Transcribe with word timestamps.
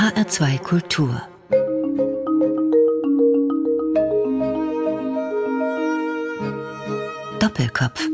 HR2 0.00 0.58
Kultur 0.60 1.20
Doppelkopf 7.38 8.08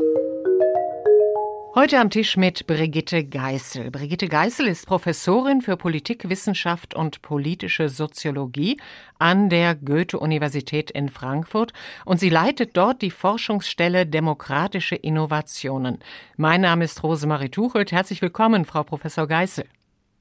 Heute 1.75 1.99
am 1.99 2.09
Tisch 2.09 2.35
mit 2.35 2.67
Brigitte 2.67 3.23
Geißel. 3.23 3.89
Brigitte 3.91 4.27
Geißel 4.27 4.67
ist 4.67 4.85
Professorin 4.85 5.61
für 5.61 5.77
Politikwissenschaft 5.77 6.93
und 6.93 7.21
politische 7.21 7.87
Soziologie 7.87 8.81
an 9.17 9.47
der 9.47 9.73
Goethe-Universität 9.73 10.91
in 10.91 11.07
Frankfurt 11.07 11.71
und 12.03 12.19
sie 12.19 12.29
leitet 12.29 12.75
dort 12.75 13.01
die 13.01 13.11
Forschungsstelle 13.11 14.05
Demokratische 14.05 14.95
Innovationen. 14.95 15.99
Mein 16.35 16.59
Name 16.59 16.83
ist 16.83 17.01
Rosemarie 17.01 17.47
Tuchelt. 17.47 17.93
Herzlich 17.93 18.21
willkommen, 18.21 18.65
Frau 18.65 18.83
Professor 18.83 19.25
Geißel. 19.25 19.63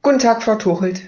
Guten 0.03 0.21
Tag, 0.21 0.45
Frau 0.45 0.55
Tuchelt. 0.55 1.03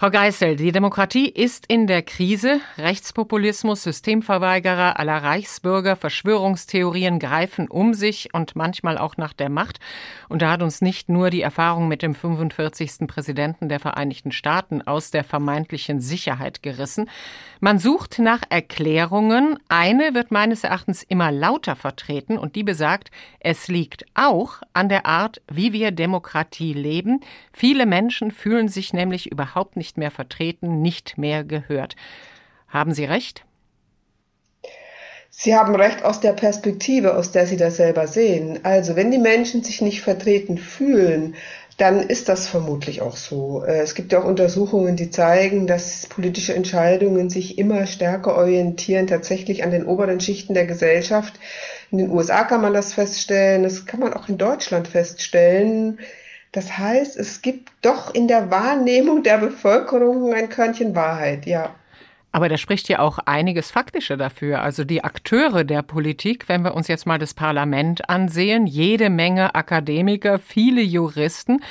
Frau 0.00 0.10
Geißel, 0.10 0.54
die 0.54 0.70
Demokratie 0.70 1.28
ist 1.28 1.66
in 1.66 1.88
der 1.88 2.02
Krise. 2.02 2.60
Rechtspopulismus, 2.76 3.82
Systemverweigerer 3.82 4.96
aller 4.96 5.24
Reichsbürger, 5.24 5.96
Verschwörungstheorien 5.96 7.18
greifen 7.18 7.66
um 7.66 7.94
sich 7.94 8.32
und 8.32 8.54
manchmal 8.54 8.96
auch 8.96 9.16
nach 9.16 9.32
der 9.32 9.48
Macht. 9.48 9.80
Und 10.28 10.40
da 10.40 10.52
hat 10.52 10.62
uns 10.62 10.82
nicht 10.82 11.08
nur 11.08 11.30
die 11.30 11.42
Erfahrung 11.42 11.88
mit 11.88 12.02
dem 12.02 12.14
45. 12.14 13.08
Präsidenten 13.08 13.68
der 13.68 13.80
Vereinigten 13.80 14.30
Staaten 14.30 14.82
aus 14.82 15.10
der 15.10 15.24
vermeintlichen 15.24 16.00
Sicherheit 16.00 16.62
gerissen. 16.62 17.10
Man 17.58 17.80
sucht 17.80 18.20
nach 18.20 18.42
Erklärungen. 18.50 19.58
Eine 19.68 20.14
wird 20.14 20.30
meines 20.30 20.62
Erachtens 20.62 21.02
immer 21.02 21.32
lauter 21.32 21.74
vertreten 21.74 22.38
und 22.38 22.54
die 22.54 22.62
besagt, 22.62 23.10
es 23.40 23.66
liegt 23.66 24.04
auch 24.14 24.62
an 24.74 24.88
der 24.88 25.06
Art, 25.06 25.42
wie 25.50 25.72
wir 25.72 25.90
Demokratie 25.90 26.72
leben. 26.72 27.18
Viele 27.52 27.84
Menschen 27.84 28.30
fühlen 28.30 28.68
sich 28.68 28.92
nämlich 28.92 29.32
überhaupt 29.32 29.76
nicht 29.76 29.87
mehr 29.96 30.10
vertreten, 30.10 30.82
nicht 30.82 31.16
mehr 31.16 31.44
gehört. 31.44 31.96
Haben 32.68 32.92
Sie 32.92 33.04
recht? 33.04 33.44
Sie 35.30 35.54
haben 35.54 35.76
recht 35.76 36.04
aus 36.04 36.20
der 36.20 36.32
Perspektive, 36.32 37.16
aus 37.16 37.30
der 37.30 37.46
Sie 37.46 37.56
das 37.56 37.76
selber 37.76 38.08
sehen. 38.08 38.60
Also 38.64 38.96
wenn 38.96 39.10
die 39.10 39.18
Menschen 39.18 39.62
sich 39.62 39.80
nicht 39.80 40.02
vertreten 40.02 40.58
fühlen, 40.58 41.36
dann 41.78 42.00
ist 42.00 42.28
das 42.28 42.48
vermutlich 42.48 43.02
auch 43.02 43.16
so. 43.16 43.62
Äh, 43.64 43.78
es 43.78 43.94
gibt 43.94 44.12
ja 44.12 44.20
auch 44.20 44.24
Untersuchungen, 44.24 44.96
die 44.96 45.10
zeigen, 45.10 45.68
dass 45.68 46.06
politische 46.08 46.54
Entscheidungen 46.54 47.30
sich 47.30 47.56
immer 47.56 47.86
stärker 47.86 48.36
orientieren, 48.36 49.06
tatsächlich 49.06 49.62
an 49.62 49.70
den 49.70 49.86
oberen 49.86 50.20
Schichten 50.20 50.54
der 50.54 50.66
Gesellschaft. 50.66 51.34
In 51.92 51.98
den 51.98 52.10
USA 52.10 52.42
kann 52.42 52.62
man 52.62 52.74
das 52.74 52.94
feststellen, 52.94 53.62
das 53.62 53.86
kann 53.86 54.00
man 54.00 54.12
auch 54.12 54.28
in 54.28 54.38
Deutschland 54.38 54.88
feststellen. 54.88 56.00
Das 56.58 56.76
heißt, 56.76 57.16
es 57.16 57.40
gibt 57.40 57.70
doch 57.82 58.12
in 58.12 58.26
der 58.26 58.50
Wahrnehmung 58.50 59.22
der 59.22 59.38
Bevölkerung 59.38 60.34
ein 60.34 60.48
Körnchen 60.48 60.96
Wahrheit, 60.96 61.46
ja. 61.46 61.72
Aber 62.32 62.48
da 62.48 62.56
spricht 62.56 62.88
ja 62.88 62.98
auch 62.98 63.20
einiges 63.26 63.70
Faktische 63.70 64.16
dafür. 64.16 64.60
Also 64.60 64.82
die 64.82 65.04
Akteure 65.04 65.62
der 65.62 65.82
Politik, 65.82 66.48
wenn 66.48 66.64
wir 66.64 66.74
uns 66.74 66.88
jetzt 66.88 67.06
mal 67.06 67.20
das 67.20 67.32
Parlament 67.32 68.10
ansehen, 68.10 68.66
jede 68.66 69.08
Menge 69.08 69.54
Akademiker, 69.54 70.40
viele 70.40 70.80
Juristen, 70.80 71.62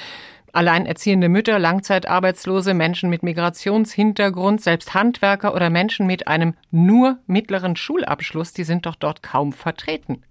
alleinerziehende 0.53 1.27
Mütter, 1.27 1.59
Langzeitarbeitslose, 1.59 2.73
Menschen 2.73 3.09
mit 3.09 3.23
Migrationshintergrund, 3.23 4.61
selbst 4.61 4.93
Handwerker 4.93 5.53
oder 5.53 5.69
Menschen 5.69 6.07
mit 6.07 6.29
einem 6.29 6.53
nur 6.71 7.17
mittleren 7.27 7.75
Schulabschluss, 7.75 8.53
die 8.53 8.63
sind 8.63 8.85
doch 8.85 8.95
dort 8.95 9.21
kaum 9.21 9.51
vertreten. 9.51 10.23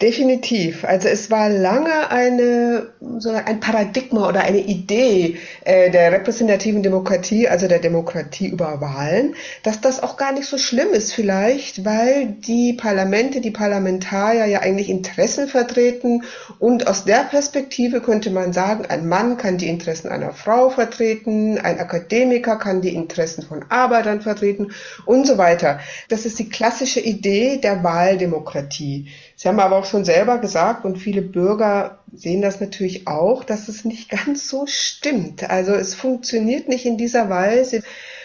Definitiv. 0.00 0.84
Also 0.84 1.08
es 1.08 1.28
war 1.28 1.48
lange 1.48 2.12
eine, 2.12 2.92
so 3.18 3.30
ein 3.30 3.58
Paradigma 3.58 4.28
oder 4.28 4.42
eine 4.42 4.60
Idee 4.60 5.38
äh, 5.64 5.90
der 5.90 6.12
repräsentativen 6.12 6.84
Demokratie, 6.84 7.48
also 7.48 7.66
der 7.66 7.80
Demokratie 7.80 8.46
über 8.46 8.80
Wahlen, 8.80 9.34
dass 9.64 9.80
das 9.80 10.00
auch 10.00 10.16
gar 10.16 10.30
nicht 10.30 10.46
so 10.46 10.56
schlimm 10.56 10.90
ist 10.92 11.12
vielleicht, 11.12 11.84
weil 11.84 12.26
die 12.26 12.74
Parlamente, 12.74 13.40
die 13.40 13.50
Parlamentarier 13.50 14.44
ja 14.46 14.60
eigentlich 14.60 14.88
Interessen 14.88 15.48
vertreten 15.48 16.22
und 16.60 16.86
aus 16.86 17.04
der 17.04 17.24
Perspektive 17.24 18.00
könnte 18.00 18.30
man 18.30 18.52
sagen, 18.52 18.86
ein 18.88 19.08
Mann 19.08 19.36
kann 19.36 19.58
die 19.58 19.68
Interessen 19.68 20.10
einer 20.10 20.32
Frau 20.32 20.70
vertreten, 20.70 21.58
ein 21.58 21.80
Akademiker 21.80 22.54
kann 22.54 22.82
die 22.82 22.94
Interessen 22.94 23.42
von 23.42 23.64
Arbeitern 23.68 24.20
vertreten 24.20 24.70
und 25.06 25.26
so 25.26 25.38
weiter. 25.38 25.80
Das 26.08 26.24
ist 26.24 26.38
die 26.38 26.48
klassische 26.48 27.00
Idee 27.00 27.56
der 27.56 27.82
Wahldemokratie. 27.82 29.08
Sie 29.38 29.46
haben 29.46 29.60
aber 29.60 29.76
auch 29.76 29.84
schon 29.84 30.04
selber 30.04 30.38
gesagt 30.38 30.84
und 30.84 30.98
viele 30.98 31.22
Bürger 31.22 32.00
sehen 32.12 32.42
das 32.42 32.60
natürlich 32.60 33.06
auch, 33.06 33.44
dass 33.44 33.68
es 33.68 33.84
nicht 33.84 34.10
ganz 34.10 34.48
so 34.48 34.66
stimmt. 34.66 35.48
Also 35.48 35.74
es 35.74 35.94
funktioniert 35.94 36.68
nicht 36.68 36.84
in 36.84 36.98
dieser 36.98 37.30
Weise, 37.30 37.84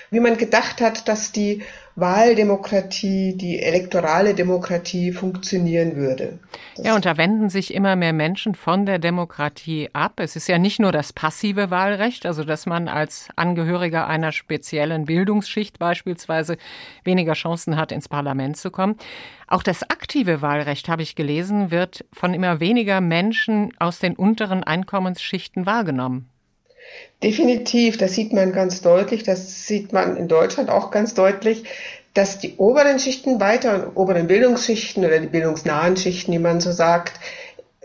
wie 0.09 0.19
man 0.19 0.37
gedacht 0.37 0.81
hat, 0.81 1.07
dass 1.07 1.31
die 1.31 1.61
Wahldemokratie, 1.95 3.37
die 3.37 3.61
elektorale 3.61 4.33
Demokratie 4.33 5.11
funktionieren 5.11 5.95
würde. 5.95 6.39
Das 6.75 6.85
ja, 6.85 6.95
und 6.95 7.05
da 7.05 7.17
wenden 7.17 7.49
sich 7.49 7.71
immer 7.71 7.95
mehr 7.95 8.13
Menschen 8.13 8.55
von 8.55 8.87
der 8.87 8.97
Demokratie 8.97 9.89
ab. 9.93 10.13
Es 10.19 10.35
ist 10.35 10.47
ja 10.47 10.57
nicht 10.57 10.79
nur 10.79 10.91
das 10.91 11.13
passive 11.13 11.69
Wahlrecht, 11.69 12.25
also 12.25 12.43
dass 12.43 12.65
man 12.65 12.87
als 12.87 13.27
Angehöriger 13.35 14.07
einer 14.07 14.31
speziellen 14.31 15.05
Bildungsschicht 15.05 15.77
beispielsweise 15.77 16.57
weniger 17.03 17.33
Chancen 17.33 17.77
hat, 17.77 17.91
ins 17.91 18.09
Parlament 18.09 18.57
zu 18.57 18.71
kommen. 18.71 18.95
Auch 19.47 19.61
das 19.61 19.83
aktive 19.83 20.41
Wahlrecht, 20.41 20.89
habe 20.89 21.03
ich 21.03 21.15
gelesen, 21.15 21.69
wird 21.69 22.05
von 22.11 22.33
immer 22.33 22.59
weniger 22.59 23.01
Menschen 23.01 23.71
aus 23.77 23.99
den 23.99 24.15
unteren 24.15 24.63
Einkommensschichten 24.63 25.67
wahrgenommen. 25.67 26.32
Definitiv, 27.21 27.97
das 27.97 28.13
sieht 28.13 28.33
man 28.33 28.51
ganz 28.51 28.81
deutlich, 28.81 29.23
das 29.23 29.65
sieht 29.65 29.93
man 29.93 30.17
in 30.17 30.27
Deutschland 30.27 30.69
auch 30.69 30.91
ganz 30.91 31.13
deutlich, 31.13 31.63
dass 32.13 32.39
die 32.39 32.57
oberen 32.57 32.99
Schichten 32.99 33.39
weiter, 33.39 33.91
oberen 33.95 34.27
Bildungsschichten 34.27 35.05
oder 35.05 35.19
die 35.19 35.27
bildungsnahen 35.27 35.97
Schichten, 35.97 36.31
die 36.31 36.39
man 36.39 36.61
so 36.61 36.71
sagt, 36.71 37.19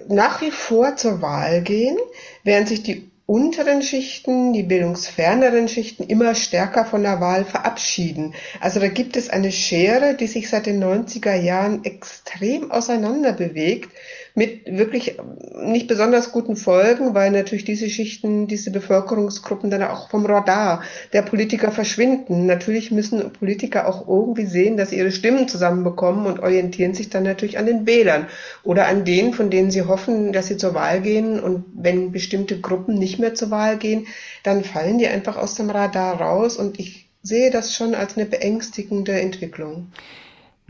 nach 0.09 0.41
wie 0.41 0.51
vor 0.51 0.97
zur 0.97 1.23
Wahl 1.23 1.63
gehen, 1.63 1.97
während 2.45 2.69
sich 2.69 2.83
die 2.83 3.11
unteren 3.27 3.83
Schichten, 3.83 4.55
die 4.55 4.63
bildungsferneren 4.63 5.69
Schichten 5.69 6.03
immer 6.03 6.35
stärker 6.35 6.87
von 6.87 7.03
der 7.03 7.21
Wahl 7.21 7.45
verabschieden. 7.45 8.35
Also 8.59 8.81
da 8.81 8.89
gibt 8.89 9.19
es 9.19 9.29
eine 9.29 9.53
Schere, 9.53 10.15
die 10.15 10.27
sich 10.27 10.49
seit 10.49 10.65
den 10.65 10.83
90er 10.83 11.35
Jahren 11.35 11.85
extrem 11.85 12.71
auseinander 12.71 13.33
bewegt 13.33 13.91
mit 14.39 14.79
wirklich 14.79 15.17
nicht 15.65 15.89
besonders 15.89 16.31
guten 16.31 16.55
Folgen, 16.55 17.13
weil 17.13 17.33
natürlich 17.33 17.65
diese 17.65 17.91
Schichten, 17.91 18.47
diese 18.47 18.71
Bevölkerungsgruppen 18.71 19.69
dann 19.69 19.83
auch 19.83 20.11
vom 20.11 20.25
Radar 20.27 20.85
der 21.13 21.23
Politiker 21.23 21.73
verschwinden. 21.73 22.47
Natürlich 22.47 22.93
müssen 22.93 23.33
Politiker 23.33 23.89
auch 23.89 24.07
irgendwie 24.07 24.47
sehen, 24.47 24.77
dass 24.77 24.91
sie 24.91 24.99
ihre 24.99 25.11
Stimmen 25.11 25.49
zusammenbekommen 25.49 26.27
und 26.27 26.39
orientieren 26.39 26.95
sich 26.95 27.11
dann 27.11 27.25
natürlich 27.25 27.59
an 27.59 27.67
den 27.67 27.85
Wählern 27.85 28.29
oder 28.63 28.87
an 28.87 29.05
denen, 29.05 29.35
von 29.35 29.51
denen 29.51 29.73
sie 29.73 29.83
hoffen, 29.83 30.33
dass 30.33 30.47
sie 30.47 30.57
zur 30.57 30.73
Wahl 30.73 31.01
gehen. 31.01 31.41
Und 31.41 31.65
wenn 31.75 32.13
bestimmte 32.13 32.61
Gruppen 32.61 32.95
nicht 32.95 33.19
mehr 33.19 33.35
zur 33.35 33.51
Wahl 33.51 33.77
gehen, 33.77 34.07
dann 34.45 34.63
fallen 34.63 34.99
die 34.99 35.09
einfach 35.09 35.37
aus 35.37 35.57
dem 35.57 35.69
Radar 35.69 36.21
raus. 36.21 36.57
Und 36.57 36.79
ich 36.79 37.09
sehe 37.25 37.51
das 37.51 37.75
schon 37.75 37.97
als 37.97 38.17
eine 38.17 38.27
beängstigende 38.27 39.21
Entwicklung. 39.21 39.89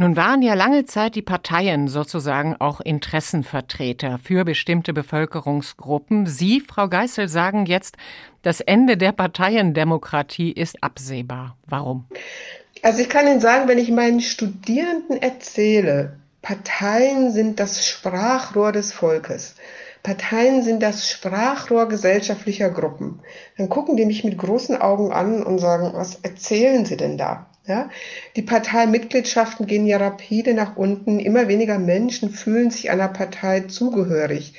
Nun 0.00 0.14
waren 0.14 0.42
ja 0.42 0.54
lange 0.54 0.84
Zeit 0.84 1.16
die 1.16 1.22
Parteien 1.22 1.88
sozusagen 1.88 2.54
auch 2.60 2.80
Interessenvertreter 2.80 4.20
für 4.22 4.44
bestimmte 4.44 4.92
Bevölkerungsgruppen. 4.92 6.24
Sie, 6.24 6.60
Frau 6.60 6.86
Geißel, 6.86 7.26
sagen 7.28 7.66
jetzt, 7.66 7.96
das 8.42 8.60
Ende 8.60 8.96
der 8.96 9.10
Parteiendemokratie 9.10 10.52
ist 10.52 10.84
absehbar. 10.84 11.56
Warum? 11.66 12.04
Also 12.80 13.02
ich 13.02 13.08
kann 13.08 13.26
Ihnen 13.26 13.40
sagen, 13.40 13.66
wenn 13.66 13.78
ich 13.78 13.90
meinen 13.90 14.20
Studierenden 14.20 15.20
erzähle, 15.20 16.16
Parteien 16.42 17.32
sind 17.32 17.58
das 17.58 17.84
Sprachrohr 17.88 18.70
des 18.70 18.92
Volkes. 18.92 19.56
Parteien 20.04 20.62
sind 20.62 20.80
das 20.80 21.10
Sprachrohr 21.10 21.88
gesellschaftlicher 21.88 22.70
Gruppen. 22.70 23.18
Dann 23.56 23.68
gucken 23.68 23.96
die 23.96 24.06
mich 24.06 24.22
mit 24.22 24.38
großen 24.38 24.80
Augen 24.80 25.10
an 25.10 25.42
und 25.42 25.58
sagen, 25.58 25.90
was 25.94 26.20
erzählen 26.22 26.84
Sie 26.84 26.96
denn 26.96 27.18
da? 27.18 27.46
Ja? 27.68 27.90
Die 28.34 28.42
Parteimitgliedschaften 28.42 29.66
gehen 29.66 29.86
ja 29.86 29.98
rapide 29.98 30.54
nach 30.54 30.76
unten. 30.76 31.20
Immer 31.20 31.48
weniger 31.48 31.78
Menschen 31.78 32.30
fühlen 32.30 32.70
sich 32.70 32.90
einer 32.90 33.08
Partei 33.08 33.60
zugehörig. 33.60 34.54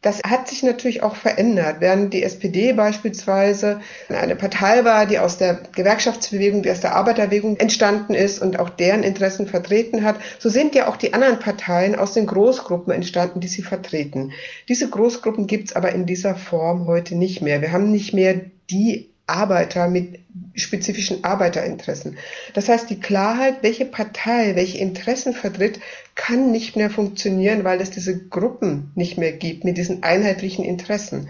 Das 0.00 0.20
hat 0.24 0.46
sich 0.48 0.62
natürlich 0.62 1.02
auch 1.02 1.16
verändert. 1.16 1.76
Während 1.80 2.14
die 2.14 2.22
SPD 2.22 2.72
beispielsweise 2.72 3.80
eine 4.08 4.36
Partei 4.36 4.84
war, 4.84 5.06
die 5.06 5.18
aus 5.18 5.38
der 5.38 5.60
Gewerkschaftsbewegung, 5.74 6.62
die 6.62 6.70
aus 6.70 6.80
der 6.80 6.94
Arbeiterbewegung 6.94 7.56
entstanden 7.56 8.14
ist 8.14 8.40
und 8.40 8.60
auch 8.60 8.70
deren 8.70 9.02
Interessen 9.02 9.48
vertreten 9.48 10.04
hat, 10.04 10.16
so 10.38 10.48
sind 10.48 10.76
ja 10.76 10.86
auch 10.88 10.96
die 10.96 11.14
anderen 11.14 11.40
Parteien 11.40 11.96
aus 11.96 12.14
den 12.14 12.26
Großgruppen 12.26 12.92
entstanden, 12.92 13.40
die 13.40 13.48
sie 13.48 13.62
vertreten. 13.62 14.30
Diese 14.68 14.88
Großgruppen 14.88 15.48
gibt's 15.48 15.74
aber 15.74 15.92
in 15.92 16.06
dieser 16.06 16.36
Form 16.36 16.86
heute 16.86 17.16
nicht 17.16 17.42
mehr. 17.42 17.60
Wir 17.60 17.72
haben 17.72 17.90
nicht 17.90 18.14
mehr 18.14 18.40
die 18.70 19.07
Arbeiter 19.28 19.88
mit 19.88 20.20
spezifischen 20.54 21.24
Arbeiterinteressen. 21.24 22.18
Das 22.54 22.68
heißt, 22.68 22.90
die 22.90 23.00
Klarheit, 23.00 23.62
welche 23.62 23.84
Partei 23.84 24.56
welche 24.56 24.78
Interessen 24.78 25.34
vertritt, 25.34 25.80
kann 26.14 26.50
nicht 26.50 26.76
mehr 26.76 26.90
funktionieren, 26.90 27.64
weil 27.64 27.80
es 27.80 27.90
diese 27.90 28.18
Gruppen 28.28 28.90
nicht 28.94 29.18
mehr 29.18 29.32
gibt 29.32 29.64
mit 29.64 29.76
diesen 29.76 30.02
einheitlichen 30.02 30.64
Interessen. 30.64 31.28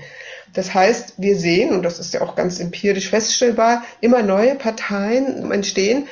Das 0.55 0.73
heißt, 0.73 1.15
wir 1.19 1.37
sehen, 1.37 1.73
und 1.73 1.83
das 1.83 1.99
ist 1.99 2.15
ja 2.15 2.23
auch 2.23 2.35
ganz 2.35 2.59
empirisch 2.59 3.11
feststellbar, 3.11 3.85
immer 4.01 4.23
neue 4.23 4.55
Parteien 4.55 5.51
entstehen, 5.53 6.07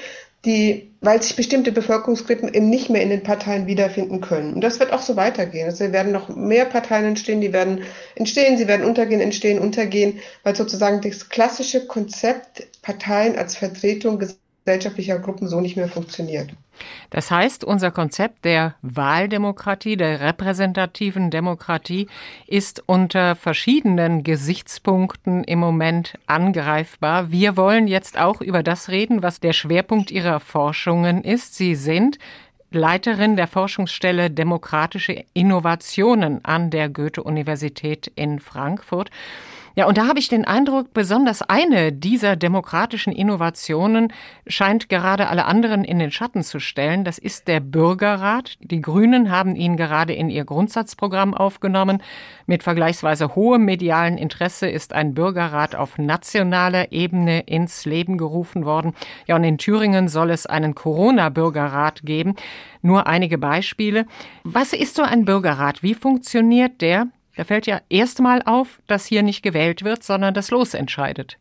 die, 0.46 0.93
weil 1.00 1.20
sich 1.22 1.37
bestimmte 1.37 1.72
Bevölkerungsgruppen 1.72 2.54
eben 2.54 2.70
nicht 2.70 2.88
mehr 2.88 3.02
in 3.02 3.10
den 3.10 3.22
Parteien 3.22 3.66
wiederfinden 3.66 4.20
können. 4.20 4.54
Und 4.54 4.60
das 4.62 4.81
wird 4.81 4.93
auch 4.93 5.02
so 5.02 5.16
weitergehen. 5.16 5.66
Also 5.66 5.93
werden 5.93 6.12
noch 6.12 6.28
mehr 6.34 6.64
Parteien 6.64 7.04
entstehen, 7.04 7.40
die 7.40 7.52
werden 7.52 7.82
entstehen, 8.14 8.56
sie 8.56 8.69
werden 8.69 8.87
untergehen, 8.87 9.20
entstehen, 9.20 9.58
untergehen, 9.58 10.20
weil 10.44 10.56
sozusagen 10.56 11.00
das 11.02 11.28
klassische 11.28 11.87
Konzept 11.87 12.66
Parteien 12.82 13.37
als 13.37 13.56
Vertretung 13.56 14.22
gesellschaftlicher 14.66 15.20
Gruppen 15.20 15.46
so 15.46 15.60
nicht 15.60 15.76
mehr 15.76 15.88
funktioniert. 15.88 16.50
Das 17.10 17.30
heißt, 17.30 17.62
unser 17.62 17.92
Konzept 17.92 18.44
der 18.44 18.74
Wahldemokratie, 18.82 19.96
der 19.96 20.20
repräsentativen 20.20 21.30
Demokratie 21.30 22.08
ist 22.48 22.82
unter 22.86 23.36
verschiedenen 23.36 24.24
Gesichtspunkten 24.24 25.44
im 25.44 25.60
Moment 25.60 26.18
angreifbar. 26.26 27.30
Wir 27.30 27.56
wollen 27.56 27.86
jetzt 27.86 28.18
auch 28.18 28.40
über 28.40 28.64
das 28.64 28.88
reden, 28.88 29.22
was 29.22 29.38
der 29.38 29.52
Schwerpunkt 29.52 30.10
Ihrer 30.10 30.40
Forschungen 30.40 31.22
ist. 31.22 31.54
Sie 31.54 31.76
sind 31.76 32.18
Leiterin 32.72 33.36
der 33.36 33.46
Forschungsstelle 33.46 34.30
Demokratische 34.30 35.24
Innovationen 35.32 36.44
an 36.44 36.70
der 36.70 36.88
Goethe-Universität 36.88 38.10
in 38.16 38.40
Frankfurt. 38.40 39.10
Ja, 39.78 39.87
und 39.87 39.99
da 39.99 40.08
habe 40.08 40.19
ich 40.19 40.28
den 40.28 40.46
Eindruck, 40.46 40.94
besonders 40.94 41.43
eine 41.43 41.93
dieser 41.93 42.34
demokratischen 42.34 43.12
Innovationen 43.12 44.11
scheint 44.46 44.88
gerade 44.88 45.28
alle 45.28 45.44
anderen 45.44 45.84
in 45.84 45.99
den 45.99 46.11
Schatten 46.11 46.43
zu 46.43 46.61
stellen. 46.61 47.05
Das 47.05 47.19
ist 47.19 47.46
der 47.46 47.61
Bürgerrat. 47.61 48.56
Die 48.61 48.81
Grünen 48.81 49.31
haben 49.31 49.55
ihn 49.55 49.76
gerade 49.76 50.14
in 50.14 50.31
ihr 50.31 50.46
Grundsatzprogramm 50.46 51.34
aufgenommen. 51.34 52.02
Mit 52.46 52.62
vergleichsweise 52.62 53.34
hohem 53.34 53.67
medialen 53.67 54.17
Interesse 54.17 54.67
ist 54.67 54.94
ein 54.94 55.12
Bürgerrat 55.12 55.75
auf 55.75 55.99
nationaler 55.99 56.90
Ebene 56.90 57.40
ins 57.40 57.84
Leben 57.84 58.17
gerufen 58.17 58.64
worden. 58.64 58.94
Ja, 59.26 59.37
und 59.37 59.44
in 59.44 59.58
Thüringen 59.58 60.08
soll 60.08 60.31
es 60.31 60.46
einen 60.46 60.75
Corona-Bürgerrat 60.75 62.00
geben. 62.02 62.34
Nur 62.81 63.06
einige 63.06 63.37
Beispiele. 63.37 64.06
Was 64.43 64.73
ist 64.73 64.94
so 64.94 65.02
ein 65.02 65.26
Bürgerrat? 65.26 65.82
Wie 65.82 65.93
funktioniert 65.93 66.81
der? 66.81 67.08
Da 67.37 67.44
fällt 67.44 67.67
ja 67.67 67.81
erstmal 67.88 68.43
auf, 68.43 68.81
dass 68.87 69.06
hier 69.06 69.23
nicht 69.23 69.43
gewählt 69.43 69.85
wird, 69.85 70.03
sondern 70.03 70.35
das 70.35 70.50
Los 70.50 70.75
entscheidet. 70.75 71.38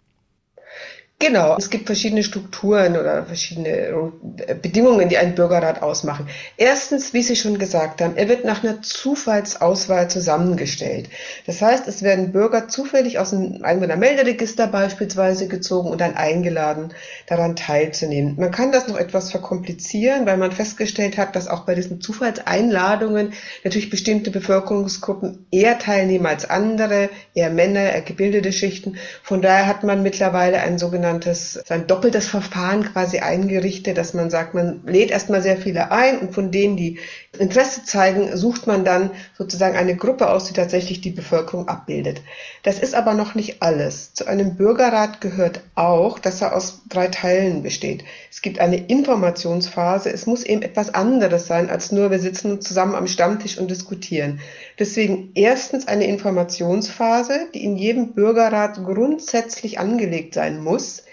Genau, 1.18 1.56
es 1.58 1.70
gibt 1.70 1.86
verschiedene 1.86 2.24
Strukturen 2.24 2.98
oder 2.98 3.26
verschiedene 3.26 3.70
äh, 3.70 4.54
Bedingungen, 4.54 5.08
die 5.08 5.18
einen 5.18 5.34
Bürgerrat 5.34 5.82
ausmachen. 5.82 6.28
Erstens, 6.58 7.14
wie 7.14 7.22
Sie 7.22 7.38
schon 7.38 7.58
gesagt 7.58 8.02
haben, 8.02 8.18
er 8.18 8.28
wird 8.28 8.44
nach 8.44 8.66
einer 8.66 8.82
Zufallsauswahl 8.82 10.10
zusammengestellt. 10.10 11.10
Das 11.48 11.62
heißt, 11.62 11.88
es 11.88 12.04
werden 12.04 12.34
Bürger 12.34 12.68
zufällig 12.68 13.18
aus 13.18 13.30
dem 13.30 13.64
Einwohnermelderegister 13.64 14.68
beispielsweise 14.68 15.48
gezogen 15.48 15.90
und 15.90 16.02
dann 16.02 16.16
eingeladen, 16.16 16.94
daran 17.28 17.56
teilzunehmen. 17.56 18.36
Man 18.38 18.52
kann 18.52 18.74
das 18.74 18.90
noch 18.90 18.98
etwas 18.98 19.32
verkomplizieren, 19.32 20.26
weil 20.26 20.36
man 20.36 20.52
festgestellt 20.52 21.18
hat, 21.18 21.38
dass 21.38 21.48
auch 21.48 21.66
bei 21.66 21.76
diesen 21.76 22.02
Zufallseinladungen 22.02 23.32
natürlich 23.64 23.90
bestimmte 23.90 24.32
Bevölkerungsgruppen 24.32 25.48
eher 25.50 25.80
teilnehmen 25.80 26.26
als 26.26 26.50
andere, 26.50 27.10
eher 27.34 27.52
Männer, 27.52 27.94
eher 27.94 28.02
gebildete 28.02 28.52
Schichten. 28.52 28.98
Von 29.24 29.42
daher 29.42 29.66
hat 29.66 29.86
man 29.86 30.04
mittlerweile 30.04 30.60
einen 30.60 30.78
sogenannten 30.78 31.05
sogenanntes, 31.06 31.62
ein 31.70 31.88
doppeltes 31.88 32.28
Verfahren 32.28 32.84
quasi 32.84 33.20
eingerichtet, 33.20 33.98
dass 33.98 34.14
man 34.14 34.30
sagt, 34.30 34.54
man 34.54 34.82
lädt 34.86 35.12
erstmal 35.12 35.42
sehr 35.42 35.58
viele 35.58 35.92
ein 35.92 36.20
und 36.20 36.34
von 36.34 36.52
denen, 36.52 36.78
die 36.78 37.00
Interesse 37.40 37.84
zeigen, 37.84 38.36
sucht 38.36 38.68
man 38.68 38.84
dann 38.84 39.12
sozusagen 39.38 39.76
eine 39.76 39.96
Gruppe 39.96 40.30
aus, 40.30 40.46
die 40.46 40.54
tatsächlich 40.54 41.02
die 41.02 41.12
Bevölkerung 41.12 41.68
abbildet. 41.68 42.22
Das 42.64 42.80
ist 42.80 42.96
aber 42.96 43.14
noch 43.14 43.36
nicht 43.36 43.62
alles. 43.62 44.14
Zu 44.14 44.26
einem 44.28 44.56
Bürgerrat 44.56 45.22
gehört 45.22 45.62
auch, 45.76 46.20
dass 46.20 46.42
er 46.42 46.56
aus 46.56 46.82
drei 46.90 47.08
Teilen 47.08 47.64
besteht. 47.64 48.04
Es 48.32 48.42
gibt 48.42 48.60
eine 48.60 48.78
Informationsphase. 48.78 50.12
Es 50.12 50.26
muss 50.26 50.44
eben 50.44 50.62
etwas 50.62 50.94
anderes 50.94 51.48
sein, 51.48 51.70
als 51.70 51.92
nur 51.92 52.12
wir 52.12 52.20
sitzen 52.20 52.62
zusammen 52.62 52.96
am 52.96 53.08
Stammtisch 53.08 53.58
und 53.58 53.70
diskutieren. 53.70 54.40
Deswegen 54.80 55.32
erstens 55.36 55.88
eine 55.88 56.08
Informationsphase, 56.08 57.48
die 57.54 57.64
in 57.64 57.78
jedem 57.78 58.14
Bürgerrat 58.14 58.84
grundsätzlich 58.84 59.80
angelegt 59.80 60.34
sein 60.34 60.64
muss 60.64 61.04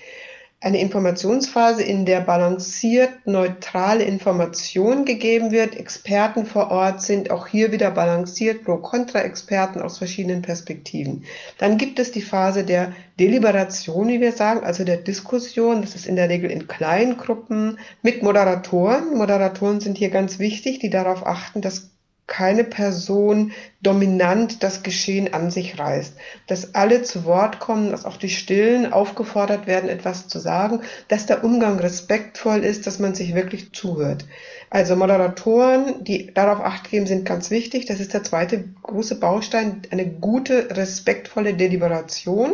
eine 0.63 0.81
Informationsphase, 0.81 1.83
in 1.83 2.07
der 2.07 2.21
balanciert 2.21 3.27
neutrale 3.27 4.05
Information 4.05 5.05
gegeben 5.05 5.51
wird. 5.51 5.77
Experten 5.77 6.47
vor 6.47 6.71
Ort 6.71 7.03
sind 7.03 7.33
auch 7.33 7.49
hier 7.49 7.73
wieder 7.73 7.91
balanciert, 7.91 8.63
Pro-Kontra-Experten 8.63 9.83
aus 9.83 9.99
verschiedenen 9.99 10.43
Perspektiven. 10.43 11.25
Dann 11.59 11.79
gibt 11.79 11.99
es 11.99 12.13
die 12.13 12.23
Phase 12.23 12.63
der 12.63 12.93
Deliberation, 13.19 14.07
wie 14.07 14.21
wir 14.21 14.33
sagen, 14.33 14.65
also 14.65 14.85
der 14.85 14.99
Diskussion. 14.99 15.81
Das 15.81 15.97
ist 15.97 16.07
in 16.07 16.15
der 16.17 16.29
Regel 16.29 16.51
in 16.51 16.69
kleinen 16.69 17.17
Gruppen 17.17 17.79
mit 18.03 18.23
Moderatoren. 18.23 19.17
Moderatoren 19.17 19.81
sind 19.81 19.99
hier 19.99 20.11
ganz 20.11 20.39
wichtig, 20.39 20.79
die 20.79 20.91
darauf 20.91 21.27
achten, 21.27 21.61
dass 21.61 21.92
keine 22.27 22.65
Person 22.65 23.53
dominant 23.83 24.63
das 24.63 24.83
Geschehen 24.83 25.35
an 25.35 25.51
sich 25.51 25.79
reißt. 25.79 26.15
Dass 26.47 26.75
alle 26.75 27.03
zu 27.03 27.25
Wort 27.25 27.59
kommen, 27.59 27.91
dass 27.91 28.05
auch 28.05 28.17
die 28.17 28.31
Stillen 28.31 28.93
aufgefordert 28.93 29.67
werden, 29.67 29.91
etwas 29.91 30.29
zu 30.29 30.39
sagen, 30.39 30.81
dass 31.09 31.27
der 31.27 31.45
Umgang 31.45 31.79
respektvoll 31.79 32.65
ist, 32.65 32.87
dass 32.87 32.99
man 32.99 33.15
sich 33.15 33.35
wirklich 33.35 33.73
zuhört. 33.73 34.25
Also 34.71 34.97
Moderatoren, 34.97 36.05
die 36.05 36.33
darauf 36.33 36.65
acht 36.65 36.91
geben, 36.91 37.07
sind 37.07 37.25
ganz 37.27 37.51
wichtig. 37.51 37.87
Das 37.87 38.01
ist 38.01 38.15
der 38.15 38.23
zweite 38.23 38.65
große 38.83 39.17
Baustein, 39.19 39.83
eine 39.91 40.07
gute, 40.07 40.77
respektvolle 40.77 41.55
Deliberation. 41.55 42.53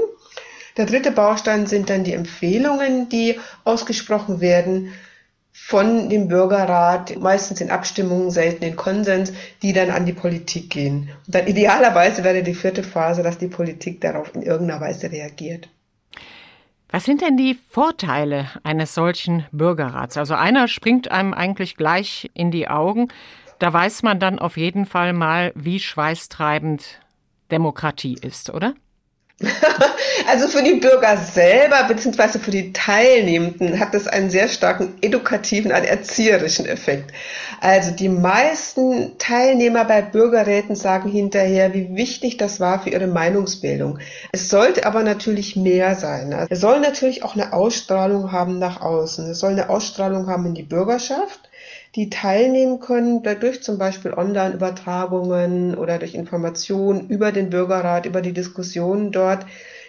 Der 0.77 0.87
dritte 0.87 1.11
Baustein 1.11 1.67
sind 1.67 1.91
dann 1.91 2.05
die 2.05 2.15
Empfehlungen, 2.15 3.09
die 3.09 3.39
ausgesprochen 3.65 4.41
werden 4.41 4.93
von 5.61 6.09
dem 6.09 6.29
Bürgerrat, 6.29 7.19
meistens 7.19 7.61
in 7.61 7.71
Abstimmungen, 7.71 8.31
selten 8.31 8.65
in 8.65 8.77
Konsens, 8.77 9.33
die 9.61 9.75
dann 9.75 9.91
an 9.91 10.07
die 10.07 10.15
Politik 10.15 10.71
gehen. 10.71 11.11
Und 11.27 11.35
dann 11.35 11.47
idealerweise 11.47 12.25
wäre 12.25 12.43
die 12.43 12.55
vierte 12.55 12.83
Phase, 12.83 13.23
dass 13.23 13.37
die 13.37 13.49
Politik 13.49 14.01
darauf 14.01 14.35
in 14.35 14.43
irgendeiner 14.43 14.81
Weise 14.81 15.13
reagiert. 15.13 15.69
Was 16.91 17.05
sind 17.05 17.21
denn 17.21 17.37
die 17.37 17.59
Vorteile 17.69 18.47
eines 18.63 18.95
solchen 18.95 19.45
Bürgerrats? 19.53 20.17
Also 20.17 20.35
einer 20.35 20.69
springt 20.69 21.11
einem 21.11 21.35
eigentlich 21.35 21.77
gleich 21.77 22.31
in 22.33 22.51
die 22.51 22.69
Augen. 22.69 23.09
Da 23.59 23.71
weiß 23.71 24.03
man 24.03 24.21
dann 24.21 24.39
auf 24.39 24.57
jeden 24.57 24.87
Fall 24.87 25.13
mal, 25.13 25.53
wie 25.55 25.81
schweißtreibend 25.81 27.01
Demokratie 27.51 28.17
ist, 28.23 28.49
oder? 28.49 28.75
Also 30.27 30.49
für 30.49 30.63
die 30.63 30.75
Bürger 30.75 31.17
selber 31.17 31.85
beziehungsweise 31.85 32.39
für 32.39 32.51
die 32.51 32.73
Teilnehmenden 32.73 33.79
hat 33.79 33.95
das 33.95 34.07
einen 34.07 34.31
sehr 34.31 34.49
starken 34.49 34.95
edukativen, 35.01 35.73
einen 35.73 35.87
erzieherischen 35.87 36.67
Effekt. 36.67 37.13
Also 37.61 37.93
die 37.93 38.09
meisten 38.09 39.17
Teilnehmer 39.19 39.85
bei 39.85 40.03
Bürgerräten 40.03 40.77
sagen 40.77 41.09
hinterher, 41.09 41.73
wie 41.73 41.95
wichtig 41.95 42.37
das 42.37 42.61
war 42.61 42.83
für 42.83 42.91
ihre 42.91 43.07
Meinungsbildung. 43.07 44.01
Es 44.33 44.51
sollte 44.51 44.85
aber 44.85 45.03
natürlich 45.03 45.57
mehr 45.57 45.95
sein. 45.95 46.35
Es 46.51 46.61
soll 46.61 46.81
natürlich 46.81 47.23
auch 47.23 47.35
eine 47.35 47.53
Ausstrahlung 47.53 48.33
haben 48.33 48.59
nach 48.59 48.81
außen. 48.81 49.31
Es 49.31 49.39
soll 49.39 49.53
eine 49.53 49.71
Ausstrahlung 49.71 50.27
haben 50.27 50.47
in 50.47 50.55
die 50.55 50.63
Bürgerschaft 50.63 51.48
die 51.99 52.11
teilnehmen 52.11 52.79
können, 52.79 53.25
durch 53.41 53.61
zum 53.61 53.77
Beispiel 53.77 54.15
Online-Übertragungen 54.15 55.77
oder 55.77 55.99
durch 55.99 56.15
Informationen 56.15 57.09
über 57.09 57.33
den 57.33 57.51
Bürgerrat, 57.51 58.07
über 58.07 58.21
die 58.23 58.33
Diskussionen 58.33 59.11
dort. 59.11 59.45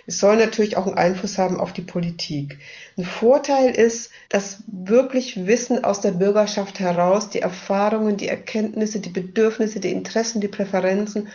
Es 0.08 0.18
soll 0.18 0.38
natürlich 0.38 0.76
auch 0.76 0.88
einen 0.88 0.98
Einfluss 0.98 1.38
haben 1.38 1.60
auf 1.60 1.72
die 1.72 1.84
Politik. 1.84 2.58
Ein 2.98 3.06
Vorteil 3.06 3.70
ist, 3.70 4.10
dass 4.30 4.64
wirklich 4.66 5.46
Wissen 5.46 5.84
aus 5.84 6.02
der 6.02 6.10
Bürgerschaft 6.10 6.80
heraus, 6.80 7.30
die 7.30 7.42
Erfahrungen, 7.42 8.18
die 8.18 8.28
Erkenntnisse, 8.28 9.00
die 9.00 9.12
Bedürfnisse, 9.12 9.80
die 9.80 9.92
Interessen, 9.92 10.42
die 10.42 10.48
Präferenzen 10.48 11.28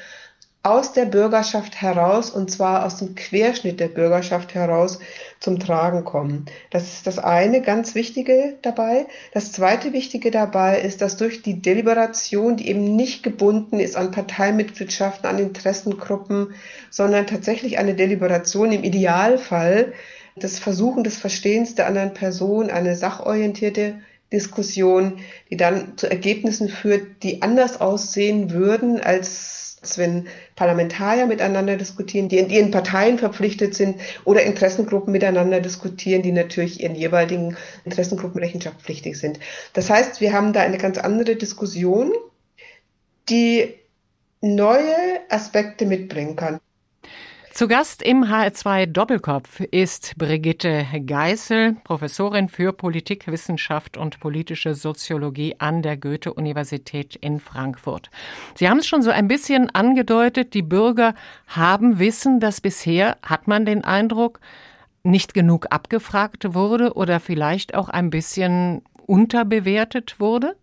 aus 0.64 0.92
der 0.92 1.04
Bürgerschaft 1.04 1.80
heraus, 1.82 2.30
und 2.30 2.50
zwar 2.50 2.84
aus 2.84 2.96
dem 2.96 3.14
Querschnitt 3.14 3.78
der 3.78 3.88
Bürgerschaft 3.88 4.54
heraus, 4.54 4.98
zum 5.44 5.60
Tragen 5.60 6.04
kommen. 6.04 6.46
Das 6.70 6.94
ist 6.94 7.06
das 7.06 7.18
eine 7.18 7.60
ganz 7.60 7.94
Wichtige 7.94 8.56
dabei. 8.62 9.06
Das 9.34 9.52
zweite 9.52 9.92
Wichtige 9.92 10.30
dabei 10.30 10.80
ist, 10.80 11.02
dass 11.02 11.18
durch 11.18 11.42
die 11.42 11.60
Deliberation, 11.60 12.56
die 12.56 12.68
eben 12.68 12.96
nicht 12.96 13.22
gebunden 13.22 13.78
ist 13.78 13.94
an 13.94 14.10
Parteimitgliedschaften, 14.10 15.28
an 15.28 15.38
Interessengruppen, 15.38 16.54
sondern 16.90 17.26
tatsächlich 17.26 17.76
eine 17.78 17.94
Deliberation 17.94 18.72
im 18.72 18.84
Idealfall, 18.84 19.92
das 20.34 20.58
Versuchen 20.58 21.04
des 21.04 21.18
Verstehens 21.18 21.74
der 21.74 21.86
anderen 21.86 22.14
Person, 22.14 22.70
eine 22.70 22.96
sachorientierte 22.96 24.00
Diskussion, 24.32 25.18
die 25.50 25.56
dann 25.56 25.96
zu 25.96 26.10
Ergebnissen 26.10 26.68
führt, 26.68 27.22
die 27.22 27.42
anders 27.42 27.80
aussehen 27.80 28.50
würden 28.50 29.00
als 29.00 29.64
wenn 29.96 30.28
Parlamentarier 30.56 31.26
miteinander 31.26 31.76
diskutieren, 31.76 32.28
die 32.30 32.38
in 32.38 32.48
ihren 32.48 32.70
Parteien 32.70 33.18
verpflichtet 33.18 33.74
sind 33.74 34.00
oder 34.24 34.42
Interessengruppen 34.42 35.12
miteinander 35.12 35.60
diskutieren, 35.60 36.22
die 36.22 36.32
natürlich 36.32 36.82
ihren 36.82 36.94
jeweiligen 36.94 37.56
Interessengruppen 37.84 38.40
rechenschaftspflichtig 38.40 39.18
sind. 39.18 39.40
Das 39.74 39.90
heißt, 39.90 40.22
wir 40.22 40.32
haben 40.32 40.52
da 40.52 40.62
eine 40.62 40.78
ganz 40.78 40.96
andere 40.96 41.36
Diskussion, 41.36 42.12
die 43.28 43.74
neue 44.40 44.94
Aspekte 45.28 45.86
mitbringen 45.86 46.36
kann. 46.36 46.60
Zu 47.54 47.68
Gast 47.68 48.02
im 48.02 48.24
HR2 48.24 48.86
Doppelkopf 48.86 49.60
ist 49.60 50.18
Brigitte 50.18 50.86
Geißel, 51.06 51.76
Professorin 51.84 52.48
für 52.48 52.72
Politikwissenschaft 52.72 53.96
und 53.96 54.18
politische 54.18 54.74
Soziologie 54.74 55.54
an 55.60 55.80
der 55.80 55.96
Goethe-Universität 55.96 57.14
in 57.14 57.38
Frankfurt. 57.38 58.10
Sie 58.56 58.68
haben 58.68 58.78
es 58.78 58.88
schon 58.88 59.02
so 59.02 59.10
ein 59.10 59.28
bisschen 59.28 59.70
angedeutet, 59.72 60.52
die 60.52 60.62
Bürger 60.62 61.14
haben 61.46 62.00
Wissen, 62.00 62.40
das 62.40 62.60
bisher, 62.60 63.18
hat 63.22 63.46
man 63.46 63.64
den 63.64 63.84
Eindruck, 63.84 64.40
nicht 65.04 65.32
genug 65.32 65.68
abgefragt 65.70 66.54
wurde 66.54 66.94
oder 66.94 67.20
vielleicht 67.20 67.76
auch 67.76 67.88
ein 67.88 68.10
bisschen 68.10 68.82
unterbewertet 69.06 70.18
wurde? 70.18 70.56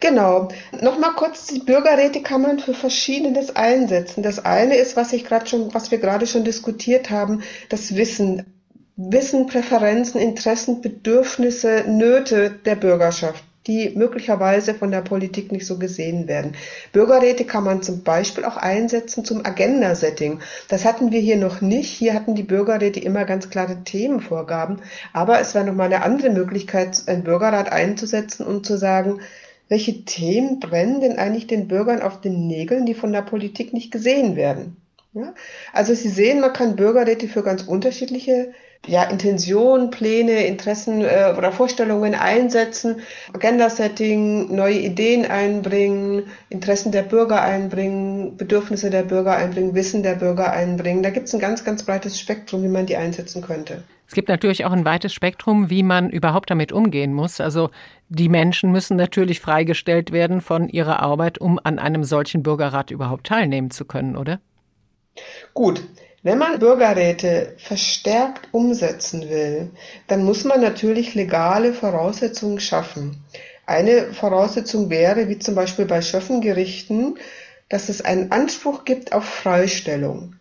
Genau. 0.00 0.48
Nochmal 0.80 1.14
kurz, 1.16 1.46
die 1.46 1.60
Bürgerräte 1.60 2.22
kann 2.22 2.42
man 2.42 2.58
für 2.58 2.74
Verschiedenes 2.74 3.56
einsetzen. 3.56 4.22
Das 4.22 4.44
eine 4.44 4.76
ist, 4.76 4.96
was 4.96 5.12
ich 5.12 5.24
gerade 5.24 5.46
schon, 5.46 5.72
was 5.72 5.90
wir 5.90 5.98
gerade 5.98 6.26
schon 6.26 6.44
diskutiert 6.44 7.10
haben, 7.10 7.42
das 7.68 7.96
Wissen. 7.96 8.44
Wissen, 8.96 9.48
Präferenzen, 9.48 10.20
Interessen, 10.20 10.80
Bedürfnisse, 10.80 11.84
Nöte 11.88 12.50
der 12.64 12.76
Bürgerschaft 12.76 13.42
die 13.66 13.92
möglicherweise 13.96 14.74
von 14.74 14.90
der 14.90 15.00
Politik 15.00 15.50
nicht 15.50 15.66
so 15.66 15.78
gesehen 15.78 16.28
werden. 16.28 16.54
Bürgerräte 16.92 17.44
kann 17.44 17.64
man 17.64 17.82
zum 17.82 18.02
Beispiel 18.02 18.44
auch 18.44 18.56
einsetzen 18.56 19.24
zum 19.24 19.44
Agenda-Setting. 19.44 20.40
Das 20.68 20.84
hatten 20.84 21.12
wir 21.12 21.20
hier 21.20 21.36
noch 21.36 21.60
nicht. 21.60 21.88
Hier 21.88 22.14
hatten 22.14 22.34
die 22.34 22.42
Bürgerräte 22.42 23.00
immer 23.00 23.24
ganz 23.24 23.48
klare 23.48 23.82
Themenvorgaben. 23.84 24.82
Aber 25.12 25.40
es 25.40 25.54
wäre 25.54 25.64
nochmal 25.64 25.86
eine 25.86 26.02
andere 26.02 26.30
Möglichkeit, 26.30 27.02
einen 27.06 27.24
Bürgerrat 27.24 27.72
einzusetzen 27.72 28.46
und 28.46 28.66
zu 28.66 28.76
sagen, 28.76 29.20
welche 29.68 30.04
Themen 30.04 30.60
brennen 30.60 31.00
denn 31.00 31.18
eigentlich 31.18 31.46
den 31.46 31.68
Bürgern 31.68 32.02
auf 32.02 32.20
den 32.20 32.46
Nägeln, 32.46 32.86
die 32.86 32.94
von 32.94 33.12
der 33.12 33.22
Politik 33.22 33.72
nicht 33.72 33.90
gesehen 33.90 34.36
werden? 34.36 34.76
Ja? 35.14 35.34
Also 35.72 35.94
Sie 35.94 36.08
sehen, 36.08 36.40
man 36.40 36.52
kann 36.52 36.76
Bürgerräte 36.76 37.28
für 37.28 37.42
ganz 37.42 37.62
unterschiedliche 37.62 38.52
ja, 38.86 39.04
Intentionen, 39.04 39.90
Pläne, 39.90 40.46
Interessen 40.46 41.02
äh, 41.02 41.34
oder 41.36 41.52
Vorstellungen 41.52 42.14
einsetzen, 42.14 43.00
Agenda-Setting, 43.32 44.54
neue 44.54 44.78
Ideen 44.78 45.26
einbringen, 45.26 46.24
Interessen 46.50 46.92
der 46.92 47.02
Bürger 47.02 47.42
einbringen, 47.42 48.36
Bedürfnisse 48.36 48.90
der 48.90 49.02
Bürger 49.02 49.36
einbringen, 49.36 49.74
Wissen 49.74 50.02
der 50.02 50.14
Bürger 50.14 50.52
einbringen. 50.52 51.02
Da 51.02 51.10
gibt 51.10 51.28
es 51.28 51.34
ein 51.34 51.40
ganz, 51.40 51.64
ganz 51.64 51.82
breites 51.82 52.18
Spektrum, 52.18 52.62
wie 52.62 52.68
man 52.68 52.86
die 52.86 52.96
einsetzen 52.96 53.42
könnte. 53.42 53.82
Es 54.06 54.14
gibt 54.14 54.28
natürlich 54.28 54.64
auch 54.64 54.72
ein 54.72 54.84
weites 54.84 55.14
Spektrum, 55.14 55.70
wie 55.70 55.82
man 55.82 56.10
überhaupt 56.10 56.50
damit 56.50 56.72
umgehen 56.72 57.14
muss. 57.14 57.40
Also 57.40 57.70
die 58.08 58.28
Menschen 58.28 58.70
müssen 58.70 58.96
natürlich 58.96 59.40
freigestellt 59.40 60.12
werden 60.12 60.40
von 60.40 60.68
ihrer 60.68 61.00
Arbeit, 61.00 61.38
um 61.38 61.58
an 61.62 61.78
einem 61.78 62.04
solchen 62.04 62.42
Bürgerrat 62.42 62.90
überhaupt 62.90 63.26
teilnehmen 63.26 63.70
zu 63.70 63.86
können, 63.86 64.16
oder? 64.16 64.40
Gut, 65.54 65.82
wenn 66.24 66.38
man 66.38 66.58
Bürgerräte 66.58 67.54
verstärkt 67.58 68.48
umsetzen 68.50 69.28
will, 69.28 69.70
dann 70.08 70.24
muss 70.24 70.44
man 70.44 70.62
natürlich 70.62 71.14
legale 71.14 71.74
Voraussetzungen 71.74 72.60
schaffen. 72.60 73.22
Eine 73.66 74.12
Voraussetzung 74.12 74.88
wäre, 74.88 75.28
wie 75.28 75.38
zum 75.38 75.54
Beispiel 75.54 75.84
bei 75.84 76.00
Schöffengerichten, 76.00 77.18
dass 77.68 77.90
es 77.90 78.02
einen 78.02 78.32
Anspruch 78.32 78.84
gibt 78.84 79.12
auf 79.12 79.24
Freistellung. 79.24 80.34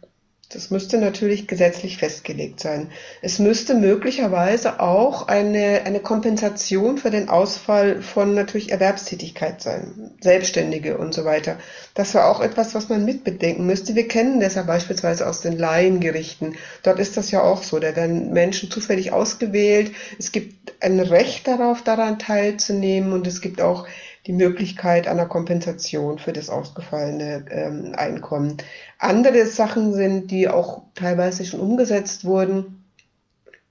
Das 0.50 0.70
müsste 0.70 1.00
natürlich 1.00 1.48
gesetzlich 1.48 1.98
festgelegt 1.98 2.60
sein. 2.60 2.92
Es 3.24 3.40
müsste 3.40 3.74
möglicherweise 3.74 4.80
auch 4.80 5.28
eine, 5.28 5.82
eine 5.86 6.00
Kompensation 6.00 7.00
für 7.00 7.10
den 7.10 7.28
Ausfall 7.28 8.04
von 8.04 8.36
natürlich 8.36 8.72
Erwerbstätigkeit 8.72 9.64
sein, 9.64 10.12
Selbstständige 10.22 10.98
und 10.98 11.14
so 11.14 11.26
weiter. 11.26 11.58
Das 11.96 12.14
war 12.14 12.30
auch 12.30 12.40
etwas, 12.40 12.76
was 12.76 12.88
man 12.88 13.04
mitbedenken 13.04 13.66
müsste. 13.66 13.96
Wir 13.96 14.08
kennen 14.08 14.42
das 14.42 14.54
ja 14.54 14.62
beispielsweise 14.62 15.28
aus 15.28 15.42
den 15.42 15.58
Laiengerichten. 15.58 16.56
Dort 16.84 17.00
ist 17.00 17.18
das 17.18 17.32
ja 17.32 17.42
auch 17.42 17.64
so. 17.64 17.80
Da 17.80 17.96
werden 17.96 18.32
Menschen 18.32 18.70
zufällig 18.70 19.12
ausgewählt. 19.12 19.92
Es 20.20 20.32
gibt 20.32 20.74
ein 20.82 21.00
Recht 21.00 21.48
darauf, 21.48 21.82
daran 21.82 22.20
teilzunehmen 22.20 23.14
und 23.14 23.26
es 23.26 23.42
gibt 23.42 23.60
auch 23.60 23.88
die 24.26 24.34
Möglichkeit 24.34 25.08
einer 25.08 25.26
Kompensation 25.26 26.18
für 26.18 26.34
das 26.34 26.50
ausgefallene 26.50 27.46
ähm, 27.50 27.94
Einkommen. 27.96 28.58
Andere 28.98 29.46
Sachen 29.46 29.94
sind, 29.94 30.32
die 30.32 30.48
auch 30.48 30.84
teilweise 30.96 31.46
schon 31.46 31.60
umgesetzt 31.60 32.24
wurden, 32.24 32.84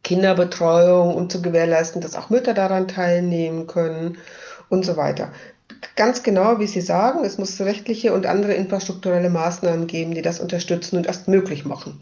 Kinderbetreuung, 0.05 1.15
um 1.15 1.31
zu 1.31 1.41
gewährleisten, 1.41 2.03
dass 2.03 2.17
auch 2.17 2.29
Mütter 2.29 2.55
daran 2.55 2.89
teilnehmen 2.89 3.67
können 3.67 4.19
und 4.69 4.85
so 4.85 4.97
weiter. 4.97 5.33
Ganz 5.97 6.23
genau, 6.23 6.59
wie 6.59 6.67
Sie 6.67 6.81
sagen, 6.81 7.25
es 7.25 7.39
muss 7.39 7.61
rechtliche 7.61 8.13
und 8.13 8.27
andere 8.27 8.55
infrastrukturelle 8.55 9.31
Maßnahmen 9.31 9.87
geben, 9.87 10.15
die 10.15 10.23
das 10.23 10.41
unterstützen 10.41 10.97
und 10.97 11.07
erst 11.07 11.29
möglich 11.29 11.65
machen. 11.65 11.99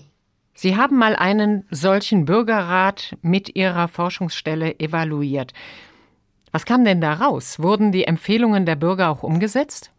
Sie 0.54 0.76
haben 0.76 0.96
mal 0.96 1.16
einen 1.16 1.64
solchen 1.70 2.24
Bürgerrat 2.24 3.16
mit 3.22 3.56
Ihrer 3.56 3.88
Forschungsstelle 3.88 4.78
evaluiert. 4.78 5.52
Was 6.52 6.64
kam 6.64 6.84
denn 6.84 7.00
da 7.00 7.14
raus? 7.14 7.58
Wurden 7.60 7.92
die 7.92 8.04
Empfehlungen 8.04 8.66
der 8.66 8.76
Bürger 8.76 9.10
auch 9.10 9.22
umgesetzt? 9.22 9.90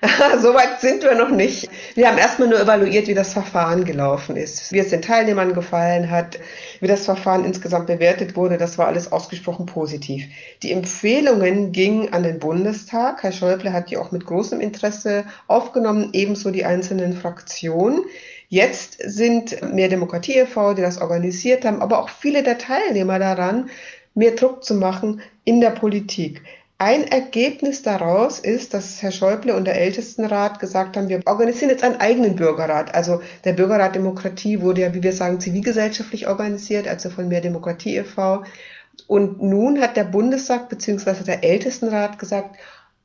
Soweit 0.40 0.80
sind 0.80 1.02
wir 1.02 1.14
noch 1.14 1.30
nicht. 1.30 1.68
Wir 1.94 2.08
haben 2.08 2.18
erstmal 2.18 2.48
nur 2.48 2.60
evaluiert, 2.60 3.06
wie 3.06 3.14
das 3.14 3.32
Verfahren 3.32 3.84
gelaufen 3.84 4.36
ist, 4.36 4.72
wie 4.72 4.78
es 4.78 4.90
den 4.90 5.02
Teilnehmern 5.02 5.54
gefallen 5.54 6.10
hat, 6.10 6.38
wie 6.80 6.86
das 6.86 7.04
Verfahren 7.04 7.44
insgesamt 7.44 7.86
bewertet 7.86 8.36
wurde. 8.36 8.58
Das 8.58 8.76
war 8.76 8.86
alles 8.86 9.12
ausgesprochen 9.12 9.66
positiv. 9.66 10.24
Die 10.62 10.72
Empfehlungen 10.72 11.72
gingen 11.72 12.12
an 12.12 12.22
den 12.22 12.38
Bundestag. 12.38 13.22
Herr 13.22 13.32
Schäuble 13.32 13.72
hat 13.72 13.90
die 13.90 13.96
auch 13.96 14.12
mit 14.12 14.26
großem 14.26 14.60
Interesse 14.60 15.24
aufgenommen, 15.46 16.10
ebenso 16.12 16.50
die 16.50 16.64
einzelnen 16.64 17.14
Fraktionen. 17.14 18.02
Jetzt 18.48 18.98
sind 19.04 19.74
mehr 19.74 19.88
Demokratie 19.88 20.38
e.V., 20.38 20.74
die 20.74 20.82
das 20.82 21.00
organisiert 21.00 21.64
haben, 21.64 21.80
aber 21.80 22.00
auch 22.00 22.08
viele 22.08 22.42
der 22.42 22.58
Teilnehmer 22.58 23.18
daran, 23.18 23.70
mehr 24.14 24.32
Druck 24.32 24.64
zu 24.64 24.74
machen 24.74 25.20
in 25.44 25.60
der 25.60 25.70
Politik. 25.70 26.42
Ein 26.78 27.06
Ergebnis 27.06 27.82
daraus 27.82 28.40
ist, 28.40 28.74
dass 28.74 29.00
Herr 29.00 29.12
Schäuble 29.12 29.54
und 29.54 29.64
der 29.64 29.80
Ältestenrat 29.80 30.58
gesagt 30.58 30.96
haben, 30.96 31.08
wir 31.08 31.20
organisieren 31.24 31.70
jetzt 31.70 31.84
einen 31.84 32.00
eigenen 32.00 32.34
Bürgerrat. 32.34 32.94
Also 32.94 33.22
der 33.44 33.52
Bürgerrat 33.52 33.94
Demokratie 33.94 34.60
wurde 34.60 34.80
ja, 34.80 34.92
wie 34.92 35.02
wir 35.02 35.12
sagen, 35.12 35.40
zivilgesellschaftlich 35.40 36.26
organisiert, 36.26 36.88
also 36.88 37.10
von 37.10 37.28
Mehr 37.28 37.40
Demokratie 37.40 37.96
e.V. 37.96 38.42
Und 39.06 39.40
nun 39.40 39.80
hat 39.80 39.96
der 39.96 40.04
Bundestag 40.04 40.68
bzw. 40.68 41.24
der 41.24 41.44
Ältestenrat 41.44 42.18
gesagt, 42.18 42.56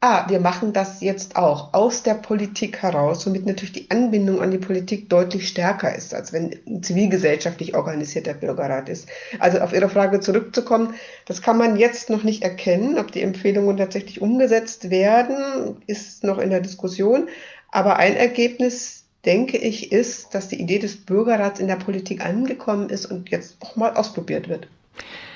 ah, 0.01 0.29
wir 0.29 0.39
machen 0.39 0.71
das 0.71 1.01
jetzt 1.01 1.35
auch 1.35 1.73
aus 1.73 2.03
der 2.03 2.13
Politik 2.13 2.81
heraus, 2.81 3.25
womit 3.27 3.45
natürlich 3.45 3.73
die 3.73 3.91
Anbindung 3.91 4.41
an 4.41 4.51
die 4.51 4.57
Politik 4.57 5.09
deutlich 5.09 5.47
stärker 5.47 5.93
ist, 5.93 6.13
als 6.13 6.31
wenn 6.31 6.57
ein 6.67 6.81
zivilgesellschaftlich 6.83 7.75
organisierter 7.75 8.33
Bürgerrat 8.33 8.87
ist. 8.87 9.09
Also 9.39 9.59
auf 9.59 9.73
Ihre 9.73 9.89
Frage 9.89 10.21
zurückzukommen, 10.21 10.93
das 11.25 11.41
kann 11.41 11.57
man 11.57 11.75
jetzt 11.75 12.09
noch 12.09 12.23
nicht 12.23 12.43
erkennen, 12.43 12.97
ob 12.97 13.11
die 13.11 13.21
Empfehlungen 13.21 13.75
tatsächlich 13.77 14.21
umgesetzt 14.21 14.89
werden, 14.89 15.77
ist 15.85 16.23
noch 16.23 16.37
in 16.37 16.49
der 16.49 16.61
Diskussion. 16.61 17.27
Aber 17.71 17.97
ein 17.97 18.15
Ergebnis, 18.15 19.03
denke 19.25 19.57
ich, 19.57 19.91
ist, 19.91 20.33
dass 20.33 20.47
die 20.47 20.61
Idee 20.61 20.79
des 20.79 20.95
Bürgerrats 20.95 21.59
in 21.59 21.67
der 21.67 21.75
Politik 21.75 22.23
angekommen 22.23 22.89
ist 22.89 23.05
und 23.05 23.29
jetzt 23.29 23.57
auch 23.59 23.75
mal 23.75 23.93
ausprobiert 23.95 24.47
wird. 24.47 24.69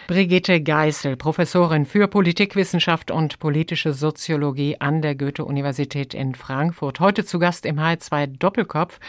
Brigitte 0.08 0.62
Geißel, 0.62 1.16
Professorin 1.16 1.86
für 1.86 2.10
Politikwissenschaft 2.10 3.10
und 3.10 3.40
politische 3.40 3.94
Soziologie 3.94 4.76
an 4.80 5.02
der 5.02 5.16
Goethe-Universität 5.16 6.14
in 6.14 6.36
Frankfurt. 6.36 7.00
Heute 7.00 7.24
zu 7.24 7.40
Gast 7.40 7.66
im 7.66 7.80
H2 7.80 8.28
Doppelkopf. 8.38 9.00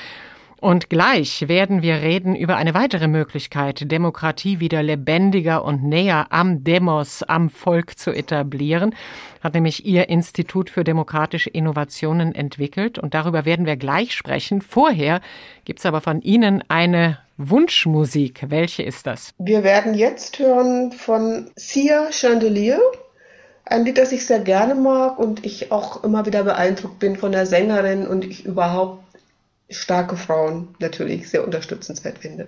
Und 0.61 0.89
gleich 0.91 1.49
werden 1.49 1.83
wir 1.83 1.97
reden 1.97 2.37
über 2.37 2.57
eine 2.57 2.75
weitere 2.75 3.09
Möglichkeit, 3.09 3.91
Demokratie 3.91 4.61
wieder 4.61 4.85
lebendiger 4.85 5.65
und 5.65 5.83
näher 5.83 6.29
am 6.31 6.63
Demos, 6.63 7.25
am 7.25 7.51
Volk 7.51 7.99
zu 7.99 8.13
etablieren. 8.13 8.95
Hat 9.43 9.55
nämlich 9.55 9.85
Ihr 9.85 10.09
Institut 10.09 10.71
für 10.71 10.85
demokratische 10.85 11.51
Innovationen 11.51 12.35
entwickelt. 12.37 13.01
Und 13.01 13.15
darüber 13.15 13.45
werden 13.45 13.67
wir 13.67 13.77
gleich 13.77 14.15
sprechen. 14.15 14.63
Vorher 14.63 15.21
gibt's 15.65 15.85
aber 15.87 16.01
von 16.01 16.23
Ihnen 16.23 16.63
eine 16.69 17.19
Wunschmusik. 17.37 18.45
Welche 18.49 18.83
ist 18.83 19.07
das? 19.07 19.33
Wir 19.39 19.65
werden 19.65 19.95
jetzt 19.95 20.39
hören 20.39 20.93
von 20.93 21.51
Sia 21.57 22.13
Chandelier. 22.13 22.81
Ein 23.65 23.85
Lied, 23.85 23.99
das 23.99 24.13
ich 24.13 24.27
sehr 24.27 24.41
gerne 24.41 24.75
mag 24.75 25.19
und 25.19 25.45
ich 25.45 25.73
auch 25.73 26.05
immer 26.05 26.27
wieder 26.27 26.45
beeindruckt 26.45 26.99
bin 26.99 27.17
von 27.17 27.33
der 27.33 27.47
Sängerin 27.47 28.07
und 28.07 28.25
ich 28.25 28.45
überhaupt 28.45 29.03
starke 29.71 30.17
Frauen 30.17 30.75
natürlich 30.79 31.29
sehr 31.29 31.45
unterstützenswert 31.45 32.19
finde. 32.19 32.47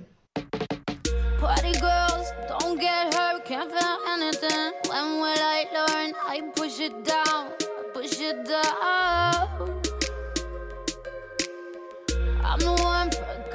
Party 1.40 1.73
girls, 1.73 2.33
don't 2.49 2.78
get 2.78 3.14
hurt, 3.14 3.45
can't 3.45 3.71
feel 3.71 3.99
anything. 4.14 4.73
When 4.85 5.21
will 5.21 5.40
I 5.40 5.66
learn? 5.73 6.14
I 6.28 6.43
push 6.55 6.81
it 6.81 6.93
down, 7.07 7.47
push 7.93 8.21
it 8.21 8.47
down. 8.47 9.75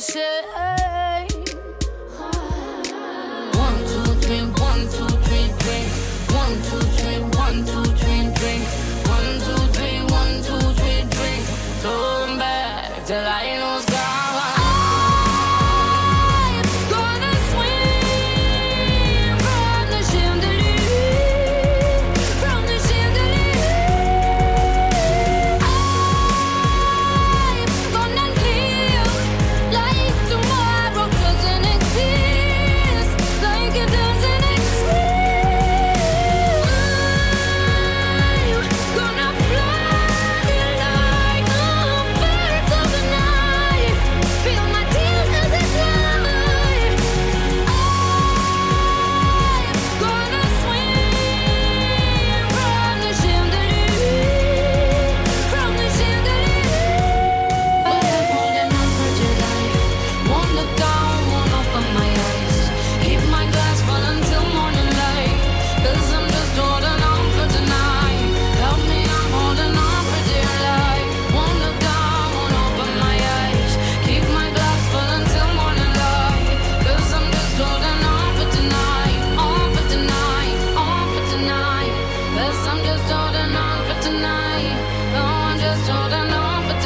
Shame. 0.00 0.44
One, 3.52 3.78
two, 3.84 4.14
three, 4.22 4.40
one, 4.40 4.82
two, 4.88 5.08
three. 5.28 5.84
One, 6.34 6.56
two, 6.62 6.79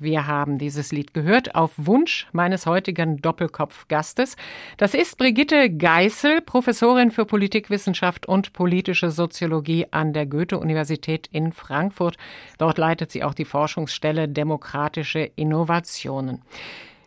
Wir 0.00 0.28
haben 0.28 0.58
dieses 0.58 0.92
Lied 0.92 1.12
gehört 1.12 1.56
auf 1.56 1.72
Wunsch 1.76 2.28
meines 2.32 2.66
heutigen 2.66 3.20
Doppelkopf-Gastes. 3.20 4.36
Das 4.76 4.94
ist 4.94 5.18
Brigitte 5.18 5.70
Geißel, 5.70 6.40
Professorin 6.40 7.10
für 7.10 7.24
Politikwissenschaft 7.24 8.26
und 8.26 8.52
politische 8.52 9.10
Soziologie 9.10 9.86
an 9.90 10.12
der 10.12 10.26
Goethe-Universität 10.26 11.28
in 11.32 11.52
Frankfurt. 11.52 12.16
Dort 12.58 12.78
leitet 12.78 13.10
sie 13.10 13.24
auch 13.24 13.34
die 13.34 13.44
Forschungsstelle 13.44 14.28
Demokratische 14.28 15.30
Innovationen. 15.34 16.42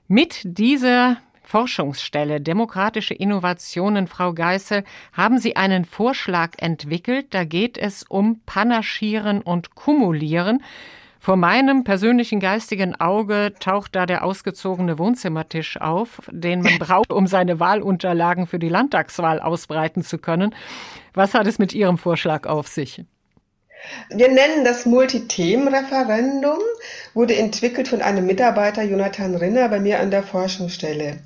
Mit 0.10 0.42
dieser 0.44 1.18
Forschungsstelle 1.44 2.42
Demokratische 2.42 3.14
Innovationen, 3.14 4.08
Frau 4.08 4.34
Geißel, 4.34 4.84
haben 5.14 5.38
Sie 5.38 5.56
einen 5.56 5.86
Vorschlag 5.86 6.52
entwickelt. 6.58 7.28
Da 7.30 7.46
geht 7.46 7.78
es 7.78 8.04
um 8.04 8.42
Panaschieren 8.46 9.42
und 9.42 9.76
Kumulieren. 9.76 10.62
Vor 11.24 11.36
meinem 11.36 11.84
persönlichen 11.84 12.40
geistigen 12.40 13.00
Auge 13.00 13.54
taucht 13.60 13.96
da 13.96 14.08
der 14.08 14.24
ausgezogene 14.24 14.98
Wohnzimmertisch 14.98 15.80
auf, 15.80 16.20
den 16.32 16.64
man 16.64 16.80
braucht, 16.80 17.14
um 17.14 17.28
seine 17.28 17.60
Wahlunterlagen 17.60 18.48
für 18.48 18.58
die 18.58 18.70
Landtagswahl 18.70 19.40
ausbreiten 19.40 20.02
zu 20.02 20.18
können. 20.18 20.56
Was 21.14 21.36
hat 21.36 21.46
es 21.46 21.60
mit 21.60 21.74
Ihrem 21.74 22.00
Vorschlag 22.00 22.48
auf 22.48 22.68
sich? 22.68 23.06
Wir 24.10 24.30
nennen 24.30 24.64
das 24.64 24.86
Multithemenreferendum, 24.86 26.60
wurde 27.14 27.36
entwickelt 27.36 27.88
von 27.88 28.02
einem 28.02 28.26
Mitarbeiter, 28.26 28.84
Jonathan 28.84 29.36
Rinner, 29.36 29.70
bei 29.70 29.80
mir 29.80 30.00
an 30.00 30.12
der 30.12 30.24
Forschungsstelle. 30.24 31.20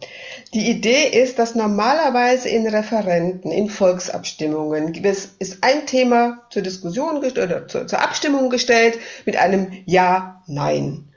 Die 0.53 0.69
Idee 0.69 1.07
ist, 1.07 1.39
dass 1.39 1.55
normalerweise 1.55 2.49
in 2.49 2.67
Referenten, 2.67 3.51
in 3.51 3.69
Volksabstimmungen, 3.69 4.93
es 5.03 5.35
ist 5.39 5.63
ein 5.63 5.85
Thema 5.85 6.41
zur 6.49 6.61
Diskussion 6.61 7.17
oder 7.17 7.67
zur, 7.67 7.87
zur 7.87 8.01
Abstimmung 8.01 8.49
gestellt 8.49 8.99
mit 9.25 9.35
einem 9.37 9.71
Ja, 9.85 10.35
Nein. 10.47 11.09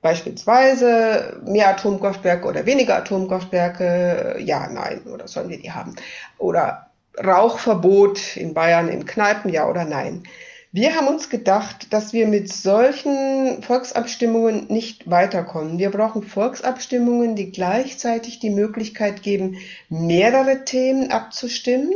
Beispielsweise 0.00 1.40
mehr 1.44 1.70
Atomkraftwerke 1.70 2.46
oder 2.46 2.66
weniger 2.66 2.96
Atomkraftwerke, 2.96 4.36
ja, 4.38 4.68
nein, 4.68 5.02
oder 5.12 5.26
sollen 5.26 5.48
wir 5.48 5.58
die 5.58 5.72
haben? 5.72 5.96
Oder 6.38 6.90
Rauchverbot 7.18 8.36
in 8.36 8.54
Bayern 8.54 8.88
in 8.88 9.06
Kneipen, 9.06 9.52
ja 9.52 9.68
oder 9.68 9.84
nein. 9.84 10.22
Wir 10.70 10.96
haben 10.96 11.08
uns 11.08 11.30
gedacht, 11.30 11.94
dass 11.94 12.12
wir 12.12 12.26
mit 12.26 12.52
solchen 12.52 13.62
Volksabstimmungen 13.62 14.66
nicht 14.68 15.08
weiterkommen. 15.08 15.78
Wir 15.78 15.90
brauchen 15.90 16.22
Volksabstimmungen, 16.22 17.36
die 17.36 17.50
gleichzeitig 17.50 18.38
die 18.38 18.50
Möglichkeit 18.50 19.22
geben, 19.22 19.56
mehrere 19.88 20.66
Themen 20.66 21.10
abzustimmen, 21.10 21.94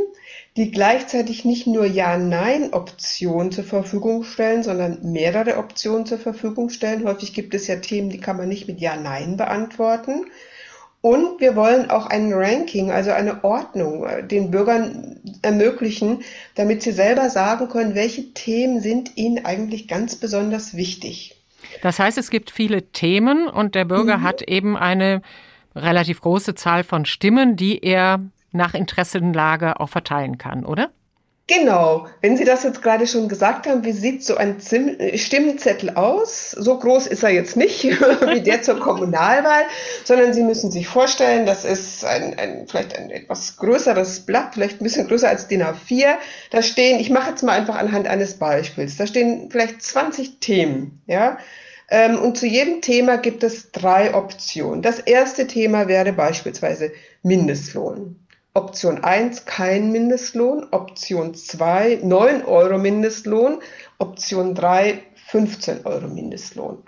die 0.57 0.71
gleichzeitig 0.71 1.45
nicht 1.45 1.67
nur 1.67 1.85
Ja-Nein-Optionen 1.85 3.51
zur 3.51 3.63
Verfügung 3.63 4.23
stellen, 4.23 4.63
sondern 4.63 5.11
mehrere 5.11 5.57
Optionen 5.57 6.07
zur 6.07 6.17
Verfügung 6.17 6.69
stellen. 6.69 7.05
Häufig 7.05 7.35
gibt 7.35 7.53
es 7.53 7.67
ja 7.67 7.75
Themen, 7.75 8.09
die 8.09 8.19
kann 8.19 8.37
man 8.37 8.49
nicht 8.49 8.67
mit 8.67 8.81
Ja-Nein 8.81 9.37
beantworten. 9.37 10.25
Und 11.03 11.41
wir 11.41 11.57
wollen 11.57 11.89
auch 11.89 12.05
ein 12.05 12.31
Ranking, 12.31 12.89
also 12.89 13.11
eine 13.11 13.43
Ordnung 13.43 14.07
äh, 14.07 14.25
den 14.25 14.51
Bürgern 14.51 15.19
ermöglichen, 15.41 16.23
damit 16.55 16.81
sie 16.81 16.93
selber 16.93 17.29
sagen 17.29 17.67
können, 17.67 17.93
welche 17.93 18.33
Themen 18.33 18.79
sind 18.79 19.17
ihnen 19.17 19.43
eigentlich 19.43 19.89
ganz 19.89 20.15
besonders 20.15 20.77
wichtig. 20.77 21.35
Das 21.81 21.99
heißt, 21.99 22.17
es 22.17 22.29
gibt 22.29 22.51
viele 22.51 22.83
Themen 22.83 23.49
und 23.49 23.75
der 23.75 23.83
Bürger 23.83 24.19
mhm. 24.19 24.23
hat 24.23 24.43
eben 24.43 24.77
eine 24.77 25.21
relativ 25.75 26.21
große 26.21 26.55
Zahl 26.55 26.85
von 26.85 27.03
Stimmen, 27.03 27.57
die 27.57 27.83
er 27.83 28.21
nach 28.53 28.73
Interessenlage 28.73 29.81
auch 29.81 29.89
verteilen 29.89 30.37
kann, 30.37 30.63
oder? 30.63 30.89
Genau, 31.45 32.07
wenn 32.21 32.37
Sie 32.37 32.45
das 32.45 32.63
jetzt 32.63 32.81
gerade 32.81 33.05
schon 33.05 33.27
gesagt 33.27 33.67
haben, 33.67 33.83
wie 33.83 33.91
sieht 33.91 34.23
so 34.23 34.37
ein 34.37 34.61
Zim 34.61 34.95
Stimmzettel 35.15 35.89
aus? 35.89 36.51
So 36.51 36.79
groß 36.79 37.05
ist 37.07 37.21
er 37.23 37.31
jetzt 37.31 37.57
nicht 37.57 37.83
wie 37.83 38.41
der 38.41 38.61
zur 38.61 38.79
Kommunalwahl, 38.79 39.63
sondern 40.05 40.33
Sie 40.33 40.41
müssen 40.41 40.71
sich 40.71 40.87
vorstellen, 40.87 41.45
das 41.45 41.65
ist 41.65 42.05
ein, 42.05 42.39
ein, 42.39 42.65
vielleicht 42.69 42.97
ein 42.97 43.11
etwas 43.11 43.57
größeres 43.57 44.21
Blatt, 44.21 44.53
vielleicht 44.53 44.79
ein 44.79 44.85
bisschen 44.85 45.07
größer 45.07 45.27
als 45.27 45.49
DIN 45.49 45.63
A4. 45.63 46.15
Da 46.49 46.61
stehen, 46.61 46.97
ich 47.01 47.09
mache 47.09 47.31
jetzt 47.31 47.43
mal 47.43 47.59
einfach 47.59 47.75
anhand 47.75 48.07
eines 48.07 48.35
Beispiels, 48.35 48.95
da 48.95 49.05
stehen 49.05 49.49
vielleicht 49.51 49.81
20 49.81 50.39
Themen, 50.39 51.01
ja. 51.07 51.37
Ähm, 51.89 52.19
und 52.19 52.37
zu 52.37 52.47
jedem 52.47 52.79
Thema 52.79 53.17
gibt 53.17 53.43
es 53.43 53.71
drei 53.71 54.13
Optionen. 54.15 54.81
Das 54.81 54.99
erste 54.99 55.45
Thema 55.45 55.89
wäre 55.89 56.13
beispielsweise 56.13 56.93
Mindestlohn. 57.21 58.22
Option 58.55 59.03
1 59.03 59.45
kein 59.45 59.91
Mindestlohn, 59.91 60.67
Option 60.69 61.33
2 61.33 62.01
9 62.03 62.45
Euro 62.45 62.77
Mindestlohn, 62.77 63.59
Option 63.97 64.53
3 64.53 65.01
15 65.27 65.85
Euro 65.85 66.07
Mindestlohn. 66.07 66.83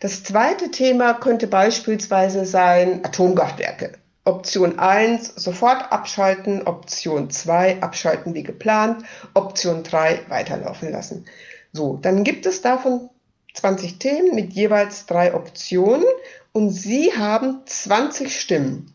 Das 0.00 0.24
zweite 0.24 0.72
Thema 0.72 1.14
könnte 1.14 1.46
beispielsweise 1.46 2.44
sein 2.44 3.04
Atomkraftwerke. 3.04 3.92
Option 4.24 4.80
1 4.80 5.36
sofort 5.36 5.92
abschalten, 5.92 6.66
Option 6.66 7.30
2 7.30 7.80
abschalten 7.80 8.34
wie 8.34 8.42
geplant, 8.42 9.04
Option 9.34 9.84
3 9.84 10.22
weiterlaufen 10.28 10.90
lassen. 10.90 11.26
So, 11.72 11.96
dann 12.02 12.24
gibt 12.24 12.44
es 12.44 12.60
davon 12.60 13.08
20 13.54 14.00
Themen 14.00 14.34
mit 14.34 14.52
jeweils 14.52 15.06
drei 15.06 15.32
Optionen 15.32 16.04
und 16.52 16.70
Sie 16.70 17.12
haben 17.16 17.62
20 17.66 18.40
Stimmen. 18.40 18.92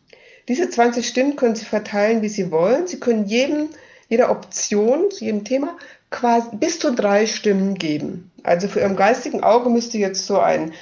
Diese 0.48 0.68
20 0.68 1.06
Stimmen 1.06 1.36
können 1.36 1.54
Sie 1.56 1.64
verteilen, 1.64 2.22
wie 2.22 2.28
Sie 2.28 2.50
wollen. 2.50 2.86
Sie 2.86 3.00
können 3.00 3.26
jedem, 3.26 3.70
jeder 4.08 4.30
Option 4.30 5.10
zu 5.10 5.24
jedem 5.24 5.44
Thema 5.44 5.76
quasi 6.10 6.48
bis 6.52 6.78
zu 6.78 6.94
drei 6.94 7.26
Stimmen 7.26 7.74
geben. 7.74 8.30
Also 8.42 8.68
für 8.68 8.80
Ihrem 8.80 8.96
geistigen 8.96 9.42
Auge 9.42 9.68
müsste 9.68 9.98
jetzt 9.98 10.26
so 10.26 10.38
ein, 10.38 10.72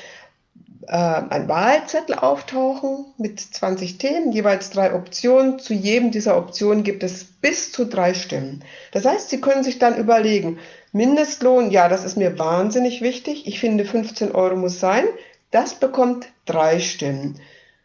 äh, 0.88 0.96
ein 0.96 1.48
Wahlzettel 1.48 2.16
auftauchen 2.16 3.06
mit 3.16 3.40
20 3.40 3.98
Themen, 3.98 4.32
jeweils 4.32 4.70
drei 4.70 4.94
Optionen. 4.94 5.58
Zu 5.58 5.72
jedem 5.72 6.10
dieser 6.10 6.36
Optionen 6.36 6.84
gibt 6.84 7.02
es 7.02 7.24
bis 7.24 7.72
zu 7.72 7.86
drei 7.86 8.12
Stimmen. 8.12 8.62
Das 8.90 9.06
heißt, 9.06 9.30
Sie 9.30 9.40
können 9.40 9.64
sich 9.64 9.78
dann 9.78 9.96
überlegen, 9.96 10.58
Mindestlohn, 10.92 11.70
ja, 11.70 11.88
das 11.88 12.04
ist 12.04 12.18
mir 12.18 12.38
wahnsinnig 12.38 13.00
wichtig. 13.00 13.46
Ich 13.46 13.58
finde, 13.58 13.86
15 13.86 14.32
Euro 14.32 14.56
muss 14.56 14.80
sein. 14.80 15.04
Das 15.50 15.74
bekommt 15.74 16.26
drei 16.44 16.80
Stimmen. 16.80 17.38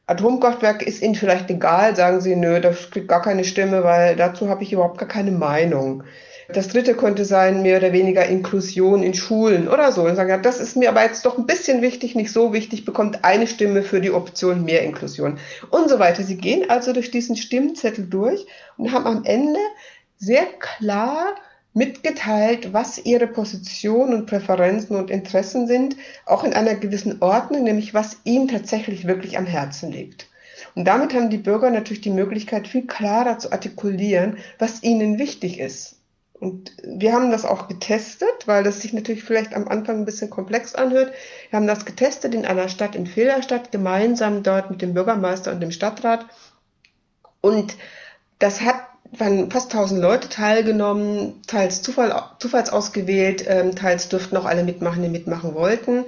Atomkraftwerk 0.08 0.82
ist 0.82 1.02
Ihnen 1.02 1.16
vielleicht 1.16 1.50
egal, 1.50 1.96
sagen 1.96 2.22
Sie, 2.22 2.36
nö, 2.36 2.62
das 2.62 2.90
kriegt 2.92 3.10
gar 3.10 3.22
keine 3.22 3.44
Stimme, 3.44 3.84
weil 3.84 4.16
dazu 4.16 4.50
habe 4.50 4.64
ich 4.64 4.72
überhaupt 4.72 4.98
gar 4.98 5.08
keine 5.08 5.32
Meinung. 5.32 6.04
Das 6.50 6.70
dritte 6.70 6.96
könnte 6.96 7.26
sein, 7.26 7.62
mehr 7.62 7.78
oder 7.78 7.92
weniger 7.92 8.26
Inklusion 8.26 9.04
in 9.04 9.14
Schulen 9.14 9.68
oder 9.68 9.92
so. 9.92 10.04
Und 10.04 10.16
sagen, 10.16 10.30
ja, 10.30 10.38
das 10.38 10.62
ist 10.62 10.78
mir 10.78 10.88
aber 10.88 11.04
jetzt 11.04 11.26
doch 11.26 11.38
ein 11.38 11.46
bisschen 11.46 11.82
wichtig, 11.82 12.16
nicht 12.16 12.32
so 12.32 12.54
wichtig, 12.54 12.86
bekommt 12.86 13.26
eine 13.26 13.48
Stimme 13.48 13.84
für 13.84 14.00
die 14.00 14.12
Option 14.12 14.64
mehr 14.64 14.84
Inklusion 14.84 15.40
und 15.72 15.90
so 15.90 16.00
weiter. 16.00 16.24
Sie 16.24 16.38
gehen 16.38 16.70
also 16.70 16.94
durch 16.94 17.12
diesen 17.12 17.36
Stimmzettel 17.36 18.06
durch 18.06 18.48
und 18.78 18.94
haben 18.94 19.06
am 19.06 19.26
Ende 19.26 19.60
sehr 20.16 20.46
klar 20.60 21.36
mitgeteilt, 21.78 22.74
was 22.74 22.98
ihre 22.98 23.28
Position 23.28 24.14
und 24.14 24.26
Präferenzen 24.26 24.96
und 24.96 25.12
Interessen 25.12 25.68
sind, 25.68 25.96
auch 26.26 26.44
in 26.44 26.54
einer 26.54 26.76
gewissen 26.76 27.22
Ordnung, 27.22 27.64
nämlich 27.64 27.94
was 27.94 28.18
ihnen 28.24 28.48
tatsächlich 28.48 29.06
wirklich 29.06 29.38
am 29.38 29.46
Herzen 29.46 29.92
liegt. 29.92 30.28
Und 30.74 30.86
damit 30.86 31.14
haben 31.14 31.30
die 31.30 31.38
Bürger 31.38 31.70
natürlich 31.70 32.02
die 32.02 32.10
Möglichkeit, 32.10 32.68
viel 32.68 32.88
klarer 32.88 33.38
zu 33.38 33.52
artikulieren, 33.52 34.38
was 34.58 34.82
ihnen 34.82 35.20
wichtig 35.20 35.60
ist. 35.60 36.00
Und 36.40 36.72
wir 36.84 37.14
haben 37.14 37.32
das 37.32 37.46
auch 37.46 37.68
getestet, 37.68 38.48
weil 38.48 38.64
das 38.64 38.82
sich 38.82 38.94
natürlich 38.94 39.24
vielleicht 39.24 39.56
am 39.56 39.68
Anfang 39.68 39.98
ein 39.98 40.06
bisschen 40.06 40.30
komplex 40.30 40.76
anhört. 40.76 41.12
Wir 41.50 41.58
haben 41.58 41.68
das 41.68 41.86
getestet 41.86 42.34
in 42.34 42.46
einer 42.46 42.70
Stadt 42.70 42.96
in 42.96 43.08
Fehlerstadt, 43.08 43.72
gemeinsam 43.72 44.44
dort 44.44 44.72
mit 44.72 44.82
dem 44.82 44.94
Bürgermeister 44.94 45.52
und 45.52 45.62
dem 45.62 45.72
Stadtrat. 45.72 46.26
Und 47.42 47.76
das 48.40 48.62
hat 48.62 48.82
waren 49.18 49.52
fast 49.52 49.74
1000 49.74 50.02
Leute 50.02 50.30
teilgenommen, 50.30 51.42
teils 51.48 51.82
Zufall, 51.82 52.14
zufallsausgewählt, 52.40 53.46
ähm, 53.48 53.76
teils 53.76 54.10
durften 54.10 54.38
auch 54.38 54.46
alle 54.46 54.64
mitmachen, 54.64 55.04
die 55.04 55.10
mitmachen 55.10 55.54
wollten. 55.54 56.06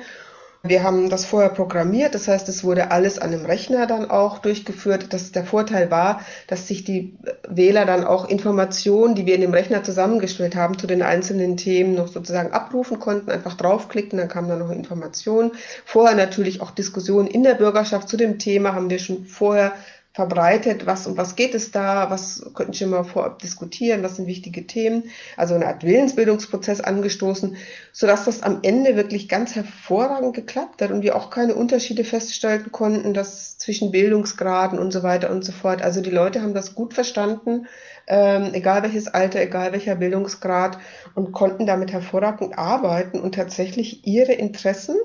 Wir 0.61 0.83
haben 0.83 1.09
das 1.09 1.23
vorher 1.23 1.51
programmiert, 1.51 2.13
das 2.15 2.27
heißt, 2.27 2.49
es 2.49 2.65
wurde 2.65 2.91
alles 2.91 3.17
an 3.17 3.31
einem 3.31 3.45
Rechner 3.45 3.87
dann 3.87 4.11
auch 4.11 4.39
durchgeführt. 4.39 5.13
Das, 5.13 5.31
der 5.31 5.45
Vorteil 5.45 5.89
war, 5.89 6.19
dass 6.47 6.67
sich 6.67 6.83
die 6.83 7.17
Wähler 7.47 7.85
dann 7.85 8.03
auch 8.03 8.27
Informationen, 8.27 9.15
die 9.15 9.25
wir 9.25 9.35
in 9.35 9.41
dem 9.41 9.53
Rechner 9.53 9.83
zusammengestellt 9.83 10.57
haben, 10.57 10.77
zu 10.77 10.85
den 10.85 11.01
einzelnen 11.01 11.55
Themen 11.55 11.95
noch 11.95 12.09
sozusagen 12.09 12.51
abrufen 12.51 12.99
konnten, 12.99 13.31
einfach 13.31 13.53
draufklicken, 13.53 14.19
dann 14.19 14.27
kam 14.27 14.49
dann 14.49 14.59
noch 14.59 14.69
Informationen. 14.69 15.51
Vorher 15.85 16.17
natürlich 16.17 16.59
auch 16.59 16.71
Diskussionen 16.71 17.29
in 17.29 17.43
der 17.43 17.53
Bürgerschaft 17.53 18.09
zu 18.09 18.17
dem 18.17 18.37
Thema 18.37 18.75
haben 18.75 18.89
wir 18.89 18.99
schon 18.99 19.23
vorher 19.23 19.71
verbreitet, 20.13 20.87
was 20.87 21.05
um 21.05 21.17
was 21.17 21.35
geht 21.35 21.53
es 21.53 21.71
da, 21.71 22.09
was 22.09 22.43
könnten 22.55 22.73
Sie 22.73 22.85
mal 22.85 23.03
vorab 23.03 23.39
diskutieren, 23.39 24.01
was 24.01 24.15
sind 24.15 24.25
wichtige 24.25 24.65
Themen, 24.65 25.11
also 25.37 25.53
eine 25.53 25.67
Art 25.67 25.83
Willensbildungsprozess 25.83 26.81
angestoßen, 26.81 27.57
sodass 27.93 28.25
das 28.25 28.41
am 28.41 28.59
Ende 28.63 28.95
wirklich 28.95 29.29
ganz 29.29 29.55
hervorragend 29.55 30.35
geklappt 30.35 30.81
hat 30.81 30.89
und 30.89 31.03
wir 31.03 31.15
auch 31.15 31.29
keine 31.29 31.53
Unterschiede 31.53 32.03
feststellen 32.03 32.71
konnten, 32.71 33.13
dass 33.13 33.59
zwischen 33.59 33.91
Bildungsgraden 33.91 34.79
und 34.79 34.91
so 34.91 35.03
weiter 35.03 35.29
und 35.29 35.45
so 35.45 35.51
fort. 35.51 35.83
Also 35.83 36.01
die 36.01 36.09
Leute 36.09 36.41
haben 36.41 36.55
das 36.55 36.73
gut 36.73 36.95
verstanden, 36.95 37.67
ähm, 38.07 38.53
egal 38.53 38.81
welches 38.81 39.07
Alter, 39.07 39.39
egal 39.39 39.73
welcher 39.73 39.95
Bildungsgrad 39.95 40.79
und 41.13 41.33
konnten 41.33 41.67
damit 41.67 41.93
hervorragend 41.93 42.57
arbeiten 42.57 43.19
und 43.19 43.35
tatsächlich 43.35 44.07
ihre 44.07 44.33
Interessen 44.33 44.95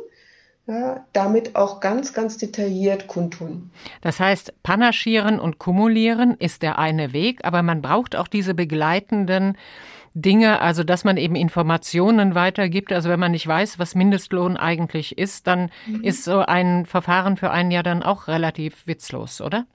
ja, 0.67 1.05
damit 1.13 1.57
auch 1.57 1.81
ganz, 1.81 2.13
ganz 2.15 2.39
detailliert 2.39 3.07
kundtun. 3.07 3.71
Das 4.01 4.19
heißt, 4.19 4.63
panaschieren 4.63 5.39
und 5.39 5.59
kumulieren 5.59 6.37
ist 6.39 6.63
der 6.63 6.79
eine 6.79 7.13
Weg, 7.13 7.45
aber 7.45 7.63
man 7.63 7.83
braucht 7.83 8.17
auch 8.17 8.29
diese 8.29 8.55
begleitenden 8.55 9.59
Dinge, 10.15 10.61
also 10.61 10.85
dass 10.85 11.05
man 11.05 11.17
eben 11.17 11.35
Informationen 11.35 12.35
weitergibt. 12.35 12.93
Also 12.93 13.11
wenn 13.11 13.21
man 13.21 13.33
nicht 13.33 13.47
weiß, 13.47 13.79
was 13.79 13.95
Mindestlohn 13.95 14.57
eigentlich 14.57 15.19
ist, 15.19 15.47
dann 15.47 15.71
mhm. 15.87 16.03
ist 16.05 16.25
so 16.25 16.39
ein 16.39 16.87
Verfahren 16.87 17.37
für 17.37 17.51
einen 17.51 17.71
ja 17.71 17.83
dann 17.83 18.03
auch 18.03 18.29
relativ 18.29 18.87
witzlos, 18.87 19.41
oder? 19.41 19.67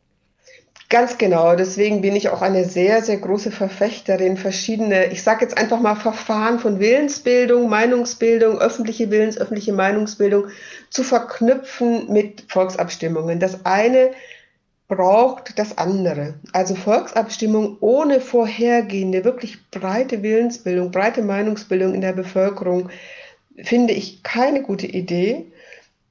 Ganz 0.89 1.19
genau. 1.19 1.55
Deswegen 1.55 2.01
bin 2.01 2.15
ich 2.15 2.29
auch 2.29 2.41
eine 2.41 2.65
sehr, 2.65 3.03
sehr 3.03 3.17
große 3.17 3.51
Verfechterin 3.51 4.37
verschiedene, 4.37 5.11
ich 5.11 5.21
sage 5.21 5.41
jetzt 5.45 5.55
einfach 5.55 5.79
mal 5.79 5.93
Verfahren 5.93 6.57
von 6.57 6.79
Willensbildung, 6.79 7.69
Meinungsbildung, 7.69 8.57
öffentliche 8.57 9.11
Willens, 9.11 9.37
öffentliche 9.37 9.71
Meinungsbildung 9.71 10.47
zu 10.89 11.03
verknüpfen 11.03 12.11
mit 12.11 12.43
Volksabstimmungen. 12.47 13.39
Das 13.39 13.67
eine 13.67 14.11
braucht 14.87 15.59
das 15.59 15.77
andere. 15.77 16.39
Also 16.53 16.73
Volksabstimmung 16.73 17.77
ohne 17.81 18.19
vorhergehende, 18.19 19.23
wirklich 19.23 19.59
breite 19.69 20.23
Willensbildung, 20.23 20.89
breite 20.89 21.21
Meinungsbildung 21.21 21.93
in 21.93 22.01
der 22.01 22.13
Bevölkerung 22.13 22.89
finde 23.63 23.93
ich 23.93 24.23
keine 24.23 24.63
gute 24.63 24.87
Idee. 24.87 25.51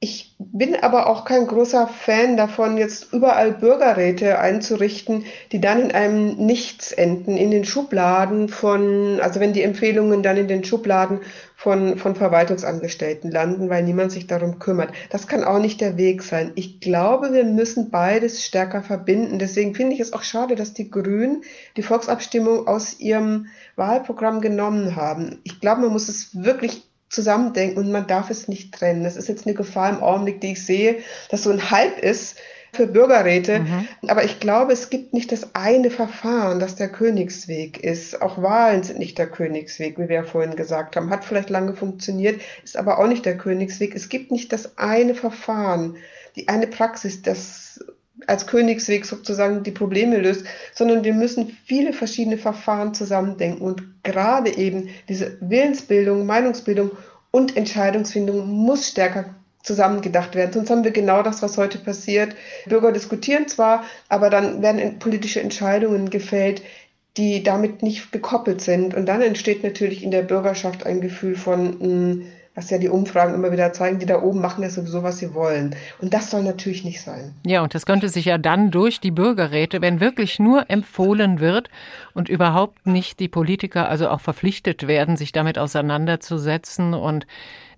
Ich 0.00 0.36
bin 0.38 0.76
aber 0.76 1.08
auch 1.08 1.24
kein 1.24 1.48
großer 1.48 1.88
Fan 1.88 2.36
davon, 2.36 2.78
jetzt 2.78 3.12
überall 3.12 3.50
Bürgerräte 3.50 4.38
einzurichten, 4.38 5.24
die 5.50 5.60
dann 5.60 5.82
in 5.82 5.90
einem 5.90 6.36
Nichts 6.36 6.92
enden, 6.92 7.36
in 7.36 7.50
den 7.50 7.64
Schubladen 7.64 8.48
von, 8.48 9.18
also 9.20 9.40
wenn 9.40 9.52
die 9.52 9.64
Empfehlungen 9.64 10.22
dann 10.22 10.36
in 10.36 10.46
den 10.46 10.62
Schubladen 10.62 11.22
von, 11.56 11.98
von 11.98 12.14
Verwaltungsangestellten 12.14 13.32
landen, 13.32 13.68
weil 13.70 13.82
niemand 13.82 14.12
sich 14.12 14.28
darum 14.28 14.60
kümmert. 14.60 14.92
Das 15.10 15.26
kann 15.26 15.42
auch 15.42 15.58
nicht 15.58 15.80
der 15.80 15.96
Weg 15.96 16.22
sein. 16.22 16.52
Ich 16.54 16.78
glaube, 16.78 17.32
wir 17.32 17.44
müssen 17.44 17.90
beides 17.90 18.44
stärker 18.44 18.84
verbinden. 18.84 19.40
Deswegen 19.40 19.74
finde 19.74 19.94
ich 19.94 20.00
es 20.00 20.12
auch 20.12 20.22
schade, 20.22 20.54
dass 20.54 20.74
die 20.74 20.88
Grünen 20.92 21.42
die 21.76 21.82
Volksabstimmung 21.82 22.68
aus 22.68 23.00
ihrem 23.00 23.46
Wahlprogramm 23.74 24.40
genommen 24.40 24.94
haben. 24.94 25.40
Ich 25.42 25.58
glaube, 25.58 25.80
man 25.80 25.90
muss 25.92 26.08
es 26.08 26.44
wirklich 26.44 26.87
zusammendenken 27.08 27.78
und 27.78 27.90
man 27.90 28.06
darf 28.06 28.30
es 28.30 28.48
nicht 28.48 28.74
trennen. 28.74 29.04
Das 29.04 29.16
ist 29.16 29.28
jetzt 29.28 29.46
eine 29.46 29.54
Gefahr 29.54 29.90
im 29.90 30.02
Augenblick, 30.02 30.40
die 30.40 30.52
ich 30.52 30.64
sehe, 30.64 30.96
dass 31.30 31.42
so 31.44 31.50
ein 31.50 31.70
Hype 31.70 31.98
ist 31.98 32.38
für 32.72 32.86
Bürgerräte. 32.86 33.60
Mhm. 33.60 33.88
Aber 34.08 34.24
ich 34.24 34.40
glaube, 34.40 34.72
es 34.72 34.90
gibt 34.90 35.14
nicht 35.14 35.32
das 35.32 35.54
eine 35.54 35.90
Verfahren, 35.90 36.60
das 36.60 36.76
der 36.76 36.88
Königsweg 36.88 37.82
ist. 37.82 38.20
Auch 38.20 38.42
Wahlen 38.42 38.82
sind 38.82 38.98
nicht 38.98 39.18
der 39.18 39.28
Königsweg, 39.28 39.98
wie 39.98 40.08
wir 40.08 40.16
ja 40.16 40.22
vorhin 40.24 40.56
gesagt 40.56 40.96
haben. 40.96 41.10
Hat 41.10 41.24
vielleicht 41.24 41.50
lange 41.50 41.74
funktioniert, 41.74 42.40
ist 42.62 42.76
aber 42.76 42.98
auch 42.98 43.06
nicht 43.06 43.24
der 43.24 43.38
Königsweg. 43.38 43.94
Es 43.94 44.08
gibt 44.08 44.30
nicht 44.30 44.52
das 44.52 44.76
eine 44.76 45.14
Verfahren, 45.14 45.96
die 46.36 46.48
eine 46.48 46.66
Praxis, 46.66 47.22
das 47.22 47.80
als 48.26 48.46
Königsweg 48.46 49.06
sozusagen 49.06 49.62
die 49.62 49.70
Probleme 49.70 50.18
löst, 50.18 50.44
sondern 50.74 51.04
wir 51.04 51.14
müssen 51.14 51.56
viele 51.64 51.92
verschiedene 51.92 52.38
Verfahren 52.38 52.94
zusammendenken 52.94 53.62
und 53.62 53.82
gerade 54.02 54.56
eben 54.56 54.88
diese 55.08 55.38
Willensbildung, 55.40 56.26
Meinungsbildung 56.26 56.90
und 57.30 57.56
Entscheidungsfindung 57.56 58.48
muss 58.48 58.88
stärker 58.88 59.34
zusammengedacht 59.62 60.34
werden. 60.34 60.52
Sonst 60.52 60.70
haben 60.70 60.84
wir 60.84 60.92
genau 60.92 61.22
das, 61.22 61.42
was 61.42 61.58
heute 61.58 61.78
passiert. 61.78 62.34
Bürger 62.66 62.92
diskutieren 62.92 63.48
zwar, 63.48 63.84
aber 64.08 64.30
dann 64.30 64.62
werden 64.62 64.98
politische 64.98 65.40
Entscheidungen 65.40 66.10
gefällt, 66.10 66.62
die 67.16 67.42
damit 67.42 67.82
nicht 67.82 68.12
gekoppelt 68.12 68.60
sind. 68.60 68.94
Und 68.94 69.06
dann 69.06 69.20
entsteht 69.20 69.62
natürlich 69.62 70.02
in 70.02 70.10
der 70.10 70.22
Bürgerschaft 70.22 70.86
ein 70.86 71.00
Gefühl 71.00 71.36
von, 71.36 71.78
mh, 71.78 71.80
hm, 71.80 72.26
was 72.58 72.70
ja 72.70 72.78
die 72.78 72.88
Umfragen 72.88 73.34
immer 73.34 73.52
wieder 73.52 73.72
zeigen, 73.72 74.00
die 74.00 74.06
da 74.06 74.20
oben 74.20 74.40
machen 74.40 74.64
ja 74.64 74.68
sowieso, 74.68 75.04
was 75.04 75.18
sie 75.18 75.32
wollen. 75.32 75.76
Und 76.00 76.12
das 76.12 76.28
soll 76.28 76.42
natürlich 76.42 76.82
nicht 76.82 77.00
sein. 77.00 77.32
Ja, 77.46 77.62
und 77.62 77.72
das 77.72 77.86
könnte 77.86 78.08
sich 78.08 78.24
ja 78.24 78.36
dann 78.36 78.72
durch 78.72 78.98
die 78.98 79.12
Bürgerräte, 79.12 79.80
wenn 79.80 80.00
wirklich 80.00 80.40
nur 80.40 80.68
empfohlen 80.68 81.38
wird 81.38 81.70
und 82.14 82.28
überhaupt 82.28 82.84
nicht 82.84 83.20
die 83.20 83.28
Politiker 83.28 83.88
also 83.88 84.08
auch 84.08 84.20
verpflichtet 84.20 84.88
werden, 84.88 85.16
sich 85.16 85.30
damit 85.30 85.56
auseinanderzusetzen 85.56 86.94
und 86.94 87.28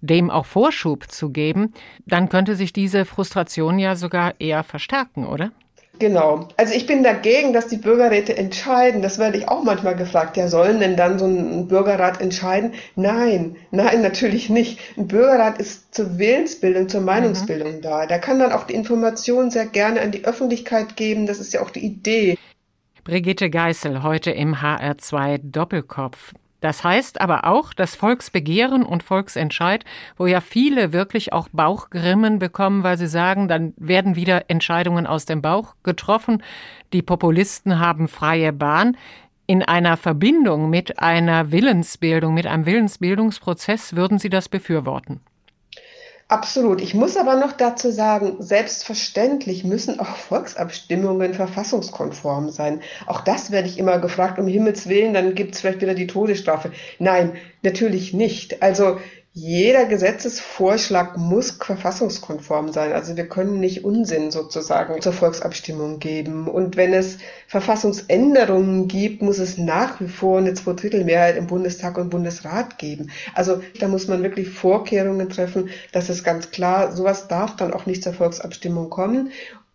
dem 0.00 0.30
auch 0.30 0.46
Vorschub 0.46 1.12
zu 1.12 1.28
geben, 1.28 1.74
dann 2.06 2.30
könnte 2.30 2.56
sich 2.56 2.72
diese 2.72 3.04
Frustration 3.04 3.78
ja 3.78 3.96
sogar 3.96 4.40
eher 4.40 4.64
verstärken, 4.64 5.26
oder? 5.26 5.52
Genau. 6.00 6.48
Also 6.56 6.74
ich 6.74 6.86
bin 6.86 7.04
dagegen, 7.04 7.52
dass 7.52 7.68
die 7.68 7.76
Bürgerräte 7.76 8.34
entscheiden. 8.34 9.02
Das 9.02 9.18
werde 9.18 9.36
ich 9.36 9.48
auch 9.48 9.62
manchmal 9.62 9.94
gefragt. 9.94 10.38
Ja, 10.38 10.48
sollen 10.48 10.80
denn 10.80 10.96
dann 10.96 11.18
so 11.18 11.26
ein 11.26 11.68
Bürgerrat 11.68 12.22
entscheiden? 12.22 12.72
Nein, 12.96 13.56
nein, 13.70 14.00
natürlich 14.00 14.48
nicht. 14.48 14.80
Ein 14.96 15.08
Bürgerrat 15.08 15.58
ist 15.58 15.94
zur 15.94 16.18
Willensbildung, 16.18 16.88
zur 16.88 17.02
Meinungsbildung 17.02 17.76
mhm. 17.76 17.82
da. 17.82 18.06
Der 18.06 18.18
kann 18.18 18.38
dann 18.38 18.52
auch 18.52 18.64
die 18.64 18.74
Informationen 18.74 19.50
sehr 19.50 19.66
gerne 19.66 20.00
an 20.00 20.10
die 20.10 20.24
Öffentlichkeit 20.24 20.96
geben. 20.96 21.26
Das 21.26 21.38
ist 21.38 21.52
ja 21.52 21.60
auch 21.60 21.70
die 21.70 21.84
Idee. 21.84 22.38
Brigitte 23.04 23.50
Geißel 23.50 24.02
heute 24.02 24.30
im 24.30 24.54
HR2 24.56 25.38
Doppelkopf. 25.42 26.32
Das 26.60 26.84
heißt 26.84 27.20
aber 27.20 27.46
auch, 27.46 27.72
dass 27.72 27.94
Volksbegehren 27.94 28.82
und 28.82 29.02
Volksentscheid, 29.02 29.84
wo 30.16 30.26
ja 30.26 30.40
viele 30.40 30.92
wirklich 30.92 31.32
auch 31.32 31.48
Bauchgrimmen 31.52 32.38
bekommen, 32.38 32.82
weil 32.82 32.98
sie 32.98 33.06
sagen, 33.06 33.48
dann 33.48 33.74
werden 33.76 34.16
wieder 34.16 34.48
Entscheidungen 34.48 35.06
aus 35.06 35.24
dem 35.24 35.42
Bauch 35.42 35.74
getroffen, 35.82 36.42
die 36.92 37.02
Populisten 37.02 37.78
haben 37.78 38.08
freie 38.08 38.52
Bahn, 38.52 38.96
in 39.46 39.64
einer 39.64 39.96
Verbindung 39.96 40.70
mit 40.70 41.00
einer 41.00 41.50
Willensbildung, 41.50 42.34
mit 42.34 42.46
einem 42.46 42.66
Willensbildungsprozess, 42.66 43.96
würden 43.96 44.18
Sie 44.20 44.28
das 44.28 44.48
befürworten? 44.48 45.20
Absolut. 46.30 46.80
Ich 46.80 46.94
muss 46.94 47.16
aber 47.16 47.34
noch 47.34 47.50
dazu 47.50 47.90
sagen, 47.90 48.36
selbstverständlich 48.38 49.64
müssen 49.64 49.98
auch 49.98 50.06
Volksabstimmungen 50.28 51.34
verfassungskonform 51.34 52.50
sein. 52.50 52.82
Auch 53.06 53.22
das 53.22 53.50
werde 53.50 53.66
ich 53.66 53.78
immer 53.78 53.98
gefragt, 53.98 54.38
um 54.38 54.46
Himmels 54.46 54.88
Willen, 54.88 55.12
dann 55.12 55.34
gibt 55.34 55.54
es 55.56 55.60
vielleicht 55.60 55.80
wieder 55.80 55.94
die 55.94 56.06
Todesstrafe. 56.06 56.70
Nein, 57.00 57.32
natürlich 57.62 58.12
nicht. 58.14 58.62
Also 58.62 58.98
jeder 59.32 59.84
Gesetzesvorschlag 59.84 61.16
muss 61.16 61.52
verfassungskonform 61.52 62.72
sein. 62.72 62.92
Also 62.92 63.16
wir 63.16 63.28
können 63.28 63.60
nicht 63.60 63.84
Unsinn 63.84 64.32
sozusagen 64.32 65.00
zur 65.00 65.12
Volksabstimmung 65.12 66.00
geben. 66.00 66.48
Und 66.48 66.76
wenn 66.76 66.92
es 66.92 67.18
Verfassungsänderungen 67.46 68.88
gibt, 68.88 69.22
muss 69.22 69.38
es 69.38 69.56
nach 69.56 70.00
wie 70.00 70.08
vor 70.08 70.38
eine 70.38 70.54
Zweidrittelmehrheit 70.54 71.36
im 71.36 71.46
Bundestag 71.46 71.96
und 71.96 72.10
Bundesrat 72.10 72.78
geben. 72.78 73.12
Also 73.32 73.62
da 73.78 73.86
muss 73.86 74.08
man 74.08 74.24
wirklich 74.24 74.48
Vorkehrungen 74.48 75.28
treffen, 75.28 75.70
dass 75.92 76.08
es 76.08 76.24
ganz 76.24 76.50
klar, 76.50 76.90
sowas 76.90 77.28
darf 77.28 77.54
dann 77.54 77.72
auch 77.72 77.86
nicht 77.86 78.02
zur 78.02 78.14
Volksabstimmung 78.14 78.90
kommen. 78.90 79.30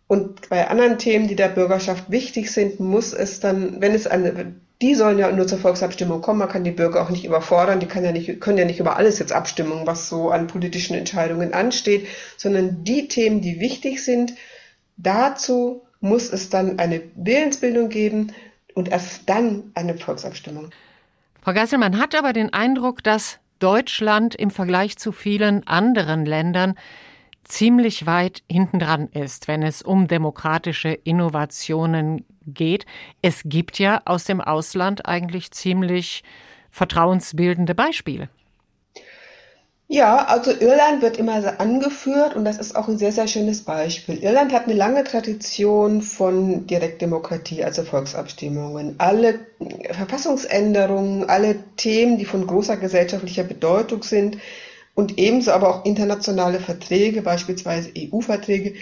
Und 0.06 0.50
bei 0.50 0.68
anderen 0.68 0.98
Themen, 0.98 1.28
die 1.28 1.34
der 1.34 1.48
Bürgerschaft 1.48 2.10
wichtig 2.10 2.52
sind, 2.52 2.78
muss 2.78 3.14
es 3.14 3.40
dann, 3.40 3.80
wenn 3.80 3.94
es 3.94 4.06
eine 4.06 4.54
die 4.82 4.94
sollen 4.94 5.18
ja 5.18 5.32
nur 5.32 5.46
zur 5.46 5.58
Volksabstimmung 5.58 6.20
kommen. 6.20 6.38
Man 6.38 6.48
kann 6.48 6.64
die 6.64 6.70
Bürger 6.70 7.02
auch 7.02 7.08
nicht 7.08 7.24
überfordern. 7.24 7.80
Die 7.80 7.86
ja 7.86 8.12
nicht, 8.12 8.40
können 8.40 8.58
ja 8.58 8.64
nicht 8.64 8.80
über 8.80 8.96
alles 8.96 9.18
jetzt 9.18 9.32
abstimmen, 9.32 9.86
was 9.86 10.08
so 10.08 10.30
an 10.30 10.48
politischen 10.48 10.94
Entscheidungen 10.94 11.54
ansteht, 11.54 12.06
sondern 12.36 12.84
die 12.84 13.08
Themen, 13.08 13.40
die 13.40 13.58
wichtig 13.58 14.04
sind, 14.04 14.34
dazu 14.96 15.82
muss 16.00 16.30
es 16.30 16.50
dann 16.50 16.78
eine 16.78 17.02
Willensbildung 17.14 17.88
geben 17.88 18.32
und 18.74 18.88
erst 18.88 19.28
dann 19.28 19.70
eine 19.74 19.96
Volksabstimmung. 19.96 20.70
Frau 21.40 21.54
Geisel, 21.54 21.78
man 21.78 21.98
hat 21.98 22.14
aber 22.14 22.34
den 22.34 22.52
Eindruck, 22.52 23.02
dass 23.02 23.38
Deutschland 23.58 24.34
im 24.34 24.50
Vergleich 24.50 24.98
zu 24.98 25.12
vielen 25.12 25.66
anderen 25.66 26.26
Ländern 26.26 26.74
ziemlich 27.44 28.04
weit 28.04 28.42
hintendran 28.50 29.08
ist, 29.08 29.48
wenn 29.48 29.62
es 29.62 29.80
um 29.80 30.08
demokratische 30.08 30.90
Innovationen 30.90 32.24
geht. 32.46 32.86
Es 33.22 33.42
gibt 33.44 33.78
ja 33.78 34.02
aus 34.04 34.24
dem 34.24 34.40
Ausland 34.40 35.06
eigentlich 35.06 35.50
ziemlich 35.50 36.22
vertrauensbildende 36.70 37.74
Beispiele. 37.74 38.28
Ja, 39.88 40.24
also 40.24 40.50
Irland 40.50 41.00
wird 41.00 41.16
immer 41.16 41.60
angeführt 41.60 42.34
und 42.34 42.44
das 42.44 42.58
ist 42.58 42.74
auch 42.74 42.88
ein 42.88 42.98
sehr, 42.98 43.12
sehr 43.12 43.28
schönes 43.28 43.62
Beispiel. 43.62 44.18
Irland 44.18 44.52
hat 44.52 44.64
eine 44.64 44.74
lange 44.74 45.04
Tradition 45.04 46.02
von 46.02 46.66
Direktdemokratie, 46.66 47.62
also 47.62 47.84
Volksabstimmungen. 47.84 48.96
Alle 48.98 49.38
Verfassungsänderungen, 49.92 51.30
alle 51.30 51.56
Themen, 51.76 52.18
die 52.18 52.24
von 52.24 52.48
großer 52.48 52.76
gesellschaftlicher 52.78 53.44
Bedeutung 53.44 54.02
sind 54.02 54.38
und 54.96 55.18
ebenso 55.18 55.52
aber 55.52 55.68
auch 55.68 55.84
internationale 55.84 56.58
Verträge, 56.58 57.22
beispielsweise 57.22 57.92
EU-Verträge, 57.96 58.74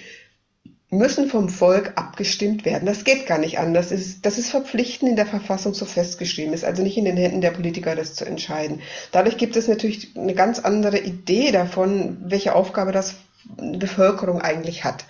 müssen 0.96 1.28
vom 1.28 1.48
Volk 1.48 1.92
abgestimmt 1.96 2.64
werden. 2.64 2.86
Das 2.86 3.04
geht 3.04 3.26
gar 3.26 3.38
nicht 3.38 3.58
anders. 3.58 3.90
Das 3.90 4.00
ist, 4.00 4.26
das 4.26 4.38
ist 4.38 4.50
verpflichtend 4.50 5.10
in 5.10 5.16
der 5.16 5.26
Verfassung 5.26 5.74
so 5.74 5.84
festgeschrieben. 5.84 6.54
Ist 6.54 6.64
also 6.64 6.82
nicht 6.82 6.96
in 6.96 7.04
den 7.04 7.16
Händen 7.16 7.40
der 7.40 7.50
Politiker, 7.50 7.94
das 7.94 8.14
zu 8.14 8.24
entscheiden. 8.24 8.80
Dadurch 9.12 9.36
gibt 9.36 9.56
es 9.56 9.68
natürlich 9.68 10.16
eine 10.16 10.34
ganz 10.34 10.58
andere 10.58 10.98
Idee 10.98 11.52
davon, 11.52 12.18
welche 12.24 12.54
Aufgabe 12.54 12.92
das 12.92 13.14
Bevölkerung 13.56 14.40
eigentlich 14.40 14.84
hat. 14.84 15.04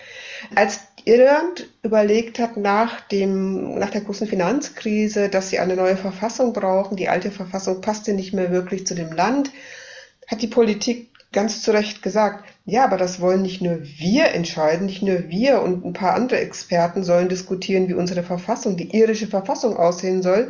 Als 0.53 0.81
Irland 1.05 1.67
überlegt 1.83 2.39
hat 2.39 2.57
nach 2.57 2.99
dem, 3.01 3.77
nach 3.77 3.91
der 3.91 4.01
großen 4.01 4.27
Finanzkrise, 4.27 5.29
dass 5.29 5.49
sie 5.49 5.59
eine 5.59 5.75
neue 5.75 5.97
Verfassung 5.97 6.51
brauchen, 6.51 6.97
die 6.97 7.09
alte 7.09 7.31
Verfassung 7.31 7.81
passte 7.81 8.13
nicht 8.13 8.33
mehr 8.33 8.51
wirklich 8.51 8.87
zu 8.87 8.95
dem 8.95 9.11
Land, 9.11 9.51
hat 10.27 10.41
die 10.41 10.47
Politik 10.47 11.09
ganz 11.31 11.61
zu 11.61 11.71
Recht 11.71 12.01
gesagt, 12.01 12.43
ja, 12.65 12.83
aber 12.83 12.97
das 12.97 13.21
wollen 13.21 13.43
nicht 13.43 13.61
nur 13.61 13.79
wir 13.83 14.31
entscheiden, 14.31 14.87
nicht 14.87 15.03
nur 15.03 15.29
wir 15.29 15.61
und 15.61 15.85
ein 15.85 15.93
paar 15.93 16.15
andere 16.15 16.39
Experten 16.39 17.03
sollen 17.03 17.29
diskutieren, 17.29 17.87
wie 17.87 17.93
unsere 17.93 18.23
Verfassung, 18.23 18.75
die 18.75 18.95
irische 18.95 19.27
Verfassung 19.27 19.77
aussehen 19.77 20.23
soll. 20.23 20.49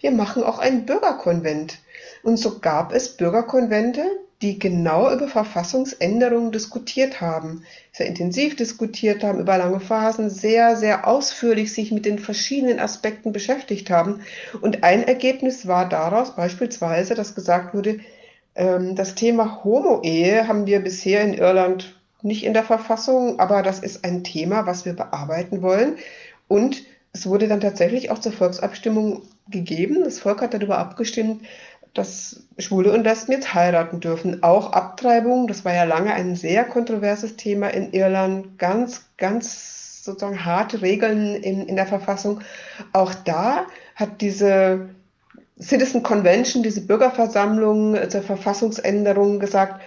Wir 0.00 0.12
machen 0.12 0.44
auch 0.44 0.60
einen 0.60 0.86
Bürgerkonvent. 0.86 1.78
Und 2.22 2.38
so 2.38 2.60
gab 2.60 2.92
es 2.92 3.16
Bürgerkonvente, 3.16 4.04
die 4.42 4.58
genau 4.60 5.10
über 5.12 5.26
Verfassungsänderungen 5.26 6.52
diskutiert 6.52 7.20
haben, 7.20 7.64
sehr 7.90 8.06
intensiv 8.06 8.54
diskutiert 8.54 9.24
haben, 9.24 9.40
über 9.40 9.56
lange 9.58 9.80
Phasen, 9.80 10.30
sehr, 10.30 10.76
sehr 10.76 11.08
ausführlich 11.08 11.72
sich 11.72 11.90
mit 11.90 12.04
den 12.04 12.18
verschiedenen 12.18 12.78
Aspekten 12.78 13.32
beschäftigt 13.32 13.90
haben. 13.90 14.20
Und 14.60 14.84
ein 14.84 15.02
Ergebnis 15.02 15.66
war 15.66 15.88
daraus 15.88 16.36
beispielsweise, 16.36 17.14
dass 17.14 17.34
gesagt 17.34 17.74
wurde, 17.74 17.98
das 18.56 19.14
Thema 19.14 19.62
Homo-Ehe 19.64 20.48
haben 20.48 20.66
wir 20.66 20.80
bisher 20.80 21.22
in 21.22 21.34
Irland 21.34 21.94
nicht 22.22 22.44
in 22.44 22.54
der 22.54 22.64
Verfassung, 22.64 23.38
aber 23.38 23.62
das 23.62 23.80
ist 23.80 24.04
ein 24.04 24.24
Thema, 24.24 24.66
was 24.66 24.84
wir 24.84 24.94
bearbeiten 24.94 25.62
wollen. 25.62 25.96
Und 26.48 26.82
es 27.12 27.26
wurde 27.26 27.48
dann 27.48 27.60
tatsächlich 27.60 28.10
auch 28.10 28.18
zur 28.18 28.32
Volksabstimmung 28.32 29.22
gegeben. 29.48 30.02
Das 30.04 30.18
Volk 30.18 30.42
hat 30.42 30.54
darüber 30.54 30.78
abgestimmt, 30.78 31.44
dass 31.94 32.46
Schwule 32.58 32.92
und 32.92 33.04
Lesben 33.04 33.32
jetzt 33.32 33.54
heiraten 33.54 34.00
dürfen. 34.00 34.42
Auch 34.42 34.72
Abtreibung, 34.72 35.46
das 35.46 35.64
war 35.64 35.74
ja 35.74 35.84
lange 35.84 36.12
ein 36.12 36.36
sehr 36.36 36.64
kontroverses 36.64 37.36
Thema 37.36 37.68
in 37.68 37.92
Irland. 37.92 38.58
Ganz, 38.58 39.06
ganz 39.16 40.04
sozusagen 40.04 40.44
harte 40.44 40.82
Regeln 40.82 41.36
in, 41.36 41.66
in 41.66 41.76
der 41.76 41.86
Verfassung. 41.86 42.40
Auch 42.92 43.14
da 43.14 43.66
hat 43.94 44.20
diese 44.20 44.90
Citizen 45.60 46.02
Convention, 46.02 46.62
diese 46.62 46.86
Bürgerversammlung 46.86 47.94
äh, 47.94 48.08
zur 48.08 48.22
Verfassungsänderung 48.22 49.38
gesagt, 49.38 49.80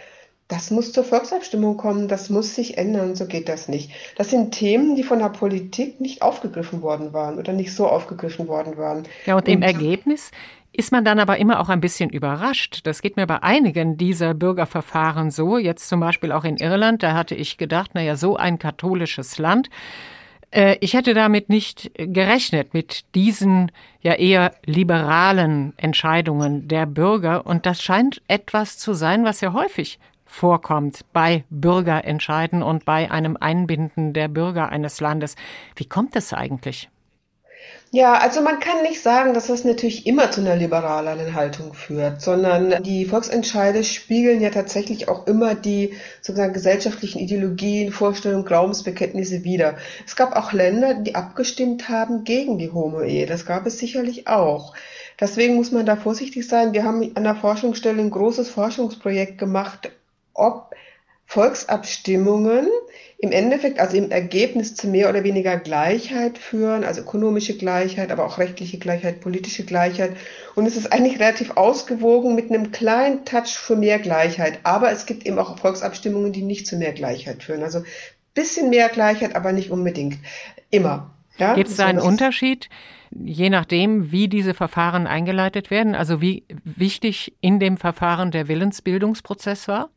das 0.48 0.72
muss 0.72 0.92
zur 0.92 1.04
Volksabstimmung 1.04 1.78
kommen, 1.78 2.08
das 2.08 2.32
muss 2.32 2.56
sich 2.56 2.78
ändern, 2.80 3.16
so 3.16 3.28
geht 3.28 3.48
das 3.48 3.68
nicht. 3.68 3.92
Das 4.18 4.32
sind 4.32 4.52
Themen, 4.52 4.96
die 4.96 5.04
von 5.04 5.20
der 5.20 5.30
Politik 5.30 6.02
nicht 6.02 6.24
aufgegriffen 6.24 6.82
worden 6.82 7.14
waren 7.14 7.38
oder 7.38 7.54
nicht 7.54 7.74
so 7.74 7.88
aufgegriffen 7.88 8.48
worden 8.48 8.76
waren. 8.78 9.04
Ja, 9.28 9.36
und, 9.36 9.48
und 9.48 9.54
im 9.54 9.62
Ergebnis 9.62 10.32
ist 10.72 10.92
man 10.92 11.06
dann 11.06 11.20
aber 11.20 11.38
immer 11.38 11.60
auch 11.60 11.70
ein 11.70 11.82
bisschen 11.82 12.10
überrascht. 12.10 12.82
Das 12.86 13.04
geht 13.04 13.16
mir 13.16 13.28
bei 13.28 13.44
einigen 13.44 13.98
dieser 13.98 14.34
Bürgerverfahren 14.34 15.30
so. 15.30 15.60
Jetzt 15.60 15.88
zum 15.88 16.00
Beispiel 16.00 16.32
auch 16.32 16.46
in 16.46 16.58
Irland, 16.58 17.04
da 17.04 17.14
hatte 17.14 17.36
ich 17.36 17.58
gedacht, 17.58 17.94
naja, 17.94 18.16
so 18.16 18.36
ein 18.36 18.58
katholisches 18.58 19.38
Land 19.38 19.70
ich 20.52 20.94
hätte 20.94 21.14
damit 21.14 21.50
nicht 21.50 21.92
gerechnet, 21.96 22.74
mit 22.74 23.06
diesen 23.14 23.72
ja 24.02 24.14
eher 24.14 24.54
liberalen 24.66 25.74
Entscheidungen 25.78 26.68
der 26.68 26.86
Bürger. 26.88 27.46
Und 27.46 27.66
das 27.66 27.84
scheint 27.84 28.22
etwas 28.28 28.78
zu 28.78 28.94
sein, 28.94 29.24
was 29.26 29.42
ja 29.42 29.54
häufig 29.54 30.00
vorkommt 30.26 31.06
bei 31.12 31.44
Bürgerentscheiden 31.50 32.64
und 32.64 32.86
bei 32.86 33.12
einem 33.12 33.38
Einbinden 33.40 34.14
der 34.14 34.28
Bürger 34.28 34.70
eines 34.70 35.02
Landes. 35.02 35.36
Wie 35.76 35.86
kommt 35.86 36.16
es 36.16 36.34
eigentlich? 36.34 36.90
Ja, 37.92 38.14
also 38.20 38.42
man 38.42 38.60
kann 38.60 38.84
nicht 38.84 39.02
sagen, 39.02 39.34
dass 39.34 39.48
das 39.48 39.64
natürlich 39.64 40.06
immer 40.06 40.30
zu 40.30 40.42
einer 40.42 40.56
liberaleren 40.56 41.34
Haltung 41.34 41.74
führt, 41.74 42.22
sondern 42.22 42.84
die 42.84 43.06
Volksentscheide 43.06 43.84
spiegeln 43.84 44.42
ja 44.42 44.52
tatsächlich 44.52 45.08
auch 45.08 45.26
immer 45.26 45.56
die 45.56 45.96
sozusagen 46.22 46.54
gesellschaftlichen 46.54 47.18
Ideologien, 47.18 47.92
Vorstellungen, 47.92 48.46
Glaubensbekenntnisse 48.46 49.44
wider. 49.44 49.78
Es 50.06 50.16
gab 50.16 50.36
auch 50.36 50.54
Länder, 50.54 50.94
die 50.94 51.16
abgestimmt 51.16 51.90
haben 51.90 52.26
gegen 52.26 52.60
die 52.60 52.72
Homo-Ehe. 52.72 53.26
Das 53.26 53.48
gab 53.48 53.66
es 53.66 53.80
sicherlich 53.80 54.28
auch. 54.28 54.76
Deswegen 55.20 55.56
muss 55.56 55.72
man 55.72 55.88
da 55.88 55.96
vorsichtig 55.96 56.48
sein. 56.48 56.74
Wir 56.74 56.84
haben 56.84 57.16
an 57.16 57.24
der 57.24 57.36
Forschungsstelle 57.36 58.02
ein 58.04 58.12
großes 58.12 58.50
Forschungsprojekt 58.50 59.40
gemacht, 59.40 59.92
ob 60.36 60.76
Volksabstimmungen 61.26 62.68
im 63.22 63.34
Endeffekt, 63.34 63.82
also 63.82 63.98
im 63.98 64.12
Ergebnis 64.12 64.76
zu 64.76 64.88
mehr 64.88 65.10
oder 65.10 65.26
weniger 65.26 65.58
Gleichheit 65.58 66.38
führen, 66.38 66.86
also 66.86 67.02
ökonomische 67.02 67.58
Gleichheit, 67.58 68.12
aber 68.12 68.26
auch 68.26 68.38
rechtliche 68.38 68.78
Gleichheit, 68.78 69.20
politische 69.20 69.66
Gleichheit. 69.66 70.16
Und 70.56 70.66
es 70.66 70.78
ist 70.78 70.94
eigentlich 70.94 71.20
relativ 71.20 71.52
ausgewogen 71.58 72.34
mit 72.34 72.50
einem 72.50 72.72
kleinen 72.72 73.26
Touch 73.26 73.58
für 73.58 73.76
mehr 73.76 74.00
Gleichheit. 74.00 74.60
Aber 74.64 74.90
es 74.94 75.06
gibt 75.06 75.26
eben 75.26 75.38
auch 75.38 75.60
Volksabstimmungen, 75.60 76.32
die 76.32 76.44
nicht 76.44 76.66
zu 76.66 76.78
mehr 76.78 76.94
Gleichheit 76.94 77.44
führen. 77.44 77.62
Also 77.62 77.84
bisschen 78.34 78.70
mehr 78.70 78.88
Gleichheit, 78.88 79.36
aber 79.36 79.52
nicht 79.52 79.70
unbedingt. 79.70 80.18
Immer. 80.70 81.14
Ja? 81.38 81.56
Gibt 81.56 81.70
es 81.70 81.76
da 81.76 81.88
einen 81.88 82.00
Unterschied, 82.00 82.70
je 83.12 83.50
nachdem, 83.50 84.14
wie 84.14 84.30
diese 84.30 84.54
Verfahren 84.54 85.08
eingeleitet 85.08 85.72
werden? 85.72 85.94
Also 85.94 86.22
wie 86.22 86.46
wichtig 86.64 87.36
in 87.42 87.60
dem 87.60 87.76
Verfahren 87.76 88.32
der 88.32 88.48
Willensbildungsprozess 88.48 89.68
war? 89.68 89.90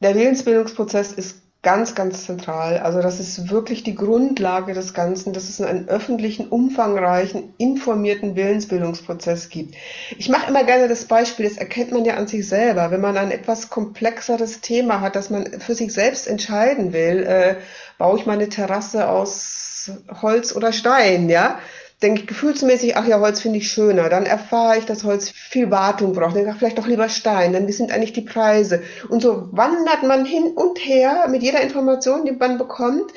Der 0.00 0.14
Willensbildungsprozess 0.14 1.12
ist 1.12 1.41
ganz, 1.62 1.94
ganz 1.94 2.26
zentral. 2.26 2.78
Also 2.78 3.00
das 3.00 3.20
ist 3.20 3.48
wirklich 3.48 3.84
die 3.84 3.94
Grundlage 3.94 4.74
des 4.74 4.94
Ganzen, 4.94 5.32
dass 5.32 5.48
es 5.48 5.60
einen 5.60 5.88
öffentlichen, 5.88 6.48
umfangreichen, 6.48 7.54
informierten 7.56 8.34
Willensbildungsprozess 8.34 9.48
gibt. 9.48 9.76
Ich 10.18 10.28
mache 10.28 10.48
immer 10.48 10.64
gerne 10.64 10.88
das 10.88 11.04
Beispiel, 11.04 11.48
das 11.48 11.58
erkennt 11.58 11.92
man 11.92 12.04
ja 12.04 12.14
an 12.14 12.26
sich 12.26 12.48
selber, 12.48 12.90
wenn 12.90 13.00
man 13.00 13.16
ein 13.16 13.30
etwas 13.30 13.70
komplexeres 13.70 14.60
Thema 14.60 15.00
hat, 15.00 15.14
dass 15.14 15.30
man 15.30 15.60
für 15.60 15.76
sich 15.76 15.92
selbst 15.92 16.26
entscheiden 16.26 16.92
will, 16.92 17.22
äh, 17.22 17.56
baue 17.96 18.18
ich 18.18 18.26
meine 18.26 18.48
Terrasse 18.48 19.08
aus 19.08 19.90
Holz 20.20 20.56
oder 20.56 20.72
Stein, 20.72 21.28
ja? 21.28 21.60
Denke 22.02 22.22
ich 22.22 22.26
gefühlsmäßig, 22.26 22.96
ach 22.96 23.06
ja, 23.06 23.20
Holz 23.20 23.40
finde 23.40 23.58
ich 23.58 23.70
schöner. 23.70 24.08
Dann 24.08 24.26
erfahre 24.26 24.78
ich, 24.78 24.84
dass 24.84 25.04
Holz 25.04 25.30
viel 25.30 25.70
Wartung 25.70 26.12
braucht. 26.12 26.36
Dann 26.36 26.56
vielleicht 26.56 26.78
doch 26.78 26.86
lieber 26.86 27.08
Stein. 27.08 27.52
Dann 27.52 27.66
wie 27.66 27.72
sind 27.72 27.92
eigentlich 27.92 28.12
die 28.12 28.22
Preise? 28.22 28.82
Und 29.08 29.22
so 29.22 29.48
wandert 29.52 30.02
man 30.02 30.24
hin 30.24 30.52
und 30.54 30.78
her 30.78 31.26
mit 31.28 31.42
jeder 31.42 31.60
Information, 31.60 32.24
die 32.24 32.32
man 32.32 32.58
bekommt, 32.58 33.12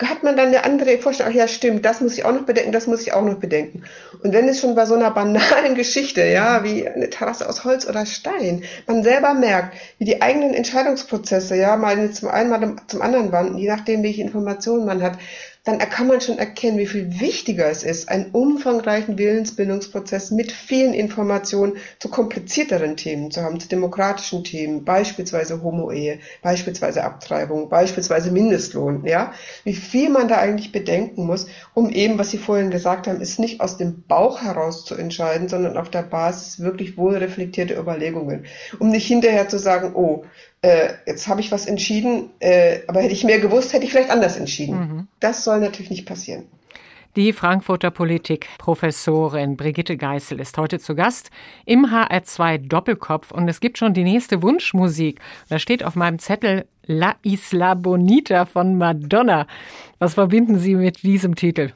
hat 0.00 0.22
man 0.22 0.36
dann 0.36 0.48
eine 0.48 0.64
andere 0.64 0.98
Vorstellung, 0.98 1.32
ach 1.32 1.36
ja, 1.36 1.48
stimmt, 1.48 1.84
das 1.84 2.00
muss 2.00 2.14
ich 2.14 2.24
auch 2.24 2.32
noch 2.32 2.42
bedenken, 2.42 2.72
das 2.72 2.86
muss 2.86 3.02
ich 3.02 3.12
auch 3.12 3.22
noch 3.22 3.38
bedenken. 3.38 3.84
Und 4.22 4.32
wenn 4.32 4.48
es 4.48 4.60
schon 4.60 4.74
bei 4.74 4.86
so 4.86 4.94
einer 4.94 5.10
banalen 5.10 5.74
Geschichte, 5.76 6.24
ja, 6.24 6.64
wie 6.64 6.88
eine 6.88 7.10
Terrasse 7.10 7.48
aus 7.48 7.64
Holz 7.64 7.86
oder 7.86 8.06
Stein, 8.06 8.64
man 8.86 9.02
selber 9.02 9.34
merkt, 9.34 9.76
wie 9.98 10.04
die 10.04 10.22
eigenen 10.22 10.54
Entscheidungsprozesse, 10.54 11.56
ja, 11.56 11.76
mal 11.76 12.10
zum 12.10 12.28
einen, 12.28 12.50
mal 12.50 12.76
zum 12.86 13.02
anderen 13.02 13.32
wandern, 13.32 13.58
je 13.58 13.68
nachdem, 13.68 14.02
welche 14.02 14.22
Informationen 14.22 14.86
man 14.86 15.02
hat, 15.02 15.18
dann 15.64 15.78
kann 15.78 16.08
man 16.08 16.20
schon 16.20 16.38
erkennen, 16.38 16.78
wie 16.78 16.86
viel 16.86 17.20
wichtiger 17.20 17.70
es 17.70 17.84
ist, 17.84 18.08
einen 18.08 18.32
umfangreichen 18.32 19.16
Willensbildungsprozess 19.16 20.32
mit 20.32 20.50
vielen 20.50 20.92
Informationen 20.92 21.76
zu 22.00 22.08
komplizierteren 22.08 22.96
Themen 22.96 23.30
zu 23.30 23.42
haben, 23.42 23.60
zu 23.60 23.68
demokratischen 23.68 24.42
Themen, 24.42 24.84
beispielsweise 24.84 25.62
Homo-Ehe, 25.62 26.18
beispielsweise 26.42 27.04
Abtreibung, 27.04 27.68
beispielsweise 27.68 28.32
Mindestlohn, 28.32 29.06
ja. 29.06 29.34
Wie 29.62 29.74
viel 29.74 30.10
man 30.10 30.26
da 30.26 30.38
eigentlich 30.38 30.72
bedenken 30.72 31.26
muss, 31.26 31.46
um 31.74 31.90
eben, 31.90 32.18
was 32.18 32.32
Sie 32.32 32.38
vorhin 32.38 32.70
gesagt 32.72 33.06
haben, 33.06 33.20
ist 33.20 33.38
nicht 33.38 33.60
aus 33.60 33.76
dem 33.76 34.02
Bauch 34.08 34.42
heraus 34.42 34.84
zu 34.84 34.96
entscheiden, 34.96 35.48
sondern 35.48 35.76
auf 35.76 35.90
der 35.90 36.02
Basis 36.02 36.58
wirklich 36.58 36.96
wohl 36.96 37.14
reflektierte 37.14 37.74
Überlegungen. 37.74 38.46
Um 38.80 38.90
nicht 38.90 39.06
hinterher 39.06 39.48
zu 39.48 39.58
sagen, 39.60 39.92
oh, 39.94 40.24
äh, 40.62 40.94
jetzt 41.06 41.26
habe 41.28 41.40
ich 41.40 41.50
was 41.50 41.66
entschieden, 41.66 42.30
äh, 42.38 42.80
aber 42.86 43.02
hätte 43.02 43.12
ich 43.12 43.24
mehr 43.24 43.40
gewusst, 43.40 43.72
hätte 43.72 43.84
ich 43.84 43.90
vielleicht 43.90 44.10
anders 44.10 44.36
entschieden. 44.36 44.78
Mhm. 44.78 45.08
Das 45.20 45.44
soll 45.44 45.60
natürlich 45.60 45.90
nicht 45.90 46.06
passieren. 46.06 46.44
Die 47.14 47.34
Frankfurter 47.34 47.90
Politikprofessorin 47.90 49.58
Brigitte 49.58 49.98
Geißel 49.98 50.40
ist 50.40 50.56
heute 50.56 50.78
zu 50.78 50.94
Gast 50.94 51.30
im 51.66 51.86
HR2 51.86 52.56
Doppelkopf 52.56 53.32
und 53.32 53.48
es 53.48 53.60
gibt 53.60 53.76
schon 53.76 53.92
die 53.92 54.04
nächste 54.04 54.40
Wunschmusik. 54.40 55.20
Da 55.50 55.58
steht 55.58 55.84
auf 55.84 55.94
meinem 55.94 56.18
Zettel 56.18 56.64
La 56.86 57.16
Isla 57.22 57.74
Bonita 57.74 58.46
von 58.46 58.78
Madonna. 58.78 59.46
Was 59.98 60.14
verbinden 60.14 60.58
Sie 60.58 60.74
mit 60.74 61.02
diesem 61.02 61.34
Titel? 61.34 61.72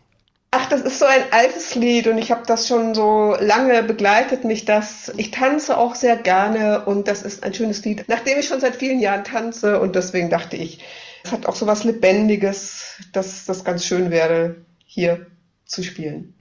Ach, 0.58 0.70
das 0.70 0.80
ist 0.80 1.00
so 1.00 1.04
ein 1.04 1.20
altes 1.32 1.74
Lied 1.74 2.06
und 2.06 2.16
ich 2.16 2.30
habe 2.30 2.44
das 2.46 2.66
schon 2.66 2.94
so 2.94 3.36
lange 3.38 3.82
begleitet 3.82 4.44
mich 4.44 4.64
das. 4.64 5.12
Ich 5.18 5.30
tanze 5.30 5.76
auch 5.76 5.94
sehr 5.94 6.16
gerne 6.16 6.86
und 6.86 7.08
das 7.08 7.20
ist 7.20 7.44
ein 7.44 7.52
schönes 7.52 7.84
Lied, 7.84 8.06
nachdem 8.08 8.38
ich 8.38 8.46
schon 8.46 8.60
seit 8.60 8.76
vielen 8.76 9.00
Jahren 9.00 9.22
tanze 9.22 9.78
und 9.78 9.96
deswegen 9.96 10.30
dachte 10.30 10.56
ich, 10.56 10.82
es 11.22 11.30
hat 11.30 11.44
auch 11.44 11.56
so 11.56 11.66
was 11.66 11.84
Lebendiges, 11.84 12.94
dass 13.12 13.44
das 13.44 13.64
ganz 13.64 13.84
schön 13.84 14.10
wäre, 14.10 14.56
hier 14.86 15.26
zu 15.66 15.82
spielen. 15.82 16.35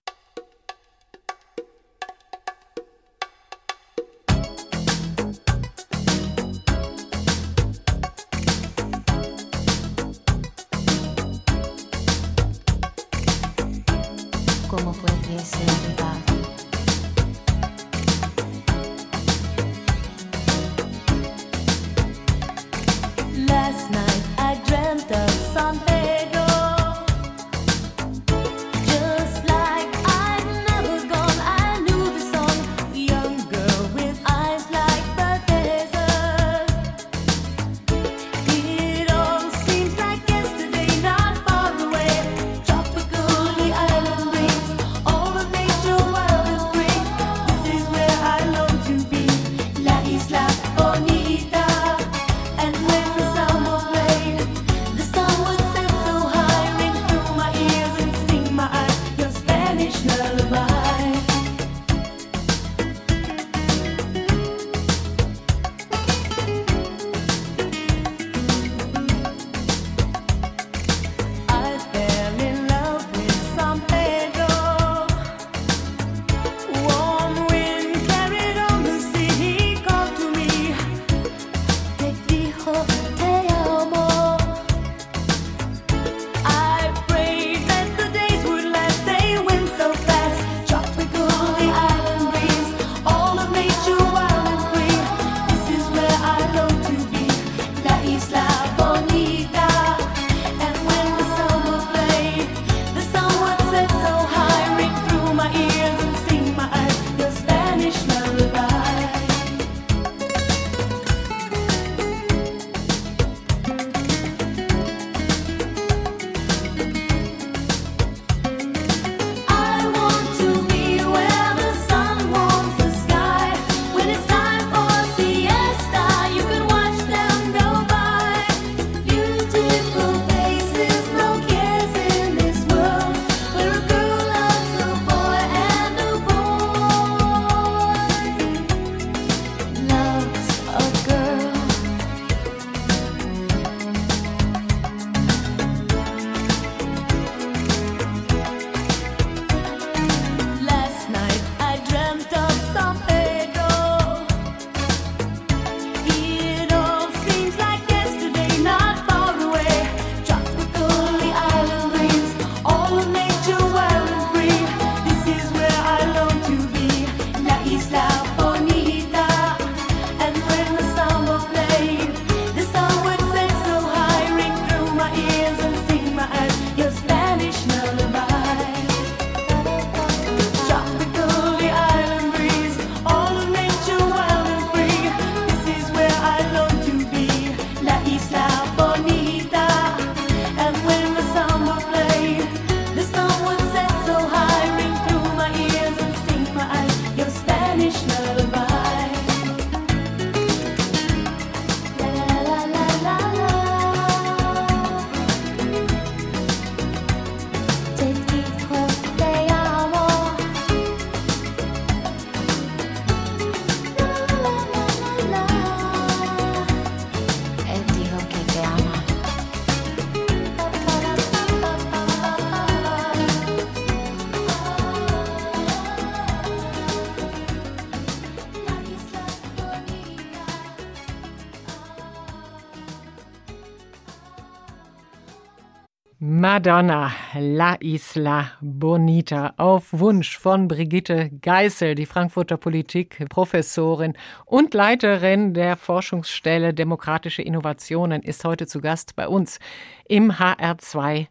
Madonna, 236.65 237.13
La 237.39 237.75
Isla 237.79 238.53
Bonita, 238.59 239.53
auf 239.57 239.85
Wunsch 239.91 240.39
von 240.39 240.67
Brigitte 240.67 241.29
Geißel, 241.43 241.93
die 241.93 242.07
Frankfurter 242.07 242.57
Politikprofessorin 242.57 244.13
und 244.45 244.73
Leiterin 244.73 245.53
der 245.53 245.77
Forschungsstelle 245.77 246.73
Demokratische 246.73 247.43
Innovationen, 247.43 248.23
ist 248.23 248.43
heute 248.45 248.65
zu 248.65 248.81
Gast 248.81 249.15
bei 249.15 249.27
uns 249.27 249.59
im 250.07 250.31
HR2 250.31 251.27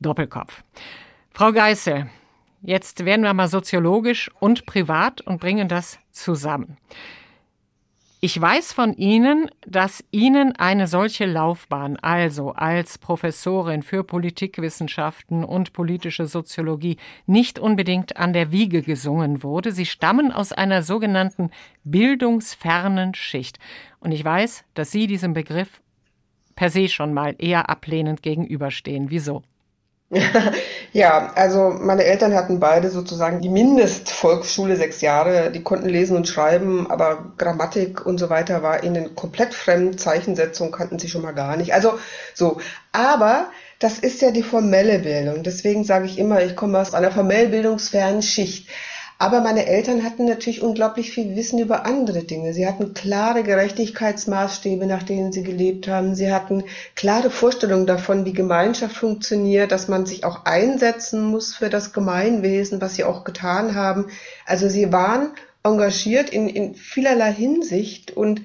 Doppelkopf. 0.00 0.64
Frau 1.30 1.52
Geißel, 1.52 2.10
jetzt 2.62 3.04
werden 3.04 3.22
wir 3.22 3.34
mal 3.34 3.46
soziologisch 3.46 4.32
und 4.40 4.66
privat 4.66 5.20
und 5.20 5.40
bringen 5.40 5.68
das 5.68 6.00
zusammen. 6.10 6.76
Ich 8.24 8.40
weiß 8.40 8.72
von 8.72 8.94
Ihnen, 8.94 9.50
dass 9.66 10.04
Ihnen 10.12 10.54
eine 10.54 10.86
solche 10.86 11.26
Laufbahn, 11.26 11.96
also 11.96 12.52
als 12.52 12.98
Professorin 12.98 13.82
für 13.82 14.04
Politikwissenschaften 14.04 15.42
und 15.42 15.72
politische 15.72 16.28
Soziologie, 16.28 16.98
nicht 17.26 17.58
unbedingt 17.58 18.18
an 18.18 18.32
der 18.32 18.52
Wiege 18.52 18.82
gesungen 18.82 19.42
wurde. 19.42 19.72
Sie 19.72 19.86
stammen 19.86 20.30
aus 20.30 20.52
einer 20.52 20.84
sogenannten 20.84 21.50
bildungsfernen 21.82 23.14
Schicht. 23.14 23.58
Und 23.98 24.12
ich 24.12 24.24
weiß, 24.24 24.66
dass 24.74 24.92
Sie 24.92 25.08
diesem 25.08 25.32
Begriff 25.32 25.82
per 26.54 26.70
se 26.70 26.88
schon 26.88 27.12
mal 27.12 27.34
eher 27.38 27.68
ablehnend 27.70 28.22
gegenüberstehen. 28.22 29.10
Wieso? 29.10 29.42
Ja, 30.94 31.32
also 31.36 31.70
meine 31.70 32.04
Eltern 32.04 32.34
hatten 32.34 32.60
beide 32.60 32.90
sozusagen 32.90 33.40
die 33.40 33.48
Mindestvolksschule 33.48 34.76
sechs 34.76 35.00
Jahre. 35.00 35.50
Die 35.50 35.62
konnten 35.62 35.88
lesen 35.88 36.16
und 36.18 36.28
schreiben, 36.28 36.90
aber 36.90 37.32
Grammatik 37.38 38.04
und 38.04 38.18
so 38.18 38.28
weiter 38.28 38.62
war 38.62 38.84
ihnen 38.84 39.14
komplett 39.14 39.54
fremd. 39.54 39.98
Zeichensetzung 39.98 40.70
kannten 40.70 40.98
sie 40.98 41.08
schon 41.08 41.22
mal 41.22 41.32
gar 41.32 41.56
nicht. 41.56 41.72
Also 41.72 41.98
so. 42.34 42.60
Aber 42.92 43.50
das 43.78 43.98
ist 43.98 44.20
ja 44.20 44.30
die 44.32 44.42
formelle 44.42 44.98
Bildung. 44.98 45.42
Deswegen 45.42 45.82
sage 45.84 46.04
ich 46.04 46.18
immer, 46.18 46.42
ich 46.42 46.56
komme 46.56 46.78
aus 46.78 46.92
einer 46.92 47.10
formell 47.10 47.48
bildungsfernen 47.48 48.20
Schicht. 48.22 48.68
Aber 49.22 49.40
meine 49.40 49.66
Eltern 49.66 50.02
hatten 50.02 50.24
natürlich 50.24 50.62
unglaublich 50.62 51.12
viel 51.12 51.36
Wissen 51.36 51.60
über 51.60 51.86
andere 51.86 52.24
Dinge. 52.24 52.52
Sie 52.52 52.66
hatten 52.66 52.92
klare 52.92 53.44
Gerechtigkeitsmaßstäbe, 53.44 54.84
nach 54.84 55.04
denen 55.04 55.30
sie 55.30 55.44
gelebt 55.44 55.86
haben. 55.86 56.16
Sie 56.16 56.32
hatten 56.32 56.64
klare 56.96 57.30
Vorstellungen 57.30 57.86
davon, 57.86 58.24
wie 58.24 58.32
Gemeinschaft 58.32 58.96
funktioniert, 58.96 59.70
dass 59.70 59.86
man 59.86 60.06
sich 60.06 60.24
auch 60.24 60.44
einsetzen 60.44 61.22
muss 61.22 61.54
für 61.54 61.70
das 61.70 61.92
Gemeinwesen, 61.92 62.80
was 62.80 62.96
sie 62.96 63.04
auch 63.04 63.22
getan 63.22 63.76
haben. 63.76 64.06
Also 64.44 64.68
sie 64.68 64.90
waren 64.90 65.30
engagiert 65.62 66.30
in, 66.30 66.48
in 66.48 66.74
vielerlei 66.74 67.32
Hinsicht 67.32 68.10
und 68.10 68.42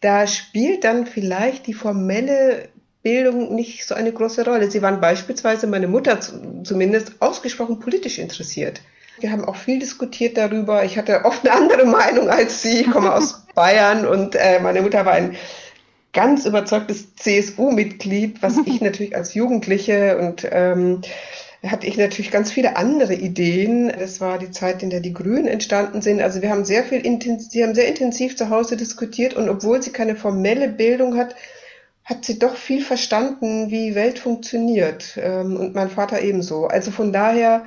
da 0.00 0.26
spielt 0.26 0.84
dann 0.84 1.04
vielleicht 1.04 1.66
die 1.66 1.74
formelle 1.74 2.70
Bildung 3.02 3.54
nicht 3.54 3.86
so 3.86 3.94
eine 3.94 4.10
große 4.10 4.46
Rolle. 4.46 4.70
Sie 4.70 4.80
waren 4.80 5.02
beispielsweise, 5.02 5.66
meine 5.66 5.86
Mutter 5.86 6.18
zumindest, 6.64 7.20
ausgesprochen 7.20 7.78
politisch 7.78 8.18
interessiert. 8.18 8.80
Wir 9.20 9.32
haben 9.32 9.44
auch 9.44 9.56
viel 9.56 9.78
diskutiert 9.78 10.36
darüber. 10.36 10.84
Ich 10.84 10.96
hatte 10.96 11.24
oft 11.24 11.46
eine 11.46 11.56
andere 11.56 11.84
Meinung 11.84 12.28
als 12.28 12.62
Sie. 12.62 12.80
Ich 12.80 12.90
komme 12.90 13.14
aus 13.14 13.46
Bayern 13.54 14.06
und 14.06 14.34
äh, 14.34 14.60
meine 14.60 14.82
Mutter 14.82 15.04
war 15.04 15.12
ein 15.12 15.36
ganz 16.12 16.46
überzeugtes 16.46 17.14
CSU-Mitglied, 17.16 18.42
was 18.42 18.58
ich 18.64 18.80
natürlich 18.80 19.16
als 19.16 19.34
Jugendliche 19.34 20.18
und 20.18 20.46
ähm, 20.50 21.02
hatte 21.66 21.86
ich 21.86 21.96
natürlich 21.96 22.30
ganz 22.30 22.52
viele 22.52 22.76
andere 22.76 23.14
Ideen. 23.14 23.92
Das 23.98 24.20
war 24.20 24.38
die 24.38 24.50
Zeit, 24.50 24.82
in 24.82 24.90
der 24.90 25.00
die 25.00 25.12
Grünen 25.12 25.48
entstanden 25.48 26.02
sind. 26.02 26.20
Also 26.20 26.40
wir 26.40 26.50
haben 26.50 26.64
sehr 26.64 26.84
viel 26.84 27.04
intensiv, 27.04 27.50
sie 27.50 27.64
haben 27.64 27.74
sehr 27.74 27.88
intensiv 27.88 28.36
zu 28.36 28.48
Hause 28.50 28.76
diskutiert 28.76 29.34
und 29.34 29.48
obwohl 29.48 29.82
sie 29.82 29.90
keine 29.90 30.14
formelle 30.14 30.68
Bildung 30.68 31.16
hat, 31.16 31.34
hat 32.04 32.24
sie 32.24 32.38
doch 32.38 32.56
viel 32.56 32.82
verstanden, 32.82 33.70
wie 33.70 33.94
Welt 33.94 34.18
funktioniert. 34.18 35.18
Ähm, 35.20 35.56
und 35.56 35.74
mein 35.74 35.90
Vater 35.90 36.22
ebenso. 36.22 36.66
Also 36.66 36.90
von 36.90 37.12
daher 37.12 37.66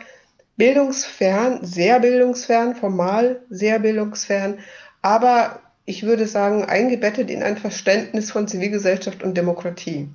bildungsfern, 0.61 1.65
sehr 1.65 1.99
bildungsfern, 1.99 2.75
formal 2.75 3.41
sehr 3.49 3.79
bildungsfern, 3.79 4.59
aber 5.01 5.59
ich 5.85 6.03
würde 6.03 6.27
sagen, 6.27 6.65
eingebettet 6.65 7.31
in 7.31 7.41
ein 7.41 7.57
Verständnis 7.57 8.31
von 8.31 8.47
Zivilgesellschaft 8.47 9.23
und 9.23 9.35
Demokratie. 9.35 10.07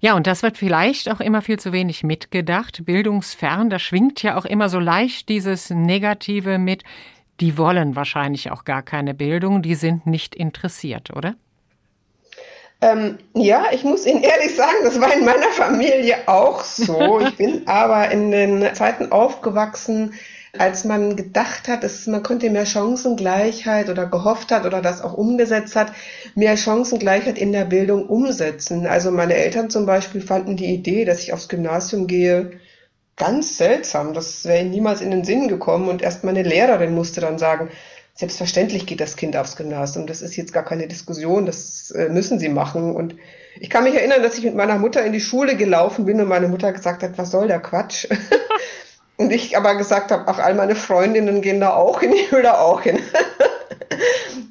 Ja, 0.00 0.14
und 0.14 0.26
das 0.26 0.42
wird 0.42 0.58
vielleicht 0.58 1.10
auch 1.10 1.20
immer 1.20 1.40
viel 1.40 1.58
zu 1.58 1.72
wenig 1.72 2.02
mitgedacht. 2.04 2.84
Bildungsfern, 2.84 3.70
da 3.70 3.78
schwingt 3.78 4.22
ja 4.22 4.36
auch 4.36 4.44
immer 4.44 4.68
so 4.68 4.78
leicht 4.78 5.30
dieses 5.30 5.70
Negative 5.70 6.58
mit. 6.58 6.84
Die 7.40 7.56
wollen 7.56 7.96
wahrscheinlich 7.96 8.50
auch 8.50 8.64
gar 8.64 8.82
keine 8.82 9.14
Bildung, 9.14 9.62
die 9.62 9.74
sind 9.74 10.06
nicht 10.06 10.34
interessiert, 10.34 11.16
oder? 11.16 11.34
Ähm, 12.82 13.18
ja, 13.34 13.66
ich 13.72 13.84
muss 13.84 14.06
Ihnen 14.06 14.22
ehrlich 14.22 14.56
sagen, 14.56 14.78
das 14.84 15.00
war 15.00 15.12
in 15.12 15.24
meiner 15.24 15.50
Familie 15.50 16.16
auch 16.26 16.64
so. 16.64 17.20
Ich 17.26 17.36
bin 17.36 17.68
aber 17.68 18.10
in 18.10 18.30
den 18.30 18.74
Zeiten 18.74 19.12
aufgewachsen, 19.12 20.14
als 20.58 20.84
man 20.84 21.14
gedacht 21.14 21.68
hat, 21.68 21.84
dass 21.84 22.06
man 22.06 22.22
könnte 22.22 22.50
mehr 22.50 22.66
Chancengleichheit 22.66 23.88
oder 23.88 24.06
gehofft 24.06 24.50
hat 24.50 24.64
oder 24.64 24.80
das 24.80 25.02
auch 25.02 25.12
umgesetzt 25.14 25.76
hat, 25.76 25.92
mehr 26.34 26.56
Chancengleichheit 26.56 27.38
in 27.38 27.52
der 27.52 27.66
Bildung 27.66 28.06
umsetzen. 28.06 28.86
Also 28.86 29.10
meine 29.10 29.34
Eltern 29.34 29.70
zum 29.70 29.86
Beispiel 29.86 30.20
fanden 30.20 30.56
die 30.56 30.72
Idee, 30.74 31.04
dass 31.04 31.22
ich 31.22 31.32
aufs 31.32 31.48
Gymnasium 31.48 32.06
gehe, 32.06 32.52
ganz 33.16 33.58
seltsam. 33.58 34.14
Das 34.14 34.44
wäre 34.46 34.62
ihnen 34.62 34.70
niemals 34.70 35.02
in 35.02 35.10
den 35.10 35.24
Sinn 35.24 35.46
gekommen 35.46 35.88
und 35.88 36.02
erst 36.02 36.24
meine 36.24 36.42
Lehrerin 36.42 36.94
musste 36.94 37.20
dann 37.20 37.38
sagen, 37.38 37.70
Selbstverständlich 38.20 38.84
geht 38.84 39.00
das 39.00 39.16
Kind 39.16 39.34
aufs 39.34 39.56
Gymnasium. 39.56 40.06
Das 40.06 40.20
ist 40.20 40.36
jetzt 40.36 40.52
gar 40.52 40.62
keine 40.62 40.86
Diskussion. 40.86 41.46
Das 41.46 41.90
äh, 41.92 42.10
müssen 42.10 42.38
sie 42.38 42.50
machen. 42.50 42.94
Und 42.94 43.16
ich 43.58 43.70
kann 43.70 43.82
mich 43.82 43.94
erinnern, 43.94 44.22
dass 44.22 44.36
ich 44.36 44.44
mit 44.44 44.54
meiner 44.54 44.76
Mutter 44.76 45.02
in 45.02 45.14
die 45.14 45.22
Schule 45.22 45.56
gelaufen 45.56 46.04
bin 46.04 46.20
und 46.20 46.28
meine 46.28 46.46
Mutter 46.46 46.70
gesagt 46.70 47.02
hat, 47.02 47.16
was 47.16 47.30
soll 47.30 47.48
der 47.48 47.60
Quatsch? 47.60 48.06
und 49.16 49.32
ich 49.32 49.56
aber 49.56 49.74
gesagt 49.74 50.10
habe, 50.10 50.24
ach, 50.26 50.38
all 50.38 50.54
meine 50.54 50.74
Freundinnen 50.74 51.40
gehen 51.40 51.60
da 51.60 51.72
auch 51.72 52.00
hin, 52.00 52.12
ich 52.14 52.30
will 52.30 52.42
da 52.42 52.58
auch 52.58 52.82
hin. 52.82 52.98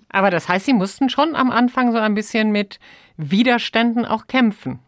aber 0.10 0.32
das 0.32 0.50
heißt, 0.50 0.66
Sie 0.66 0.74
mussten 0.74 1.12
schon 1.12 1.36
am 1.36 1.52
Anfang 1.52 1.92
so 1.92 2.00
ein 2.00 2.16
bisschen 2.16 2.52
mit 2.52 2.80
Widerständen 3.18 4.04
auch 4.04 4.26
kämpfen. 4.26 4.80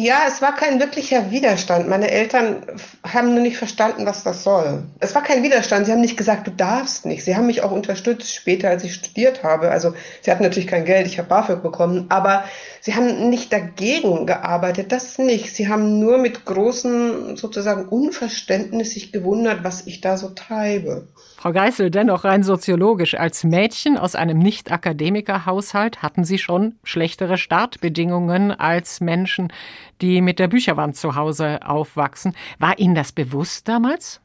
Ja, 0.00 0.20
es 0.28 0.40
war 0.40 0.54
kein 0.54 0.78
wirklicher 0.78 1.32
Widerstand. 1.32 1.88
Meine 1.88 2.08
Eltern 2.08 2.64
haben 3.02 3.34
nur 3.34 3.42
nicht 3.42 3.56
verstanden, 3.56 4.06
was 4.06 4.22
das 4.22 4.44
soll. 4.44 4.84
Es 5.00 5.12
war 5.16 5.24
kein 5.24 5.42
Widerstand. 5.42 5.86
Sie 5.86 5.92
haben 5.92 6.00
nicht 6.00 6.16
gesagt, 6.16 6.46
du 6.46 6.52
darfst 6.52 7.04
nicht. 7.04 7.24
Sie 7.24 7.34
haben 7.34 7.48
mich 7.48 7.62
auch 7.62 7.72
unterstützt 7.72 8.32
später, 8.32 8.68
als 8.68 8.84
ich 8.84 8.94
studiert 8.94 9.42
habe. 9.42 9.72
Also 9.72 9.94
sie 10.22 10.30
hatten 10.30 10.44
natürlich 10.44 10.68
kein 10.68 10.84
Geld, 10.84 11.08
ich 11.08 11.18
habe 11.18 11.28
BAföG 11.28 11.64
bekommen, 11.64 12.06
aber 12.10 12.44
sie 12.80 12.94
haben 12.94 13.28
nicht 13.28 13.52
dagegen 13.52 14.24
gearbeitet, 14.24 14.92
das 14.92 15.18
nicht. 15.18 15.52
Sie 15.56 15.66
haben 15.66 15.98
nur 15.98 16.18
mit 16.18 16.44
großem 16.44 17.36
sozusagen 17.36 17.88
Unverständnis 17.88 18.92
sich 18.92 19.10
gewundert, 19.10 19.64
was 19.64 19.84
ich 19.88 20.00
da 20.00 20.16
so 20.16 20.28
treibe. 20.28 21.08
Frau 21.40 21.52
Geißel, 21.52 21.92
dennoch 21.92 22.24
rein 22.24 22.42
soziologisch. 22.42 23.14
Als 23.14 23.44
Mädchen 23.44 23.96
aus 23.96 24.16
einem 24.16 24.40
Nicht-Akademiker-Haushalt 24.40 26.02
hatten 26.02 26.24
Sie 26.24 26.36
schon 26.36 26.74
schlechtere 26.82 27.38
Startbedingungen 27.38 28.50
als 28.50 29.00
Menschen, 29.00 29.52
die 30.00 30.20
mit 30.20 30.40
der 30.40 30.48
Bücherwand 30.48 30.96
zu 30.96 31.14
Hause 31.14 31.60
aufwachsen. 31.64 32.34
War 32.58 32.80
Ihnen 32.80 32.96
das 32.96 33.12
bewusst 33.12 33.68
damals? 33.68 34.20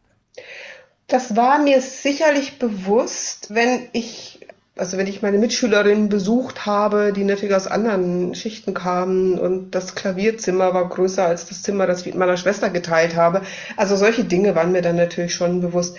Das 1.05 1.35
war 1.35 1.59
mir 1.59 1.81
sicherlich 1.81 2.57
bewusst, 2.57 3.53
wenn 3.53 3.89
ich 3.91 4.39
also 4.75 4.97
wenn 4.97 5.05
ich 5.05 5.21
meine 5.21 5.37
Mitschülerinnen 5.37 6.09
besucht 6.09 6.65
habe, 6.65 7.13
die 7.13 7.23
natürlich 7.23 7.53
aus 7.53 7.67
anderen 7.67 8.33
Schichten 8.33 8.73
kamen 8.73 9.37
und 9.37 9.75
das 9.75 9.93
Klavierzimmer 9.93 10.73
war 10.73 10.89
größer 10.89 11.23
als 11.23 11.45
das 11.45 11.61
Zimmer, 11.61 11.85
das 11.85 11.99
ich 11.99 12.07
mit 12.07 12.15
meiner 12.15 12.37
Schwester 12.37 12.71
geteilt 12.71 13.15
habe. 13.15 13.41
Also 13.77 13.95
solche 13.95 14.23
Dinge 14.23 14.55
waren 14.55 14.71
mir 14.71 14.81
dann 14.81 14.95
natürlich 14.95 15.35
schon 15.35 15.61
bewusst. 15.61 15.95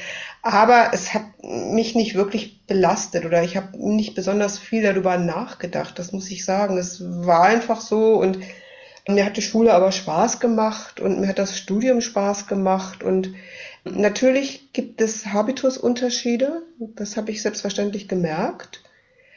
Aber 0.46 0.90
es 0.92 1.14
hat 1.14 1.22
mich 1.42 1.94
nicht 1.94 2.14
wirklich 2.16 2.66
belastet 2.66 3.24
oder 3.24 3.42
ich 3.42 3.56
habe 3.56 3.78
nicht 3.78 4.14
besonders 4.14 4.58
viel 4.58 4.82
darüber 4.82 5.16
nachgedacht, 5.16 5.98
das 5.98 6.12
muss 6.12 6.30
ich 6.30 6.44
sagen. 6.44 6.76
Es 6.76 7.02
war 7.02 7.44
einfach 7.44 7.80
so 7.80 8.16
und 8.16 8.38
mir 9.08 9.24
hat 9.24 9.38
die 9.38 9.42
Schule 9.42 9.72
aber 9.72 9.90
Spaß 9.90 10.40
gemacht 10.40 11.00
und 11.00 11.18
mir 11.18 11.28
hat 11.28 11.38
das 11.38 11.56
Studium 11.56 12.02
Spaß 12.02 12.46
gemacht 12.46 13.02
und 13.02 13.32
natürlich 13.84 14.70
gibt 14.74 15.00
es 15.00 15.24
Habitusunterschiede, 15.24 16.60
das 16.78 17.16
habe 17.16 17.30
ich 17.30 17.40
selbstverständlich 17.40 18.06
gemerkt. 18.06 18.82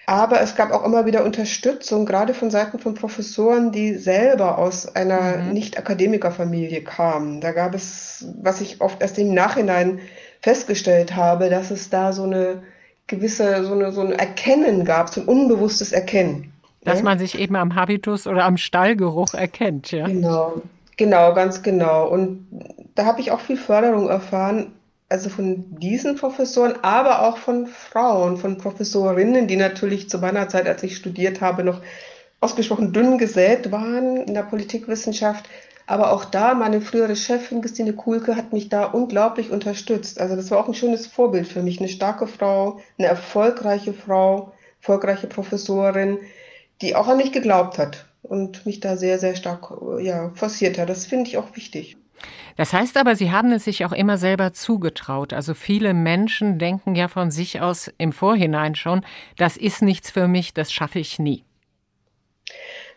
Aber 0.10 0.41
es 0.41 0.55
gab 0.55 0.72
auch 0.72 0.86
immer 0.86 1.05
wieder 1.05 1.24
Unterstützung, 1.24 2.05
gerade 2.05 2.34
von 2.34 2.49
Seiten 2.49 2.80
von 2.80 2.95
Professoren, 2.95 3.74
die 3.74 3.95
selber 3.95 4.58
aus 4.58 4.93
einer 4.93 5.38
mhm. 5.38 5.53
Nicht-Akademikerfamilie 5.53 6.82
kamen. 6.82 7.41
Da 7.41 7.51
gab 7.51 7.76
es, 7.76 8.26
was 8.41 8.62
ich 8.62 8.80
oft 8.80 9.01
erst 9.01 9.18
im 9.18 9.34
Nachhinein 9.34 9.99
festgestellt 10.47 11.13
habe, 11.13 11.49
dass 11.49 11.71
es 11.71 11.89
da 11.89 12.13
so 12.13 12.23
eine 12.23 12.63
gewisse, 13.07 13.65
so 13.65 13.73
eine, 13.73 13.91
so 13.91 13.99
ein 13.99 14.13
Erkennen 14.13 14.85
gab, 14.85 15.09
so 15.09 15.19
ein 15.19 15.27
unbewusstes 15.27 15.91
Erkennen. 15.91 16.53
Dass 16.85 16.99
ja? 16.99 17.03
man 17.03 17.19
sich 17.19 17.37
eben 17.37 17.57
am 17.57 17.75
Habitus 17.75 18.27
oder 18.27 18.45
am 18.45 18.55
Stallgeruch 18.55 19.33
erkennt, 19.33 19.91
ja. 19.91 20.07
Genau, 20.07 20.61
genau, 20.95 21.33
ganz 21.33 21.63
genau. 21.63 22.07
Und 22.07 22.47
da 22.95 23.03
habe 23.03 23.19
ich 23.19 23.31
auch 23.31 23.41
viel 23.41 23.57
Förderung 23.57 24.07
erfahren, 24.07 24.71
also 25.09 25.27
von 25.27 25.65
diesen 25.81 26.15
Professoren, 26.15 26.75
aber 26.81 27.23
auch 27.23 27.35
von 27.35 27.67
Frauen, 27.67 28.37
von 28.37 28.57
Professorinnen, 28.57 29.49
die 29.49 29.57
natürlich 29.57 30.09
zu 30.09 30.17
meiner 30.19 30.47
Zeit, 30.47 30.65
als 30.65 30.81
ich 30.81 30.95
studiert 30.95 31.41
habe, 31.41 31.65
noch 31.65 31.81
ausgesprochen 32.39 32.93
dünn 32.93 33.17
gesät 33.17 33.69
waren 33.73 34.15
in 34.15 34.33
der 34.33 34.43
Politikwissenschaft, 34.43 35.49
Aber 35.88 36.11
auch 36.11 36.25
da, 36.25 36.53
meine 36.53 36.81
frühere 36.81 37.15
Chefin, 37.15 37.61
Christine 37.61 37.93
Kuhlke, 37.93 38.35
hat 38.35 38.51
mich 38.51 38.67
da 38.67 38.83
unglaublich 38.83 39.51
unterstützt. 39.51 40.19
Also 40.19 40.35
das 40.35 40.51
war 40.51 40.59
auch 40.59 40.67
ein 40.67 40.73
schönes 40.73 41.07
Vorbild 41.07 41.47
für 41.47 41.63
mich. 41.63 41.79
Eine 41.79 41.88
starke 41.88 42.27
Frau, 42.27 42.81
eine 42.99 43.07
erfolgreiche 43.07 43.93
Frau, 43.93 44.51
erfolgreiche 44.81 45.27
Professorin, 45.27 46.19
die 46.81 46.93
auch 46.93 47.07
an 47.07 47.17
mich 47.17 47.31
geglaubt 47.31 47.77
hat 47.77 48.05
und 48.21 48.65
mich 48.65 48.81
da 48.81 48.97
sehr, 48.97 49.17
sehr 49.17 49.38
stark 49.38 49.71
ja, 50.01 50.29
forciert 50.35 50.77
hat. 50.77 50.89
Das 50.89 51.05
finde 51.05 51.29
ich 51.29 51.38
auch 51.38 51.55
wichtig. 51.55 51.95
Das 52.57 52.73
heißt 52.73 52.97
aber, 52.97 53.15
Sie 53.15 53.31
haben 53.31 53.53
es 53.53 53.63
sich 53.63 53.85
auch 53.85 53.93
immer 53.93 54.17
selber 54.17 54.51
zugetraut. 54.51 55.31
Also 55.31 55.53
viele 55.53 55.93
Menschen 55.93 56.59
denken 56.59 56.95
ja 56.95 57.07
von 57.07 57.31
sich 57.31 57.61
aus 57.61 57.89
im 57.97 58.11
Vorhinein 58.11 58.75
schon, 58.75 59.05
das 59.38 59.55
ist 59.55 59.81
nichts 59.81 60.11
für 60.11 60.27
mich, 60.27 60.53
das 60.53 60.73
schaffe 60.73 60.99
ich 60.99 61.17
nie. 61.17 61.46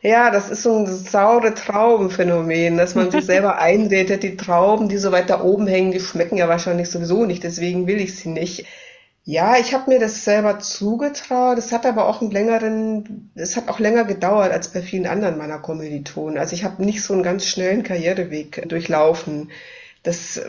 Ja, 0.03 0.31
das 0.31 0.49
ist 0.51 0.63
so 0.63 0.79
ein 0.79 0.87
saure 0.87 1.55
Traubenphänomen, 1.55 2.77
dass 2.79 2.95
man 2.95 3.11
sich 3.11 3.25
selber 3.27 3.59
einredet, 3.61 4.23
die 4.23 4.37
Trauben, 4.37 4.89
die 4.89 4.97
so 4.97 5.13
weit 5.13 5.29
da 5.29 5.43
oben 5.43 5.67
hängen, 5.67 5.93
die 5.93 6.01
schmecken 6.01 6.37
ja 6.39 6.49
wahrscheinlich 6.49 6.89
sowieso 6.91 7.27
nicht, 7.27 7.45
deswegen 7.45 7.87
will 7.87 8.01
ich 8.01 8.17
sie 8.19 8.31
nicht. 8.31 8.67
Ja, 9.25 9.59
ich 9.59 9.75
habe 9.75 9.91
mir 9.91 9.99
das 10.01 10.25
selber 10.25 10.59
zugetraut. 10.61 11.59
Es 11.59 11.73
hat 11.73 11.85
aber 11.87 12.07
auch 12.09 12.23
einen 12.23 12.31
längeren, 12.31 13.31
es 13.35 13.57
hat 13.57 13.69
auch 13.69 13.79
länger 13.79 14.05
gedauert 14.05 14.51
als 14.53 14.69
bei 14.73 14.83
vielen 14.83 15.07
anderen 15.07 15.37
meiner 15.39 15.59
Kommilitonen. 15.59 16.39
Also 16.39 16.55
ich 16.55 16.65
habe 16.65 16.83
nicht 16.83 17.03
so 17.03 17.13
einen 17.15 17.23
ganz 17.23 17.47
schnellen 17.47 17.83
Karriereweg 17.83 18.67
durchlaufen. 18.69 19.51
Das 20.03 20.41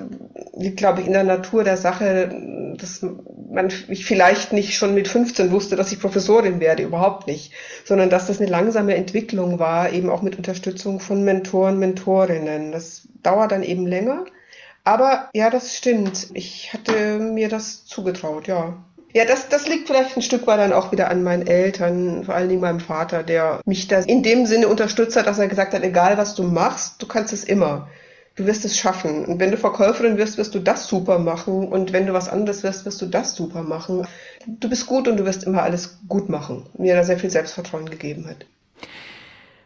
liegt, 0.55 0.77
glaube 0.77 1.01
ich, 1.01 1.07
in 1.07 1.13
der 1.13 1.25
Natur 1.25 1.65
der 1.65 1.75
Sache, 1.75 2.73
dass 2.77 3.05
man 3.51 3.69
ich 3.89 4.05
vielleicht 4.05 4.53
nicht 4.53 4.75
schon 4.75 4.93
mit 4.93 5.09
15 5.09 5.51
wusste, 5.51 5.75
dass 5.75 5.91
ich 5.91 5.99
Professorin 5.99 6.61
werde, 6.61 6.83
überhaupt 6.83 7.27
nicht, 7.27 7.51
sondern 7.83 8.09
dass 8.09 8.27
das 8.27 8.39
eine 8.39 8.49
langsame 8.49 8.95
Entwicklung 8.95 9.59
war, 9.59 9.91
eben 9.91 10.09
auch 10.09 10.21
mit 10.21 10.37
Unterstützung 10.37 11.01
von 11.01 11.23
Mentoren, 11.23 11.79
Mentorinnen. 11.79 12.71
Das 12.71 13.07
dauert 13.23 13.51
dann 13.51 13.63
eben 13.63 13.85
länger. 13.85 14.25
Aber 14.83 15.29
ja, 15.33 15.49
das 15.49 15.75
stimmt. 15.75 16.27
Ich 16.33 16.73
hatte 16.73 17.19
mir 17.19 17.49
das 17.49 17.85
zugetraut, 17.85 18.47
ja. 18.47 18.77
Ja, 19.13 19.25
das, 19.25 19.49
das 19.49 19.67
liegt 19.67 19.87
vielleicht 19.87 20.15
ein 20.15 20.21
Stück 20.21 20.47
weit 20.47 20.59
dann 20.59 20.71
auch 20.71 20.93
wieder 20.93 21.11
an 21.11 21.21
meinen 21.23 21.45
Eltern, 21.45 22.23
vor 22.23 22.33
allen 22.33 22.47
Dingen 22.47 22.61
meinem 22.61 22.79
Vater, 22.79 23.23
der 23.23 23.59
mich 23.65 23.89
da 23.89 23.99
in 23.99 24.23
dem 24.23 24.45
Sinne 24.45 24.69
unterstützt 24.69 25.17
hat, 25.17 25.27
dass 25.27 25.37
er 25.37 25.49
gesagt 25.49 25.73
hat, 25.73 25.83
egal 25.83 26.17
was 26.17 26.33
du 26.35 26.43
machst, 26.43 27.01
du 27.01 27.07
kannst 27.07 27.33
es 27.33 27.43
immer. 27.43 27.89
Du 28.35 28.45
wirst 28.45 28.63
es 28.63 28.77
schaffen. 28.77 29.25
Und 29.25 29.39
wenn 29.39 29.51
du 29.51 29.57
Verkäuferin 29.57 30.17
wirst, 30.17 30.37
wirst 30.37 30.55
du 30.55 30.59
das 30.59 30.87
super 30.87 31.19
machen. 31.19 31.67
Und 31.67 31.91
wenn 31.91 32.07
du 32.07 32.13
was 32.13 32.29
anderes 32.29 32.63
wirst, 32.63 32.85
wirst 32.85 33.01
du 33.01 33.05
das 33.05 33.35
super 33.35 33.61
machen. 33.61 34.07
Du 34.45 34.69
bist 34.69 34.87
gut 34.87 35.07
und 35.07 35.17
du 35.17 35.25
wirst 35.25 35.43
immer 35.43 35.63
alles 35.63 35.99
gut 36.07 36.29
machen. 36.29 36.65
Mir 36.77 36.95
da 36.95 37.03
sehr 37.03 37.19
viel 37.19 37.29
Selbstvertrauen 37.29 37.89
gegeben 37.89 38.27
hat. 38.27 38.45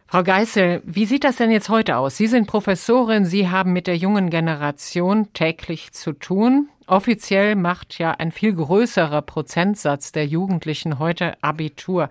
Frau 0.08 0.22
Geißel, 0.22 0.82
wie 0.84 1.04
sieht 1.04 1.24
das 1.24 1.36
denn 1.36 1.50
jetzt 1.50 1.68
heute 1.68 1.96
aus? 1.96 2.16
Sie 2.16 2.28
sind 2.28 2.46
Professorin, 2.46 3.24
Sie 3.24 3.48
haben 3.48 3.72
mit 3.72 3.88
der 3.88 3.96
jungen 3.96 4.30
Generation 4.30 5.32
täglich 5.32 5.92
zu 5.92 6.12
tun. 6.12 6.68
Offiziell 6.86 7.56
macht 7.56 7.98
ja 7.98 8.12
ein 8.12 8.30
viel 8.30 8.54
größerer 8.54 9.22
Prozentsatz 9.22 10.12
der 10.12 10.24
Jugendlichen 10.26 11.00
heute 11.00 11.34
Abitur. 11.42 12.08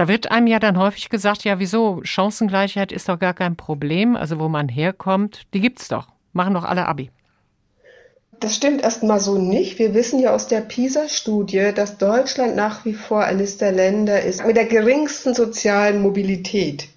Da 0.00 0.08
wird 0.08 0.30
einem 0.30 0.46
ja 0.46 0.58
dann 0.58 0.78
häufig 0.78 1.10
gesagt, 1.10 1.44
ja, 1.44 1.58
wieso? 1.58 2.00
Chancengleichheit 2.04 2.90
ist 2.90 3.10
doch 3.10 3.18
gar 3.18 3.34
kein 3.34 3.54
Problem. 3.54 4.16
Also 4.16 4.40
wo 4.40 4.48
man 4.48 4.66
herkommt, 4.66 5.42
die 5.52 5.60
gibt's 5.60 5.88
doch. 5.88 6.08
Machen 6.32 6.54
doch 6.54 6.64
alle 6.64 6.88
Abi. 6.88 7.10
Das 8.40 8.56
stimmt 8.56 8.80
erstmal 8.80 9.20
so 9.20 9.36
nicht. 9.36 9.78
Wir 9.78 9.92
wissen 9.92 10.18
ja 10.18 10.32
aus 10.32 10.48
der 10.48 10.62
PISA-Studie, 10.62 11.72
dass 11.74 11.98
Deutschland 11.98 12.56
nach 12.56 12.86
wie 12.86 12.94
vor 12.94 13.24
eines 13.24 13.58
der 13.58 13.72
Länder 13.72 14.22
ist 14.22 14.46
mit 14.46 14.56
der 14.56 14.64
geringsten 14.64 15.34
sozialen 15.34 16.00
Mobilität. 16.00 16.88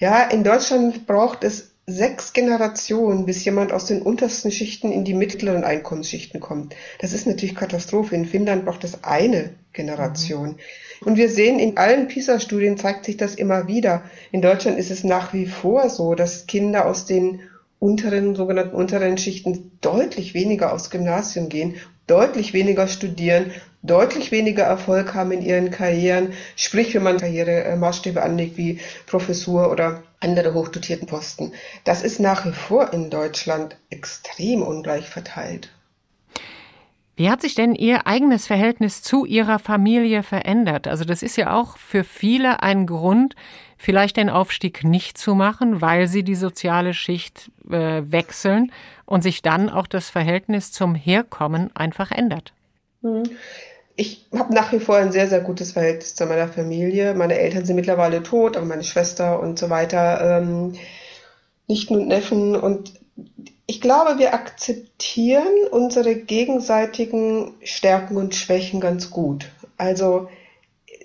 Ja, 0.00 0.24
in 0.24 0.42
Deutschland 0.42 1.06
braucht 1.06 1.44
es 1.44 1.70
sechs 1.86 2.32
Generationen, 2.32 3.24
bis 3.24 3.44
jemand 3.44 3.72
aus 3.72 3.86
den 3.86 4.02
untersten 4.02 4.50
Schichten 4.50 4.90
in 4.90 5.04
die 5.04 5.14
mittleren 5.14 5.62
Einkommensschichten 5.62 6.40
kommt. 6.40 6.74
Das 6.98 7.12
ist 7.12 7.28
natürlich 7.28 7.54
Katastrophe. 7.54 8.16
In 8.16 8.26
Finnland 8.26 8.64
braucht 8.64 8.82
es 8.82 9.04
eine 9.04 9.50
Generation. 9.72 10.48
Mhm. 10.48 10.56
Und 11.04 11.16
wir 11.16 11.28
sehen, 11.28 11.58
in 11.58 11.76
allen 11.76 12.06
PISA-Studien 12.06 12.76
zeigt 12.78 13.04
sich 13.04 13.16
das 13.16 13.34
immer 13.34 13.66
wieder. 13.66 14.02
In 14.30 14.42
Deutschland 14.42 14.78
ist 14.78 14.90
es 14.90 15.02
nach 15.02 15.32
wie 15.32 15.46
vor 15.46 15.88
so, 15.88 16.14
dass 16.14 16.46
Kinder 16.46 16.86
aus 16.86 17.06
den 17.06 17.40
unteren, 17.80 18.36
sogenannten 18.36 18.76
unteren 18.76 19.18
Schichten 19.18 19.72
deutlich 19.80 20.34
weniger 20.34 20.72
aufs 20.72 20.90
Gymnasium 20.90 21.48
gehen, 21.48 21.74
deutlich 22.06 22.52
weniger 22.52 22.86
studieren, 22.86 23.50
deutlich 23.82 24.30
weniger 24.30 24.62
Erfolg 24.62 25.14
haben 25.14 25.32
in 25.32 25.42
ihren 25.42 25.70
Karrieren, 25.72 26.34
sprich 26.54 26.94
wenn 26.94 27.02
man 27.02 27.18
Karrieremaßstäbe 27.18 28.22
anlegt 28.22 28.56
wie 28.56 28.78
Professur 29.06 29.72
oder 29.72 30.04
andere 30.20 30.54
hochdotierten 30.54 31.08
Posten. 31.08 31.52
Das 31.82 32.02
ist 32.02 32.20
nach 32.20 32.46
wie 32.46 32.52
vor 32.52 32.92
in 32.92 33.10
Deutschland 33.10 33.76
extrem 33.90 34.62
ungleich 34.62 35.08
verteilt. 35.08 35.70
Wie 37.14 37.30
hat 37.30 37.42
sich 37.42 37.54
denn 37.54 37.74
Ihr 37.74 38.06
eigenes 38.06 38.46
Verhältnis 38.46 39.02
zu 39.02 39.24
Ihrer 39.24 39.58
Familie 39.58 40.22
verändert? 40.22 40.88
Also 40.88 41.04
das 41.04 41.22
ist 41.22 41.36
ja 41.36 41.54
auch 41.58 41.76
für 41.76 42.04
viele 42.04 42.62
ein 42.62 42.86
Grund, 42.86 43.34
vielleicht 43.76 44.16
den 44.16 44.30
Aufstieg 44.30 44.84
nicht 44.84 45.18
zu 45.18 45.34
machen, 45.34 45.80
weil 45.80 46.06
sie 46.06 46.22
die 46.22 46.34
soziale 46.34 46.94
Schicht 46.94 47.50
äh, 47.70 48.02
wechseln 48.04 48.72
und 49.04 49.22
sich 49.22 49.42
dann 49.42 49.68
auch 49.68 49.86
das 49.86 50.08
Verhältnis 50.08 50.72
zum 50.72 50.94
Herkommen 50.94 51.74
einfach 51.74 52.10
ändert. 52.10 52.52
Mhm 53.02 53.24
ich 53.96 54.26
habe 54.36 54.54
nach 54.54 54.72
wie 54.72 54.80
vor 54.80 54.96
ein 54.96 55.12
sehr, 55.12 55.28
sehr 55.28 55.40
gutes 55.40 55.72
Verhältnis 55.72 56.14
zu 56.14 56.26
meiner 56.26 56.48
Familie. 56.48 57.14
Meine 57.14 57.38
Eltern 57.38 57.64
sind 57.64 57.76
mittlerweile 57.76 58.22
tot, 58.22 58.56
aber 58.56 58.66
meine 58.66 58.84
Schwester 58.84 59.40
und 59.40 59.58
so 59.58 59.70
weiter, 59.70 60.38
ähm, 60.38 60.74
Nichten 61.68 61.94
und 61.94 62.08
Neffen. 62.08 62.56
Und 62.56 62.94
ich 63.66 63.80
glaube, 63.80 64.18
wir 64.18 64.34
akzeptieren 64.34 65.66
unsere 65.70 66.14
gegenseitigen 66.14 67.54
Stärken 67.62 68.16
und 68.16 68.34
Schwächen 68.34 68.80
ganz 68.80 69.10
gut. 69.10 69.50
Also 69.76 70.28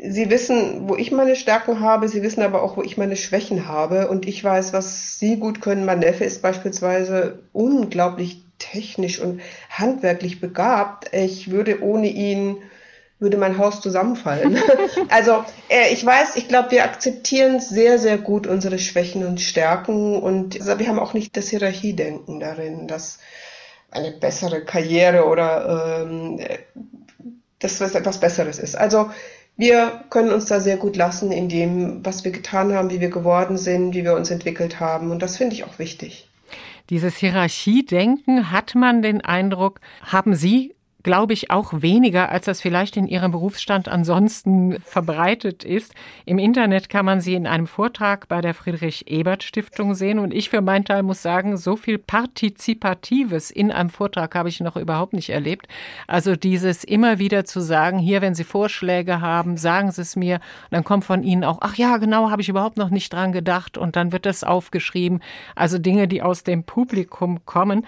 sie 0.03 0.29
wissen, 0.29 0.87
wo 0.89 0.95
ich 0.95 1.11
meine 1.11 1.35
Stärken 1.35 1.79
habe, 1.79 2.07
sie 2.07 2.23
wissen 2.23 2.41
aber 2.41 2.63
auch, 2.63 2.77
wo 2.77 2.81
ich 2.81 2.97
meine 2.97 3.15
Schwächen 3.15 3.67
habe. 3.67 4.07
Und 4.09 4.27
ich 4.27 4.43
weiß, 4.43 4.73
was 4.73 5.19
sie 5.19 5.37
gut 5.37 5.61
können. 5.61 5.85
Mein 5.85 5.99
Neffe 5.99 6.23
ist 6.23 6.41
beispielsweise 6.41 7.39
unglaublich 7.53 8.43
technisch 8.59 9.19
und 9.19 9.41
handwerklich 9.69 10.41
begabt. 10.41 11.13
Ich 11.13 11.51
würde 11.51 11.81
ohne 11.81 12.07
ihn 12.07 12.57
würde 13.19 13.37
mein 13.37 13.57
Haus 13.57 13.81
zusammenfallen. 13.81 14.57
also 15.09 15.43
äh, 15.69 15.91
ich 15.91 16.05
weiß, 16.05 16.35
ich 16.35 16.47
glaube, 16.47 16.71
wir 16.71 16.83
akzeptieren 16.83 17.59
sehr, 17.59 17.97
sehr 17.97 18.17
gut 18.17 18.47
unsere 18.47 18.79
Schwächen 18.79 19.25
und 19.25 19.41
Stärken 19.41 20.21
und 20.21 20.59
also, 20.59 20.79
wir 20.79 20.87
haben 20.87 20.99
auch 20.99 21.13
nicht 21.13 21.35
das 21.35 21.49
Hierarchiedenken 21.49 22.39
darin, 22.39 22.87
dass 22.87 23.19
eine 23.89 24.11
bessere 24.11 24.63
Karriere 24.63 25.25
oder 25.25 26.03
ähm, 26.05 26.39
dass 27.59 27.81
was 27.81 27.95
etwas 27.95 28.19
Besseres 28.19 28.59
ist. 28.59 28.75
Also 28.75 29.09
wir 29.55 30.03
können 30.11 30.31
uns 30.31 30.45
da 30.45 30.59
sehr 30.59 30.77
gut 30.77 30.95
lassen 30.95 31.31
in 31.31 31.49
dem, 31.49 32.05
was 32.05 32.23
wir 32.23 32.31
getan 32.31 32.73
haben, 32.73 32.91
wie 32.91 33.01
wir 33.01 33.09
geworden 33.09 33.57
sind, 33.57 33.95
wie 33.95 34.03
wir 34.03 34.13
uns 34.13 34.29
entwickelt 34.29 34.79
haben. 34.79 35.09
Und 35.09 35.23
das 35.23 35.37
finde 35.37 35.55
ich 35.55 35.63
auch 35.63 35.79
wichtig. 35.79 36.27
Dieses 36.91 37.17
Hierarchiedenken, 37.17 38.51
hat 38.51 38.75
man 38.75 39.01
den 39.01 39.21
Eindruck, 39.21 39.81
haben 40.03 40.35
Sie 40.35 40.75
glaube 41.03 41.33
ich, 41.33 41.51
auch 41.51 41.81
weniger, 41.81 42.29
als 42.29 42.45
das 42.45 42.59
vielleicht 42.59 42.97
in 42.97 43.07
Ihrem 43.07 43.31
Berufsstand 43.31 43.87
ansonsten 43.87 44.79
verbreitet 44.81 45.63
ist. 45.63 45.93
Im 46.25 46.39
Internet 46.39 46.89
kann 46.89 47.05
man 47.05 47.21
sie 47.21 47.35
in 47.35 47.47
einem 47.47 47.67
Vortrag 47.67 48.27
bei 48.27 48.41
der 48.41 48.53
Friedrich-Ebert-Stiftung 48.53 49.95
sehen. 49.95 50.19
Und 50.19 50.33
ich 50.33 50.49
für 50.49 50.61
meinen 50.61 50.85
Teil 50.85 51.03
muss 51.03 51.21
sagen, 51.21 51.55
so 51.55 51.75
viel 51.75 51.97
Partizipatives 51.97 53.51
in 53.51 53.71
einem 53.71 53.89
Vortrag 53.89 54.33
habe 54.35 54.49
ich 54.49 54.59
noch 54.59 54.75
überhaupt 54.75 55.13
nicht 55.13 55.29
erlebt. 55.29 55.67
Also 56.07 56.35
dieses 56.35 56.83
immer 56.83 57.19
wieder 57.19 57.45
zu 57.45 57.61
sagen, 57.61 57.99
hier, 57.99 58.21
wenn 58.21 58.35
Sie 58.35 58.43
Vorschläge 58.43 59.21
haben, 59.21 59.57
sagen 59.57 59.91
Sie 59.91 60.01
es 60.01 60.15
mir. 60.15 60.35
Und 60.35 60.71
dann 60.71 60.83
kommt 60.83 61.05
von 61.05 61.23
Ihnen 61.23 61.43
auch, 61.43 61.59
ach 61.61 61.75
ja, 61.75 61.97
genau, 61.97 62.31
habe 62.31 62.41
ich 62.41 62.49
überhaupt 62.49 62.77
noch 62.77 62.89
nicht 62.89 63.13
dran 63.13 63.31
gedacht. 63.31 63.77
Und 63.77 63.95
dann 63.95 64.11
wird 64.11 64.25
das 64.25 64.43
aufgeschrieben. 64.43 65.21
Also 65.55 65.77
Dinge, 65.77 66.07
die 66.07 66.21
aus 66.21 66.43
dem 66.43 66.63
Publikum 66.63 67.45
kommen. 67.45 67.85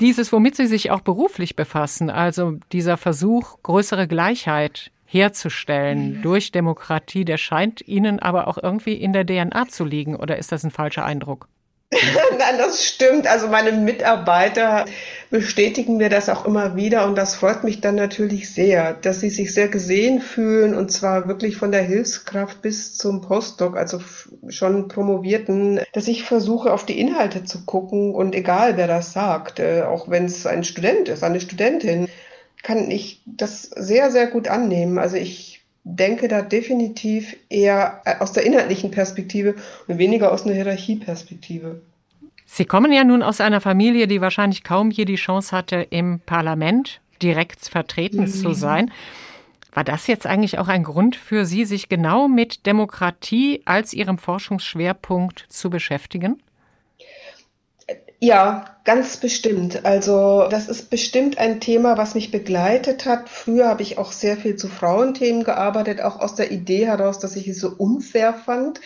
Dieses, 0.00 0.32
womit 0.32 0.56
Sie 0.56 0.66
sich 0.66 0.90
auch 0.90 1.00
beruflich 1.00 1.56
befassen, 1.56 2.10
also 2.10 2.58
dieser 2.72 2.96
Versuch, 2.96 3.62
größere 3.62 4.08
Gleichheit 4.08 4.90
herzustellen 5.04 6.22
durch 6.22 6.50
Demokratie, 6.50 7.24
der 7.24 7.36
scheint 7.36 7.86
Ihnen 7.86 8.18
aber 8.18 8.48
auch 8.48 8.58
irgendwie 8.60 8.94
in 8.94 9.12
der 9.12 9.24
DNA 9.24 9.68
zu 9.68 9.84
liegen, 9.84 10.16
oder 10.16 10.36
ist 10.38 10.50
das 10.50 10.64
ein 10.64 10.72
falscher 10.72 11.04
Eindruck? 11.04 11.48
Nein, 12.38 12.58
das 12.58 12.84
stimmt. 12.84 13.26
Also 13.26 13.48
meine 13.48 13.72
Mitarbeiter 13.72 14.86
bestätigen 15.30 15.96
mir 15.96 16.08
das 16.08 16.28
auch 16.28 16.44
immer 16.44 16.76
wieder 16.76 17.06
und 17.06 17.16
das 17.16 17.34
freut 17.34 17.64
mich 17.64 17.80
dann 17.80 17.96
natürlich 17.96 18.52
sehr, 18.52 18.94
dass 18.94 19.20
sie 19.20 19.30
sich 19.30 19.52
sehr 19.52 19.68
gesehen 19.68 20.20
fühlen 20.20 20.74
und 20.74 20.92
zwar 20.92 21.26
wirklich 21.26 21.56
von 21.56 21.72
der 21.72 21.82
Hilfskraft 21.82 22.62
bis 22.62 22.96
zum 22.96 23.20
Postdoc, 23.20 23.76
also 23.76 24.00
schon 24.48 24.88
Promovierten, 24.88 25.80
dass 25.92 26.08
ich 26.08 26.22
versuche 26.22 26.72
auf 26.72 26.86
die 26.86 27.00
Inhalte 27.00 27.44
zu 27.44 27.64
gucken 27.64 28.14
und 28.14 28.34
egal 28.34 28.76
wer 28.76 28.86
das 28.86 29.12
sagt, 29.12 29.58
äh, 29.58 29.82
auch 29.82 30.08
wenn 30.08 30.26
es 30.26 30.46
ein 30.46 30.64
Student 30.64 31.08
ist, 31.08 31.24
eine 31.24 31.40
Studentin, 31.40 32.08
kann 32.62 32.90
ich 32.90 33.20
das 33.26 33.62
sehr, 33.62 34.10
sehr 34.10 34.26
gut 34.28 34.48
annehmen. 34.48 34.98
Also 34.98 35.16
ich 35.16 35.53
denke 35.84 36.28
da 36.28 36.42
definitiv 36.42 37.36
eher 37.50 38.00
äh, 38.04 38.16
aus 38.18 38.32
der 38.32 38.44
inhaltlichen 38.44 38.90
Perspektive 38.90 39.54
und 39.86 39.98
weniger 39.98 40.32
aus 40.32 40.44
einer 40.44 40.54
Hierarchieperspektive. 40.54 41.82
Sie 42.46 42.64
kommen 42.64 42.92
ja 42.92 43.04
nun 43.04 43.22
aus 43.22 43.40
einer 43.40 43.60
Familie, 43.60 44.06
die 44.06 44.20
wahrscheinlich 44.20 44.64
kaum 44.64 44.90
je 44.90 45.04
die 45.04 45.16
Chance 45.16 45.56
hatte, 45.56 45.86
im 45.90 46.20
Parlament 46.20 47.00
direkt 47.22 47.60
vertreten 47.60 48.22
mhm. 48.22 48.28
zu 48.28 48.52
sein. 48.52 48.90
War 49.72 49.84
das 49.84 50.06
jetzt 50.06 50.26
eigentlich 50.26 50.58
auch 50.58 50.68
ein 50.68 50.84
Grund 50.84 51.16
für 51.16 51.44
Sie, 51.44 51.64
sich 51.64 51.88
genau 51.88 52.28
mit 52.28 52.64
Demokratie 52.64 53.62
als 53.64 53.92
Ihrem 53.92 54.18
Forschungsschwerpunkt 54.18 55.46
zu 55.48 55.68
beschäftigen? 55.68 56.40
Ja, 58.24 58.64
ganz 58.84 59.18
bestimmt. 59.18 59.84
Also 59.84 60.46
das 60.48 60.70
ist 60.70 60.88
bestimmt 60.88 61.36
ein 61.36 61.60
Thema, 61.60 61.98
was 61.98 62.14
mich 62.14 62.30
begleitet 62.30 63.04
hat. 63.04 63.28
Früher 63.28 63.68
habe 63.68 63.82
ich 63.82 63.98
auch 63.98 64.12
sehr 64.12 64.38
viel 64.38 64.56
zu 64.56 64.68
Frauenthemen 64.68 65.44
gearbeitet, 65.44 66.00
auch 66.00 66.20
aus 66.20 66.34
der 66.34 66.50
Idee 66.50 66.86
heraus, 66.86 67.18
dass 67.18 67.36
ich 67.36 67.46
es 67.48 67.60
so 67.60 67.68
unfair 67.76 68.32
fand, 68.32 68.80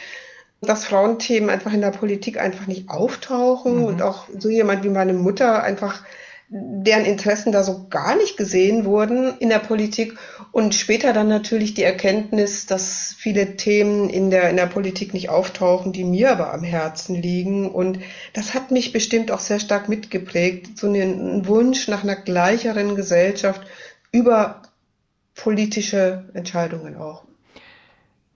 dass 0.61 0.86
Frauenthemen 0.86 1.51
einfach 1.51 1.72
in 1.72 1.82
der 1.82 1.93
Politik 1.93 2.41
einfach 2.41 2.66
nicht 2.66 2.91
auftauchen 2.91 3.76
mhm. 3.76 3.84
und 3.84 4.03
auch 4.03 4.24
so 4.36 4.49
jemand 4.49 4.82
wie 4.82 4.89
meine 4.89 5.14
Mutter 5.14 5.62
einfach 5.62 6.03
deren 6.51 7.05
Interessen 7.05 7.53
da 7.53 7.62
so 7.62 7.88
gar 7.90 8.16
nicht 8.16 8.38
gesehen 8.38 8.86
wurden 8.86 9.36
in 9.38 9.51
der 9.51 9.59
Politik 9.59 10.18
und 10.51 10.74
später 10.74 11.12
dann 11.12 11.28
natürlich 11.28 11.74
die 11.74 11.82
Erkenntnis, 11.82 12.64
dass 12.64 13.14
viele 13.18 13.57
Themen 13.57 14.09
in 14.09 14.30
der, 14.30 14.49
in 14.49 14.57
der 14.57 14.66
Politik 14.66 15.12
nicht 15.12 15.28
auftauchen, 15.28 15.92
die 15.92 16.05
mir 16.05 16.32
aber 16.32 16.55
am 16.55 16.62
Herzen 16.62 17.14
liegen 17.14 17.70
und 17.70 17.99
das 18.32 18.55
hat 18.55 18.70
mich 18.70 18.92
bestimmt 18.92 19.30
auch 19.30 19.40
sehr 19.40 19.61
stark 19.61 19.90
mitgeprägt, 19.90 20.78
so 20.78 20.86
einen 20.86 21.46
Wunsch 21.46 21.86
nach 21.88 22.03
einer 22.03 22.16
gleicheren 22.16 22.94
Gesellschaft 22.94 23.61
über 24.11 24.62
politische 25.34 26.30
Entscheidungen 26.32 26.96
auch. 26.96 27.24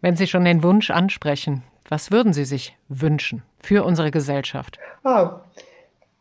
Wenn 0.03 0.17
Sie 0.17 0.27
schon 0.27 0.45
den 0.45 0.63
Wunsch 0.63 0.91
ansprechen, 0.91 1.63
was 1.89 2.11
würden 2.11 2.33
Sie 2.33 2.45
sich 2.45 2.77
wünschen 2.89 3.43
für 3.61 3.85
unsere 3.85 4.11
Gesellschaft? 4.11 4.79
Ah, 5.05 5.41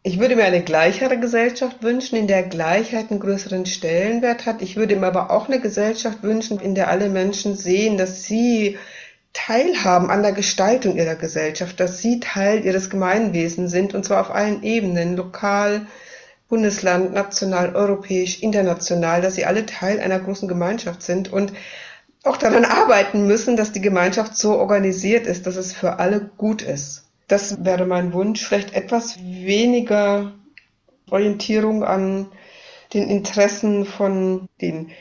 ich 0.04 0.20
würde 0.20 0.36
mir 0.36 0.46
eine 0.46 0.64
gleichere 0.64 1.20
Gesellschaft 1.20 1.84
wünschen, 1.84 2.16
in 2.16 2.28
der 2.28 2.44
Gleichheit 2.44 3.12
einen 3.12 3.20
größeren 3.20 3.68
Stellenwert 3.68 4.48
hat. 4.48 4.62
Ich 4.62 4.76
würde 4.76 4.96
mir 4.96 5.08
aber 5.08 5.30
auch 5.30 5.48
eine 5.48 5.60
Gesellschaft 5.60 6.24
wünschen, 6.24 6.60
in 6.60 6.74
der 6.74 6.90
alle 6.90 7.08
Menschen 7.08 7.56
sehen, 7.56 7.98
dass 7.98 8.24
sie 8.24 8.80
teilhaben 9.34 10.10
an 10.10 10.24
der 10.24 10.32
Gestaltung 10.34 10.98
ihrer 10.98 11.16
Gesellschaft, 11.16 11.80
dass 11.80 12.00
sie 12.00 12.20
Teil 12.20 12.66
ihres 12.66 12.90
Gemeinwesens 12.90 13.72
sind, 13.72 13.94
und 13.94 14.04
zwar 14.04 14.22
auf 14.22 14.32
allen 14.32 14.64
Ebenen, 14.64 15.16
lokal, 15.16 15.86
Bundesland, 16.50 17.14
national, 17.14 17.76
europäisch, 17.76 18.42
international, 18.42 19.22
dass 19.22 19.36
sie 19.36 19.46
alle 19.46 19.66
Teil 19.66 20.00
einer 20.00 20.20
großen 20.20 20.48
Gemeinschaft 20.48 21.04
sind 21.04 21.32
und 21.32 21.54
auch 22.24 22.38
daran 22.38 22.66
arbeiten 22.66 23.26
müssen, 23.26 23.56
dass 23.56 23.72
die 23.72 23.82
Gemeinschaft 23.82 24.36
so 24.36 24.58
organisiert 24.58 25.28
ist, 25.28 25.48
dass 25.48 25.56
es 25.56 25.74
für 25.74 26.00
alle 26.00 26.30
gut 26.38 26.62
ist. 26.62 27.06
Das 27.32 27.64
wäre 27.64 27.86
mein 27.86 28.12
Wunsch. 28.12 28.46
Vielleicht 28.46 28.74
etwas 28.74 29.18
weniger 29.24 30.34
Orientierung 31.10 31.82
an 31.86 32.28
den 32.94 33.08
Interessen 33.08 33.86
von 33.86 34.50
den 34.60 34.92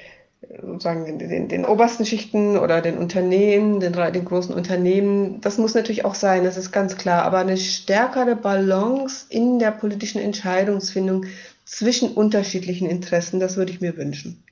sagen, 0.78 1.18
den, 1.18 1.48
den 1.48 1.64
obersten 1.64 2.06
Schichten 2.06 2.56
oder 2.56 2.80
den 2.82 2.98
Unternehmen, 2.98 3.80
den, 3.80 3.92
den 3.92 4.24
großen 4.24 4.54
Unternehmen. 4.54 5.40
Das 5.40 5.58
muss 5.58 5.74
natürlich 5.74 6.04
auch 6.04 6.14
sein, 6.14 6.44
das 6.44 6.56
ist 6.56 6.70
ganz 6.70 6.96
klar. 6.96 7.24
Aber 7.24 7.38
eine 7.38 7.56
stärkere 7.56 8.36
Balance 8.36 9.26
in 9.28 9.58
der 9.58 9.72
politischen 9.72 10.20
Entscheidungsfindung 10.20 11.26
zwischen 11.64 12.12
unterschiedlichen 12.12 12.88
Interessen, 12.88 13.40
das 13.40 13.56
würde 13.56 13.72
ich 13.72 13.80
mir 13.80 13.96
wünschen. 13.96 14.44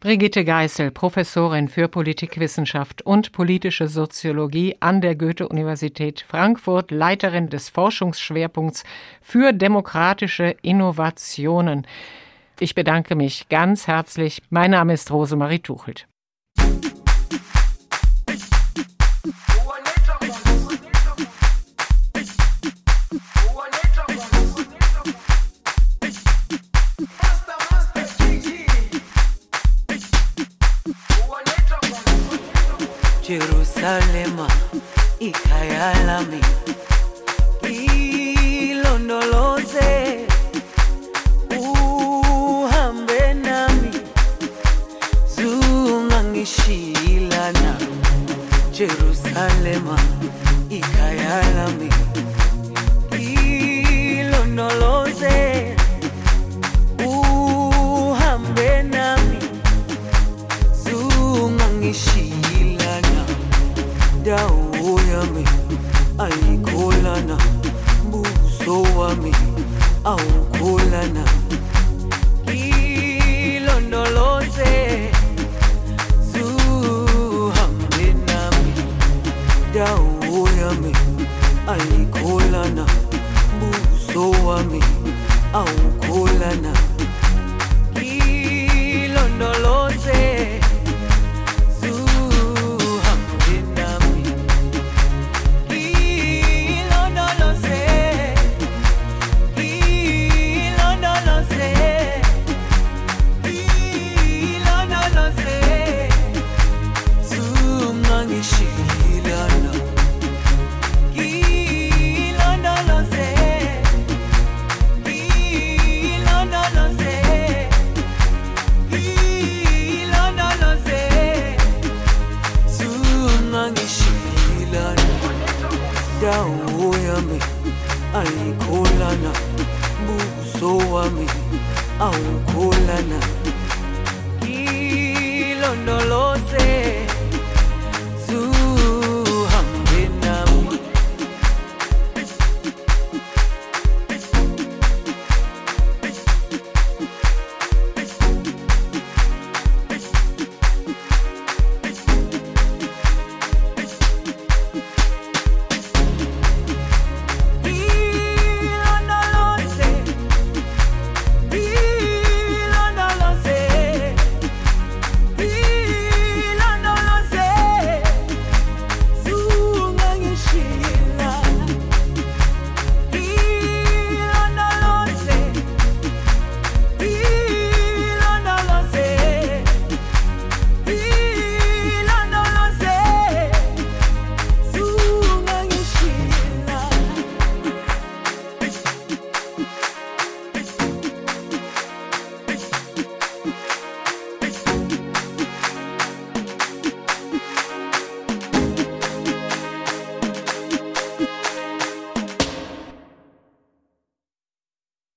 Brigitte 0.00 0.44
Geißel, 0.44 0.90
Professorin 0.90 1.68
für 1.68 1.88
Politikwissenschaft 1.88 3.02
und 3.02 3.32
politische 3.32 3.88
Soziologie 3.88 4.76
an 4.80 5.00
der 5.00 5.16
Goethe-Universität 5.16 6.24
Frankfurt, 6.28 6.90
Leiterin 6.90 7.48
des 7.48 7.70
Forschungsschwerpunkts 7.70 8.84
für 9.22 9.52
demokratische 9.52 10.54
Innovationen. 10.60 11.86
Ich 12.60 12.74
bedanke 12.74 13.14
mich 13.14 13.48
ganz 13.48 13.86
herzlich. 13.86 14.42
Mein 14.50 14.72
Name 14.72 14.92
ist 14.92 15.10
Rosemarie 15.10 15.60
Tuchelt. 15.60 16.06
Jerusalema 33.86 34.48
ikhaya 35.20 35.94
lami 36.06 36.40
ilondoloze 38.70 40.26
uhambe 41.58 43.34
nami 43.34 43.90
zungangishilana 45.36 47.76
Jerusalema 48.72 49.98
me. 69.22 69.32
Oh. 70.04 70.35